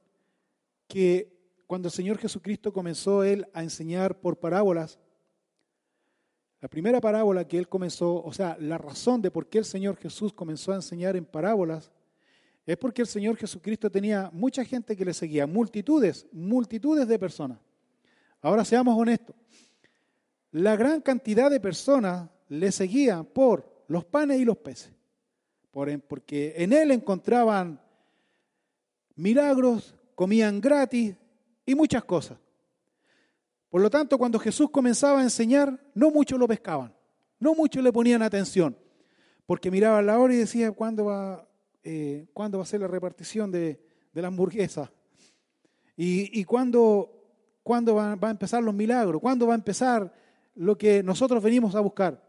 que 0.87 1.33
cuando 1.67 1.89
el 1.89 1.93
Señor 1.93 2.19
Jesucristo 2.19 2.73
comenzó 2.73 3.25
él 3.25 3.47
a 3.55 3.63
enseñar 3.63 4.21
por 4.21 4.39
parábolas, 4.39 4.99
la 6.61 6.69
primera 6.69 7.01
parábola 7.01 7.49
que 7.49 7.59
él 7.59 7.69
comenzó, 7.69 8.23
o 8.23 8.33
sea, 8.33 8.57
la 8.61 8.79
razón 8.79 9.23
de 9.23 9.31
por 9.31 9.49
qué 9.49 9.59
el 9.59 9.65
Señor 9.65 9.97
Jesús 9.97 10.33
comenzó 10.33 10.73
a 10.73 10.77
enseñar 10.77 11.17
en 11.17 11.25
parábolas 11.25 11.91
es 12.65 12.77
porque 12.77 13.03
el 13.03 13.09
Señor 13.09 13.37
Jesucristo 13.37 13.91
tenía 13.91 14.31
mucha 14.33 14.65
gente 14.65 14.97
que 14.97 15.05
le 15.05 15.15
seguía, 15.15 15.47
multitudes, 15.47 16.27
multitudes 16.33 17.09
de 17.09 17.19
personas. 17.19 17.59
Ahora 18.41 18.65
seamos 18.65 18.97
honestos. 18.99 19.35
La 20.53 20.77
gran 20.77 21.01
cantidad 21.01 21.51
de 21.51 21.61
personas 21.61 22.29
le 22.49 22.71
seguían 22.71 23.25
por 23.25 23.85
los 23.89 24.05
panes 24.05 24.39
y 24.41 24.45
los 24.45 24.59
peces, 24.59 24.93
por- 25.71 26.01
porque 26.03 26.55
en 26.57 26.73
él 26.73 26.91
encontraban 26.91 27.81
milagros, 29.15 29.95
comían 30.15 30.61
gratis 30.61 31.15
y 31.67 31.75
muchas 31.75 32.05
cosas. 32.05 32.39
Por 33.71 33.81
lo 33.81 33.89
tanto, 33.91 34.19
cuando 34.19 34.39
Jesús 34.39 34.71
comenzaba 34.71 35.21
a 35.21 35.23
enseñar, 35.23 35.79
no 35.95 36.11
muchos 36.11 36.39
lo 36.39 36.47
pescaban, 36.47 36.95
no 37.39 37.55
muchos 37.55 37.83
le 37.83 37.93
ponían 37.93 38.23
atención, 38.23 38.77
porque 39.47 39.71
miraban 39.71 40.05
la 40.07 40.19
hora 40.19 40.35
y 40.35 40.39
decían, 40.39 40.75
¿cuándo 40.75 41.07
va, 41.07 41.49
eh, 41.83 42.27
¿cuándo 42.33 42.59
va 42.59 42.65
a 42.65 42.67
ser 42.67 42.81
la 42.81 42.89
repartición 42.89 43.51
de, 43.51 43.81
de 44.13 44.23
la 44.23 44.29
hamburguesa? 44.29 44.91
¿Y, 45.97 46.45
cuándo, 46.45 47.13
va 47.69 48.29
a 48.29 48.31
empezar 48.31 48.63
los 48.63 48.75
milagros? 48.75 49.21
¿Cuándo 49.21 49.47
va 49.47 49.55
a 49.55 49.57
empezar 49.57 50.13
lo 50.55 50.77
que 50.77 51.03
nosotros 51.03 51.43
venimos 51.43 51.75
a 51.75 51.81
buscar? 51.81 52.21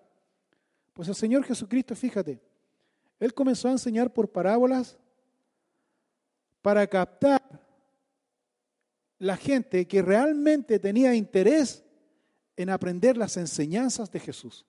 Pues 0.93 1.07
el 1.07 1.15
Señor 1.15 1.43
Jesucristo, 1.43 1.95
fíjate, 1.95 2.41
Él 3.19 3.33
comenzó 3.33 3.69
a 3.69 3.71
enseñar 3.71 4.13
por 4.13 4.29
parábolas 4.29 4.97
para 6.61 6.85
captar 6.85 7.41
la 9.17 9.37
gente 9.37 9.87
que 9.87 10.01
realmente 10.01 10.77
tenía 10.79 11.15
interés 11.15 11.83
en 12.55 12.69
aprender 12.69 13.17
las 13.17 13.37
enseñanzas 13.37 14.11
de 14.11 14.19
Jesús. 14.19 14.65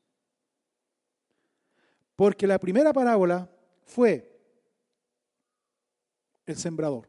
Porque 2.17 2.47
la 2.47 2.59
primera 2.59 2.93
parábola 2.93 3.51
fue 3.85 4.34
el 6.47 6.57
sembrador, 6.57 7.09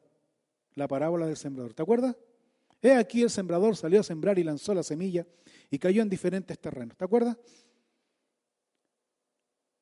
la 0.74 0.88
parábola 0.88 1.28
del 1.28 1.38
sembrador. 1.38 1.74
¿Te 1.74 1.84
acuerdas? 1.84 2.16
He 2.82 2.94
aquí 2.94 3.24
el 3.24 3.30
sembrador 3.30 3.76
salió 3.76 4.00
a 4.00 4.04
sembrar 4.04 4.38
y 4.38 4.44
lanzó 4.44 4.74
la 4.74 4.84
semilla 4.84 5.26
y 5.70 5.80
cayó 5.80 6.02
en 6.02 6.10
diferentes 6.10 6.60
terrenos. 6.60 6.96
¿Te 6.96 7.06
acuerdas? 7.06 7.38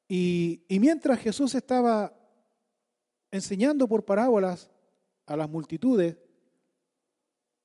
Y, 0.08 0.64
y 0.68 0.80
mientras 0.80 1.20
Jesús 1.20 1.56
estaba 1.56 2.14
enseñando 3.32 3.88
por 3.88 4.06
parábolas 4.06 4.70
a 5.26 5.36
las 5.36 5.50
multitudes, 5.50 6.18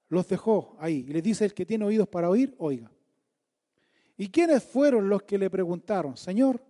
los 0.08 0.26
dejó 0.26 0.76
ahí 0.80 1.04
y 1.06 1.12
les 1.12 1.22
dice, 1.22 1.44
el 1.44 1.54
que 1.54 1.66
tiene 1.66 1.84
oídos 1.84 2.08
para 2.08 2.30
oír, 2.30 2.54
oiga. 2.58 2.90
¿Y 4.16 4.28
quiénes 4.30 4.64
fueron 4.64 5.08
los 5.08 5.22
que 5.22 5.38
le 5.38 5.50
preguntaron, 5.50 6.16
Señor, 6.16 6.60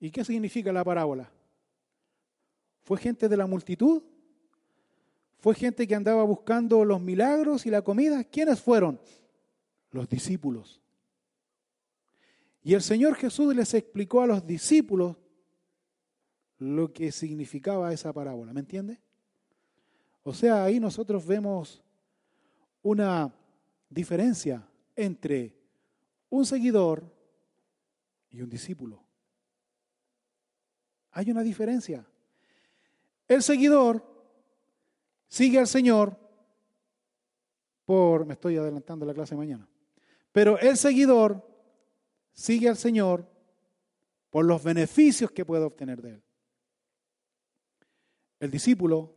¿y 0.00 0.10
qué 0.10 0.24
significa 0.24 0.72
la 0.72 0.82
parábola? 0.82 1.30
¿Fue 2.82 2.98
gente 2.98 3.28
de 3.28 3.36
la 3.36 3.46
multitud? 3.46 4.02
¿Fue 5.38 5.54
gente 5.54 5.86
que 5.86 5.94
andaba 5.94 6.22
buscando 6.24 6.84
los 6.84 7.00
milagros 7.00 7.64
y 7.66 7.70
la 7.70 7.82
comida? 7.82 8.24
¿Quiénes 8.24 8.60
fueron? 8.60 9.00
Los 9.90 10.08
discípulos. 10.08 10.80
Y 12.62 12.74
el 12.74 12.82
Señor 12.82 13.14
Jesús 13.14 13.54
les 13.54 13.72
explicó 13.74 14.20
a 14.22 14.26
los 14.26 14.46
discípulos 14.46 15.16
lo 16.58 16.92
que 16.92 17.10
significaba 17.10 17.92
esa 17.92 18.12
parábola, 18.12 18.52
¿me 18.52 18.60
entiende? 18.60 19.00
O 20.22 20.34
sea, 20.34 20.64
ahí 20.64 20.78
nosotros 20.78 21.26
vemos 21.26 21.82
una 22.82 23.34
diferencia 23.88 24.66
entre 24.94 25.56
un 26.28 26.44
seguidor 26.44 27.02
y 28.28 28.42
un 28.42 28.50
discípulo. 28.50 29.02
Hay 31.12 31.30
una 31.30 31.42
diferencia. 31.42 32.06
El 33.30 33.44
seguidor 33.44 34.04
sigue 35.28 35.60
al 35.60 35.68
Señor 35.68 36.18
por, 37.84 38.26
me 38.26 38.32
estoy 38.32 38.56
adelantando 38.56 39.06
la 39.06 39.14
clase 39.14 39.36
mañana, 39.36 39.68
pero 40.32 40.58
el 40.58 40.76
seguidor 40.76 41.48
sigue 42.32 42.68
al 42.68 42.76
Señor 42.76 43.24
por 44.30 44.44
los 44.44 44.64
beneficios 44.64 45.30
que 45.30 45.44
puede 45.44 45.62
obtener 45.62 46.02
de 46.02 46.14
Él. 46.14 46.22
El 48.40 48.50
discípulo 48.50 49.14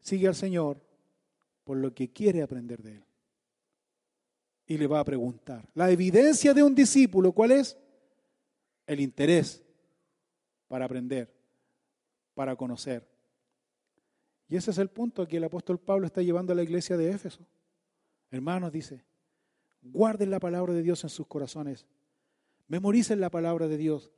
sigue 0.00 0.26
al 0.26 0.34
Señor 0.34 0.82
por 1.62 1.76
lo 1.76 1.94
que 1.94 2.10
quiere 2.12 2.42
aprender 2.42 2.82
de 2.82 2.96
Él. 2.96 3.04
Y 4.66 4.78
le 4.78 4.88
va 4.88 4.98
a 4.98 5.04
preguntar. 5.04 5.68
La 5.74 5.92
evidencia 5.92 6.52
de 6.54 6.64
un 6.64 6.74
discípulo, 6.74 7.30
¿cuál 7.30 7.52
es? 7.52 7.78
El 8.84 8.98
interés 8.98 9.62
para 10.66 10.86
aprender, 10.86 11.32
para 12.34 12.56
conocer. 12.56 13.11
Y 14.52 14.56
ese 14.56 14.70
es 14.70 14.76
el 14.76 14.90
punto 14.90 15.26
que 15.26 15.38
el 15.38 15.44
apóstol 15.44 15.78
Pablo 15.78 16.04
está 16.04 16.20
llevando 16.20 16.52
a 16.52 16.56
la 16.56 16.62
iglesia 16.62 16.94
de 16.98 17.10
Éfeso. 17.10 17.40
Hermanos, 18.30 18.70
dice, 18.70 19.02
guarden 19.80 20.30
la 20.30 20.40
palabra 20.40 20.74
de 20.74 20.82
Dios 20.82 21.02
en 21.04 21.08
sus 21.08 21.26
corazones. 21.26 21.86
Memoricen 22.68 23.18
la 23.18 23.30
palabra 23.30 23.66
de 23.66 23.78
Dios. 23.78 24.10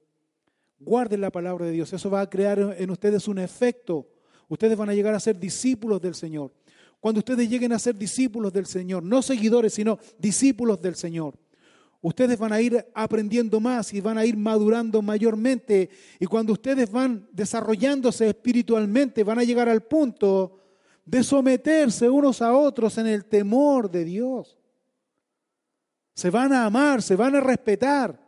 Guarden 0.81 1.21
la 1.21 1.31
palabra 1.31 1.67
de 1.67 1.71
Dios. 1.71 1.93
Eso 1.93 2.11
va 2.11 2.21
a 2.21 2.29
crear 2.29 2.59
en 2.77 2.91
ustedes 2.91 3.29
un 3.29 3.39
efecto. 3.39 4.09
Ustedes 4.49 4.77
van 4.77 4.89
a 4.89 4.95
llegar 4.95 5.15
a 5.15 5.21
ser 5.21 5.39
discípulos 5.39 6.01
del 6.01 6.17
Señor. 6.17 6.53
Cuando 6.99 7.21
ustedes 7.21 7.49
lleguen 7.49 7.73
a 7.73 7.79
ser 7.79 7.97
discípulos 7.97 8.53
del 8.53 8.67
Señor, 8.67 9.05
no 9.05 9.23
seguidores, 9.23 9.75
sino 9.75 10.01
discípulos 10.19 10.83
del 10.83 10.97
Señor, 10.97 11.39
ustedes 12.05 12.39
van 12.39 12.53
a 12.53 12.61
ir 12.61 12.87
aprendiendo 12.93 13.61
más 13.61 13.95
y 13.95 14.01
van 14.03 14.19
a 14.19 14.27
ir 14.27 14.37
madurando 14.37 15.01
mayormente. 15.01 15.89
Y 16.21 16.27
cuando 16.27 16.53
ustedes 16.53 16.91
van 16.91 17.27
desarrollándose 17.33 18.29
espiritualmente, 18.29 19.25
van 19.25 19.39
a 19.39 19.43
llegar 19.43 19.71
al 19.71 19.83
punto 19.83 20.61
de 21.07 21.25
someterse 21.25 22.11
unos 22.11 22.43
a 22.43 22.53
otros 22.53 22.99
en 22.99 23.07
el 23.07 23.25
temor 23.25 23.91
de 23.91 24.05
Dios. 24.05 24.59
Se 26.13 26.29
van 26.29 26.53
a 26.53 26.67
amar, 26.67 27.01
se 27.01 27.17
van 27.17 27.37
a 27.37 27.41
respetar, 27.41 28.21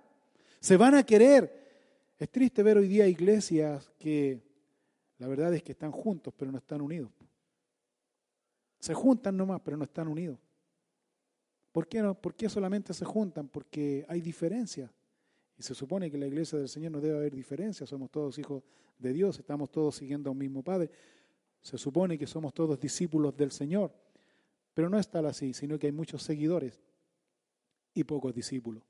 se 0.59 0.79
van 0.79 0.95
a 0.95 1.03
querer. 1.03 2.15
Es 2.19 2.31
triste 2.31 2.63
ver 2.63 2.79
hoy 2.79 2.89
día 2.89 3.07
iglesias 3.07 3.93
que 3.99 4.43
la 5.19 5.29
verdad 5.29 5.53
es 5.53 5.63
que 5.63 5.73
están 5.73 5.93
juntos, 5.93 6.33
pero 6.35 6.51
no 6.51 6.57
están 6.57 6.81
unidos. 6.81 7.11
Se 8.81 8.95
juntan 8.95 9.37
nomás, 9.37 9.61
pero 9.63 9.77
no 9.77 9.85
están 9.85 10.09
unidos. 10.09 10.39
¿Por 11.77 11.89
qué, 11.89 12.01
no? 12.01 12.15
¿Por 12.15 12.35
qué 12.35 12.49
solamente 12.49 12.95
se 12.95 13.05
juntan? 13.05 13.49
Porque 13.49 14.07
hay 14.09 14.23
diferencias. 14.23 14.91
Y 15.59 15.63
se 15.63 15.75
supone 15.75 16.09
que 16.09 16.17
en 16.17 16.21
la 16.21 16.27
iglesia 16.27 16.59
del 16.59 16.71
Señor 16.71 16.91
no 16.93 17.03
debe 17.03 17.19
haber 17.19 17.35
diferencias. 17.35 17.91
Somos 17.91 18.11
todos 18.11 18.39
hijos 18.39 18.63
de 18.99 19.13
Dios, 19.13 19.39
estamos 19.39 19.71
todos 19.71 19.95
siguiendo 19.95 20.31
a 20.31 20.33
un 20.33 20.39
mismo 20.39 20.63
Padre. 20.63 20.91
Se 21.61 21.77
supone 21.77 22.17
que 22.17 22.27
somos 22.27 22.55
todos 22.55 22.81
discípulos 22.81 23.37
del 23.37 23.51
Señor. 23.51 23.93
Pero 24.73 24.89
no 24.89 24.99
es 24.99 25.07
tal 25.11 25.27
así, 25.27 25.53
sino 25.53 25.79
que 25.79 25.89
hay 25.89 25.93
muchos 25.93 26.23
seguidores 26.23 26.81
y 27.93 28.05
pocos 28.05 28.35
discípulos. 28.35 28.83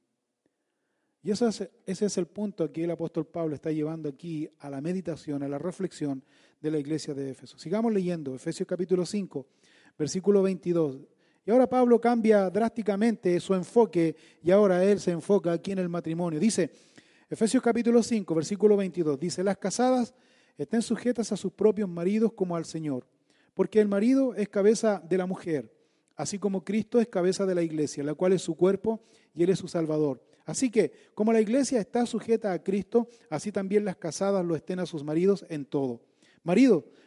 Y 1.25 1.33
ese 1.33 1.69
es 1.87 2.19
el 2.19 2.27
punto 2.29 2.71
que 2.71 2.85
el 2.85 2.93
apóstol 2.93 3.27
Pablo 3.27 3.57
está 3.57 3.73
llevando 3.73 4.09
aquí 4.09 4.49
a 4.61 4.71
la 4.71 4.81
meditación, 4.81 5.43
a 5.43 5.49
la 5.49 5.59
reflexión 5.59 6.23
de 6.61 6.71
la 6.71 6.79
iglesia 6.79 7.15
de 7.15 7.31
Éfeso. 7.31 7.59
Sigamos 7.59 7.93
leyendo, 7.93 8.37
Efesios 8.37 8.69
capítulo 8.69 9.05
5, 9.05 9.45
versículo 9.99 10.41
22. 10.41 11.01
Y 11.47 11.51
ahora 11.53 11.69
Pablo 11.69 12.01
cambia 12.01 12.51
drásticamente 12.51 13.39
su 13.39 13.55
enfoque 13.55 14.17
y 14.43 14.51
ahora 14.51 14.83
él 14.85 14.99
se 14.99 15.13
enfoca 15.13 15.53
aquí 15.53 15.71
en 15.71 15.79
el 15.79 15.89
matrimonio. 15.89 16.41
Dice, 16.41 16.73
Efesios 17.31 17.63
capítulo 17.63 18.03
5, 18.03 18.35
versículo 18.35 18.77
22, 18.77 19.21
dice, 19.21 19.45
las 19.45 19.57
casadas 19.57 20.13
estén 20.59 20.83
sujetas 20.83 21.31
a 21.31 21.37
sus 21.37 21.53
propios 21.53 21.89
maridos 21.89 22.33
como 22.33 22.57
al 22.57 22.65
Señor, 22.65 23.07
porque 23.55 23.81
el 23.81 23.87
marido 23.87 24.35
es 24.35 24.49
cabeza 24.49 25.01
de 25.09 25.19
la 25.19 25.27
mujer, 25.27 25.73
así 26.17 26.37
como 26.37 26.65
Cristo 26.65 26.99
es 26.99 27.07
cabeza 27.07 27.47
de 27.47 27.55
la 27.55 27.63
iglesia, 27.63 28.03
la 28.03 28.15
cual 28.15 28.33
es 28.33 28.43
su 28.43 28.57
cuerpo 28.57 29.01
y 29.33 29.45
él 29.45 29.51
es 29.51 29.61
su 29.61 29.69
salvador. 29.69 30.21
Así 30.47 30.69
que, 30.69 30.91
como 31.15 31.33
la 31.33 31.41
iglesia 31.41 31.79
está 31.79 32.07
sujeta 32.07 32.53
a 32.53 32.63
Cristo, 32.65 33.09
así 33.31 33.53
también 33.53 33.85
las 33.85 33.97
casadas 33.97 34.45
lo 34.45 34.57
estén 34.57 34.81
a 34.81 34.87
sus 34.87 35.05
maridos 35.05 35.47
en 35.49 35.65
todo. 35.65 36.01
Marido, 36.43 36.87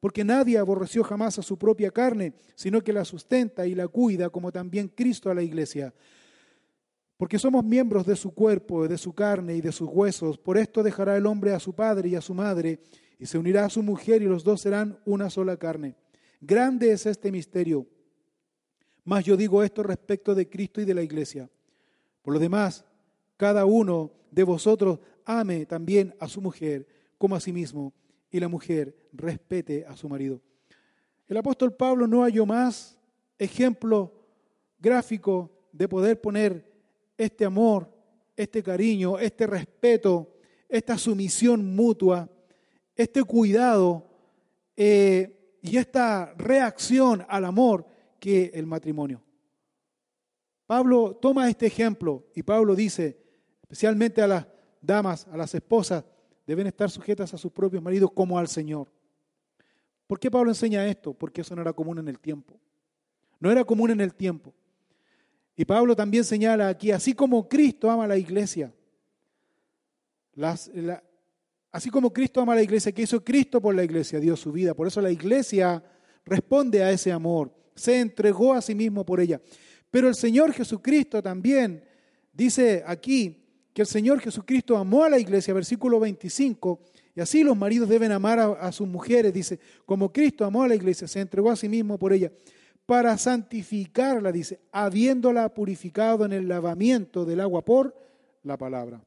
porque 0.00 0.24
nadie 0.24 0.56
aborreció 0.56 1.04
jamás 1.04 1.38
a 1.38 1.42
su 1.42 1.58
propia 1.58 1.90
carne, 1.90 2.32
sino 2.54 2.82
que 2.82 2.92
la 2.92 3.04
sustenta 3.04 3.66
y 3.66 3.74
la 3.74 3.86
cuida, 3.86 4.30
como 4.30 4.50
también 4.50 4.88
Cristo 4.88 5.30
a 5.30 5.34
la 5.34 5.42
iglesia. 5.42 5.94
Porque 7.18 7.38
somos 7.38 7.62
miembros 7.62 8.06
de 8.06 8.16
su 8.16 8.32
cuerpo, 8.32 8.88
de 8.88 8.96
su 8.96 9.12
carne 9.12 9.54
y 9.54 9.60
de 9.60 9.72
sus 9.72 9.90
huesos. 9.90 10.38
Por 10.38 10.56
esto 10.56 10.82
dejará 10.82 11.18
el 11.18 11.26
hombre 11.26 11.52
a 11.52 11.60
su 11.60 11.74
padre 11.74 12.08
y 12.08 12.14
a 12.16 12.22
su 12.22 12.32
madre, 12.32 12.80
y 13.18 13.26
se 13.26 13.36
unirá 13.36 13.66
a 13.66 13.70
su 13.70 13.82
mujer, 13.82 14.22
y 14.22 14.24
los 14.24 14.42
dos 14.42 14.62
serán 14.62 14.98
una 15.04 15.28
sola 15.28 15.58
carne. 15.58 15.96
Grande 16.40 16.92
es 16.92 17.04
este 17.04 17.30
misterio. 17.30 17.86
Mas 19.04 19.26
yo 19.26 19.36
digo 19.36 19.62
esto 19.62 19.82
respecto 19.82 20.34
de 20.34 20.48
Cristo 20.48 20.80
y 20.80 20.86
de 20.86 20.94
la 20.94 21.02
iglesia. 21.02 21.50
Por 22.22 22.32
lo 22.32 22.40
demás, 22.40 22.86
cada 23.36 23.66
uno 23.66 24.12
de 24.30 24.44
vosotros 24.44 24.98
ame 25.26 25.66
también 25.66 26.14
a 26.20 26.28
su 26.28 26.40
mujer 26.40 26.86
como 27.18 27.36
a 27.36 27.40
sí 27.40 27.52
mismo 27.52 27.92
y 28.30 28.40
la 28.40 28.48
mujer 28.48 28.96
respete 29.12 29.84
a 29.86 29.96
su 29.96 30.08
marido. 30.08 30.40
El 31.26 31.36
apóstol 31.36 31.74
Pablo 31.74 32.06
no 32.06 32.22
halló 32.22 32.46
más 32.46 32.98
ejemplo 33.38 34.12
gráfico 34.78 35.50
de 35.72 35.88
poder 35.88 36.20
poner 36.20 36.70
este 37.16 37.44
amor, 37.44 37.88
este 38.36 38.62
cariño, 38.62 39.18
este 39.18 39.46
respeto, 39.46 40.34
esta 40.68 40.96
sumisión 40.96 41.74
mutua, 41.74 42.28
este 42.94 43.22
cuidado 43.24 44.06
eh, 44.76 45.58
y 45.62 45.76
esta 45.76 46.34
reacción 46.36 47.24
al 47.28 47.44
amor 47.44 47.86
que 48.18 48.50
el 48.54 48.66
matrimonio. 48.66 49.22
Pablo 50.66 51.16
toma 51.20 51.48
este 51.48 51.66
ejemplo 51.66 52.24
y 52.34 52.42
Pablo 52.42 52.74
dice, 52.74 53.18
especialmente 53.62 54.22
a 54.22 54.26
las 54.26 54.46
damas, 54.80 55.26
a 55.28 55.36
las 55.36 55.54
esposas, 55.54 56.04
deben 56.50 56.66
estar 56.66 56.90
sujetas 56.90 57.32
a 57.32 57.38
sus 57.38 57.52
propios 57.52 57.80
maridos 57.80 58.10
como 58.12 58.36
al 58.36 58.48
Señor. 58.48 58.88
¿Por 60.08 60.18
qué 60.18 60.28
Pablo 60.28 60.50
enseña 60.50 60.84
esto? 60.88 61.14
Porque 61.14 61.42
eso 61.42 61.54
no 61.54 61.62
era 61.62 61.72
común 61.72 62.00
en 62.00 62.08
el 62.08 62.18
tiempo. 62.18 62.58
No 63.38 63.52
era 63.52 63.62
común 63.62 63.92
en 63.92 64.00
el 64.00 64.12
tiempo. 64.12 64.52
Y 65.54 65.64
Pablo 65.64 65.94
también 65.94 66.24
señala 66.24 66.68
aquí, 66.68 66.90
así 66.90 67.12
como 67.12 67.48
Cristo 67.48 67.88
ama 67.88 68.02
a 68.02 68.08
la 68.08 68.18
iglesia, 68.18 68.74
así 71.70 71.88
como 71.88 72.12
Cristo 72.12 72.40
ama 72.40 72.54
a 72.54 72.56
la 72.56 72.62
iglesia, 72.62 72.90
que 72.90 73.02
hizo 73.02 73.22
Cristo 73.22 73.60
por 73.60 73.72
la 73.72 73.84
iglesia, 73.84 74.18
dio 74.18 74.36
su 74.36 74.50
vida. 74.50 74.74
Por 74.74 74.88
eso 74.88 75.00
la 75.00 75.12
iglesia 75.12 75.80
responde 76.24 76.82
a 76.82 76.90
ese 76.90 77.12
amor, 77.12 77.54
se 77.76 78.00
entregó 78.00 78.54
a 78.54 78.60
sí 78.60 78.74
mismo 78.74 79.06
por 79.06 79.20
ella. 79.20 79.40
Pero 79.88 80.08
el 80.08 80.16
Señor 80.16 80.52
Jesucristo 80.52 81.22
también 81.22 81.84
dice 82.32 82.82
aquí 82.84 83.39
que 83.72 83.82
el 83.82 83.88
Señor 83.88 84.20
Jesucristo 84.20 84.76
amó 84.76 85.04
a 85.04 85.10
la 85.10 85.18
iglesia, 85.18 85.54
versículo 85.54 86.00
25, 86.00 86.80
y 87.14 87.20
así 87.20 87.42
los 87.42 87.56
maridos 87.56 87.88
deben 87.88 88.12
amar 88.12 88.38
a, 88.38 88.72
sus 88.72 88.88
mujeres, 88.88 89.32
dice, 89.32 89.58
como 89.84 90.12
Cristo 90.12 90.44
amó 90.44 90.62
a 90.62 90.68
la 90.68 90.74
iglesia, 90.74 91.06
se 91.08 91.20
entregó 91.20 91.50
a 91.50 91.56
sí 91.56 91.68
mismo 91.68 91.98
por 91.98 92.12
ella, 92.12 92.32
para 92.86 93.16
santificarla, 93.16 94.32
dice, 94.32 94.60
habiéndola 94.72 95.48
purificado 95.54 96.24
en 96.24 96.32
el 96.32 96.48
lavamiento 96.48 97.24
del 97.24 97.40
agua 97.40 97.64
por 97.64 97.94
la 98.42 98.56
palabra. 98.56 99.00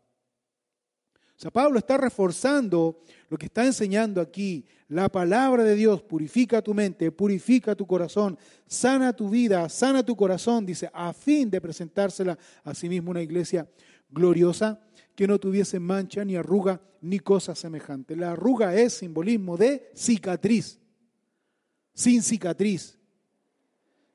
O 1.35 1.39
sea, 1.43 1.51
Pablo 1.51 1.79
está 1.79 1.97
reforzando 1.97 3.01
lo 3.27 3.37
que 3.37 3.47
está 3.47 3.65
enseñando 3.65 4.21
aquí. 4.21 4.65
La 4.87 5.09
palabra 5.09 5.63
de 5.63 5.75
Dios 5.75 6.01
purifica 6.03 6.61
tu 6.61 6.73
mente, 6.73 7.11
purifica 7.11 7.75
tu 7.75 7.87
corazón, 7.87 8.37
sana 8.67 9.11
tu 9.11 9.29
vida, 9.29 9.67
sana 9.67 10.05
tu 10.05 10.15
corazón, 10.15 10.65
dice, 10.65 10.89
a 10.93 11.11
fin 11.11 11.49
de 11.49 11.59
presentársela 11.59 12.37
a 12.63 12.73
sí 12.73 12.87
mismo 12.87 13.11
una 13.11 13.21
iglesia 13.21 13.67
gloriosa, 14.13 14.85
que 15.15 15.27
no 15.27 15.39
tuviese 15.39 15.79
mancha, 15.79 16.23
ni 16.23 16.35
arruga, 16.35 16.81
ni 17.01 17.19
cosa 17.19 17.55
semejante. 17.55 18.15
La 18.15 18.31
arruga 18.31 18.75
es 18.75 18.93
simbolismo 18.93 19.57
de 19.57 19.91
cicatriz, 19.93 20.79
sin 21.93 22.23
cicatriz, 22.23 22.97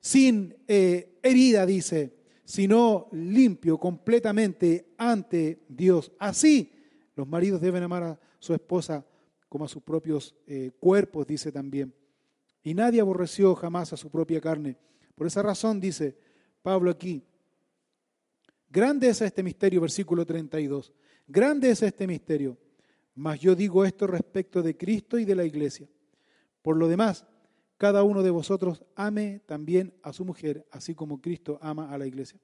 sin 0.01 0.57
eh, 0.67 1.19
herida, 1.23 1.67
dice, 1.67 2.17
sino 2.45 3.09
limpio 3.13 3.79
completamente 3.79 4.95
ante 4.97 5.65
Dios. 5.69 6.13
Así 6.19 6.73
los 7.15 7.29
maridos 7.29 7.61
deben 7.61 7.83
amar 7.83 8.03
a 8.05 8.21
su 8.39 8.55
esposa 8.55 9.05
como 9.49 9.65
a 9.65 9.69
sus 9.69 9.83
propios 9.83 10.35
eh, 10.47 10.71
cuerpos, 10.79 11.27
dice 11.27 11.53
también. 11.53 11.95
Y 12.63 12.75
nadie 12.75 13.01
aborreció 13.01 13.55
jamás 13.55 13.93
a 13.93 13.97
su 13.97 14.11
propia 14.11 14.41
carne. 14.41 14.77
Por 15.15 15.27
esa 15.27 15.43
razón, 15.43 15.81
dice 15.81 16.17
Pablo 16.63 16.91
aquí, 16.91 17.25
Grande 18.71 19.09
es 19.09 19.21
este 19.23 19.43
misterio, 19.43 19.81
versículo 19.81 20.27
32. 20.27 20.93
Grande 21.27 21.71
es 21.71 21.83
este 21.83 22.07
misterio. 22.07 22.59
Mas 23.15 23.41
yo 23.41 23.55
digo 23.55 23.85
esto 23.85 24.07
respecto 24.07 24.63
de 24.63 24.77
Cristo 24.77 25.19
y 25.19 25.25
de 25.25 25.35
la 25.35 25.45
iglesia. 25.45 25.89
Por 26.63 26.77
lo 26.77 26.87
demás, 26.87 27.27
cada 27.77 28.03
uno 28.03 28.23
de 28.23 28.31
vosotros 28.31 28.85
ame 28.95 29.41
también 29.47 29.95
a 30.03 30.13
su 30.13 30.25
mujer, 30.25 30.67
así 30.71 30.95
como 30.95 31.21
Cristo 31.21 31.59
ama 31.63 31.93
a 31.93 31.99
la 31.99 32.07
iglesia. 32.07 32.39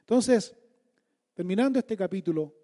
Entonces, 0.00 0.56
terminando 1.34 1.78
este 1.78 1.96
capítulo 1.96 2.54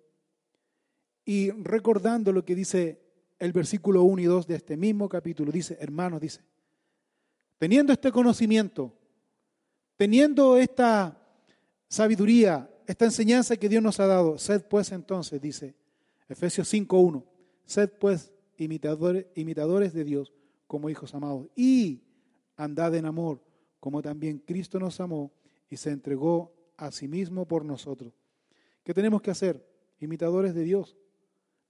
y 1.24 1.50
recordando 1.50 2.32
lo 2.32 2.44
que 2.44 2.54
dice 2.54 3.00
el 3.38 3.52
versículo 3.52 4.02
1 4.02 4.22
y 4.22 4.24
2 4.24 4.46
de 4.46 4.54
este 4.56 4.76
mismo 4.76 5.08
capítulo, 5.08 5.52
dice, 5.52 5.76
hermanos, 5.80 6.20
dice, 6.20 6.42
teniendo 7.58 7.92
este 7.92 8.10
conocimiento, 8.12 8.92
teniendo 9.96 10.56
esta 10.56 11.22
sabiduría, 11.88 12.70
esta 12.86 13.04
enseñanza 13.04 13.56
que 13.56 13.68
Dios 13.68 13.82
nos 13.82 14.00
ha 14.00 14.06
dado. 14.06 14.38
Sed 14.38 14.62
pues 14.62 14.92
entonces, 14.92 15.40
dice 15.40 15.74
Efesios 16.28 16.72
5.1, 16.72 17.24
sed 17.64 17.90
pues 17.98 18.32
imitadores, 18.56 19.26
imitadores 19.34 19.92
de 19.92 20.04
Dios 20.04 20.32
como 20.66 20.90
hijos 20.90 21.14
amados 21.14 21.46
y 21.54 22.02
andad 22.56 22.94
en 22.94 23.06
amor, 23.06 23.42
como 23.80 24.02
también 24.02 24.38
Cristo 24.38 24.80
nos 24.80 25.00
amó 25.00 25.32
y 25.68 25.76
se 25.76 25.90
entregó 25.90 26.52
a 26.76 26.90
sí 26.90 27.08
mismo 27.08 27.46
por 27.46 27.64
nosotros. 27.64 28.12
¿Qué 28.82 28.94
tenemos 28.94 29.22
que 29.22 29.30
hacer? 29.30 29.64
Imitadores 30.00 30.54
de 30.54 30.64
Dios, 30.64 30.96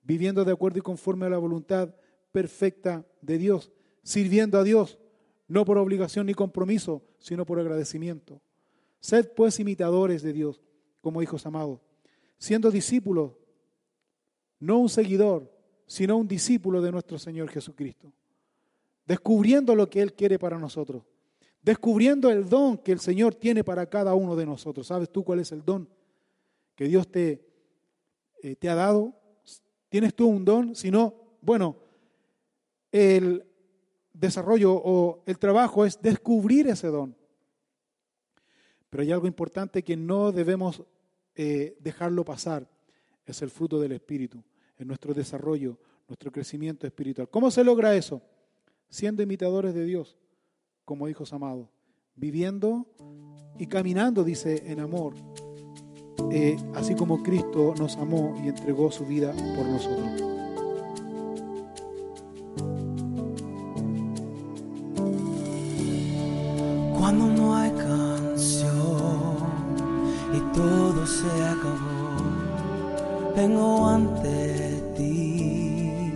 viviendo 0.03 0.45
de 0.45 0.53
acuerdo 0.53 0.79
y 0.79 0.83
conforme 0.83 1.27
a 1.27 1.31
la 1.31 1.39
voluntad 1.39 1.95
perfecta 2.33 3.07
de 3.21 3.39
Dios, 3.39 3.73
sirviendo 4.03 4.59
a 4.59 4.65
Dios, 4.65 4.99
no 5.49 5.65
por 5.65 5.79
obligación 5.79 6.27
ni 6.27 6.35
compromiso, 6.35 7.03
sino 7.19 7.47
por 7.47 7.59
agradecimiento. 7.61 8.41
Sed 9.01 9.31
pues 9.35 9.61
imitadores 9.61 10.23
de 10.23 10.33
Dios 10.33 10.61
como 11.07 11.23
hijos 11.23 11.47
amados, 11.47 11.79
siendo 12.37 12.69
discípulos, 12.69 13.31
no 14.59 14.79
un 14.79 14.89
seguidor, 14.89 15.49
sino 15.87 16.17
un 16.17 16.27
discípulo 16.27 16.83
de 16.83 16.91
nuestro 16.91 17.17
Señor 17.17 17.49
Jesucristo, 17.49 18.13
descubriendo 19.07 19.77
lo 19.77 19.89
que 19.89 20.03
Él 20.03 20.15
quiere 20.15 20.37
para 20.37 20.59
nosotros, 20.59 21.05
descubriendo 21.63 22.29
el 22.29 22.49
don 22.49 22.77
que 22.77 22.91
el 22.91 22.99
Señor 22.99 23.37
tiene 23.37 23.63
para 23.63 23.89
cada 23.89 24.15
uno 24.15 24.35
de 24.35 24.47
nosotros. 24.47 24.89
¿Sabes 24.89 25.09
tú 25.09 25.23
cuál 25.23 25.39
es 25.39 25.53
el 25.53 25.65
don 25.65 25.89
que 26.75 26.87
Dios 26.87 27.07
te, 27.07 27.47
eh, 28.43 28.57
te 28.57 28.69
ha 28.69 28.75
dado? 28.75 29.15
¿Tienes 29.89 30.13
tú 30.13 30.27
un 30.27 30.45
don? 30.45 30.75
Si 30.75 30.91
no, 30.91 31.15
bueno, 31.41 31.77
el 32.91 33.47
desarrollo 34.13 34.73
o 34.75 35.23
el 35.25 35.39
trabajo 35.39 35.87
es 35.87 36.03
descubrir 36.03 36.67
ese 36.67 36.89
don. 36.89 37.17
Pero 38.91 39.05
hay 39.05 39.13
algo 39.13 39.29
importante 39.29 39.85
que 39.85 39.97
no 39.97 40.33
debemos 40.33 40.83
eh, 41.37 41.77
dejarlo 41.81 42.25
pasar. 42.25 42.69
Es 43.25 43.43
el 43.43 43.51
fruto 43.51 43.79
del 43.79 43.93
Espíritu, 43.93 44.43
en 44.79 44.89
nuestro 44.89 45.13
desarrollo, 45.15 45.79
nuestro 46.09 46.33
crecimiento 46.33 46.87
espiritual. 46.87 47.29
¿Cómo 47.29 47.51
se 47.51 47.65
logra 47.65 47.95
eso? 47.95 48.23
Siendo 48.89 49.23
imitadores 49.23 49.75
de 49.75 49.85
Dios, 49.85 50.17
como 50.85 51.09
hijos 51.09 51.33
amados, 51.33 51.69
viviendo 52.15 52.87
y 53.59 53.67
caminando, 53.67 54.25
dice, 54.25 54.63
en 54.67 54.81
amor, 54.81 55.15
eh, 56.31 56.57
así 56.75 56.95
como 56.95 57.23
Cristo 57.23 57.75
nos 57.79 57.97
amó 57.97 58.41
y 58.45 58.49
entregó 58.49 58.91
su 58.91 59.05
vida 59.05 59.33
por 59.33 59.67
nosotros. 59.67 60.26
Vengo 73.37 73.87
ante 73.87 74.83
ti. 74.97 76.13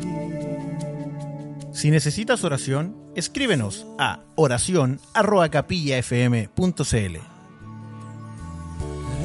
Si 1.72 1.90
necesitas 1.90 2.42
oración, 2.44 2.94
escríbenos 3.14 3.86
a 3.98 4.20
oración@capillafm.cl. 4.36 7.18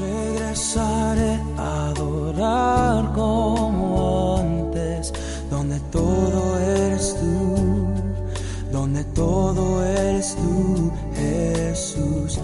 Regresaré 0.00 1.40
a 1.58 1.88
adorar 1.88 3.12
como 3.14 4.38
antes, 4.38 5.12
donde 5.50 5.78
todo 5.90 6.58
eres 6.58 7.14
tú, 7.18 7.56
donde 8.72 9.04
todo 9.04 9.84
eres 9.84 10.34
tú, 10.36 10.90
Jesús. 11.14 12.40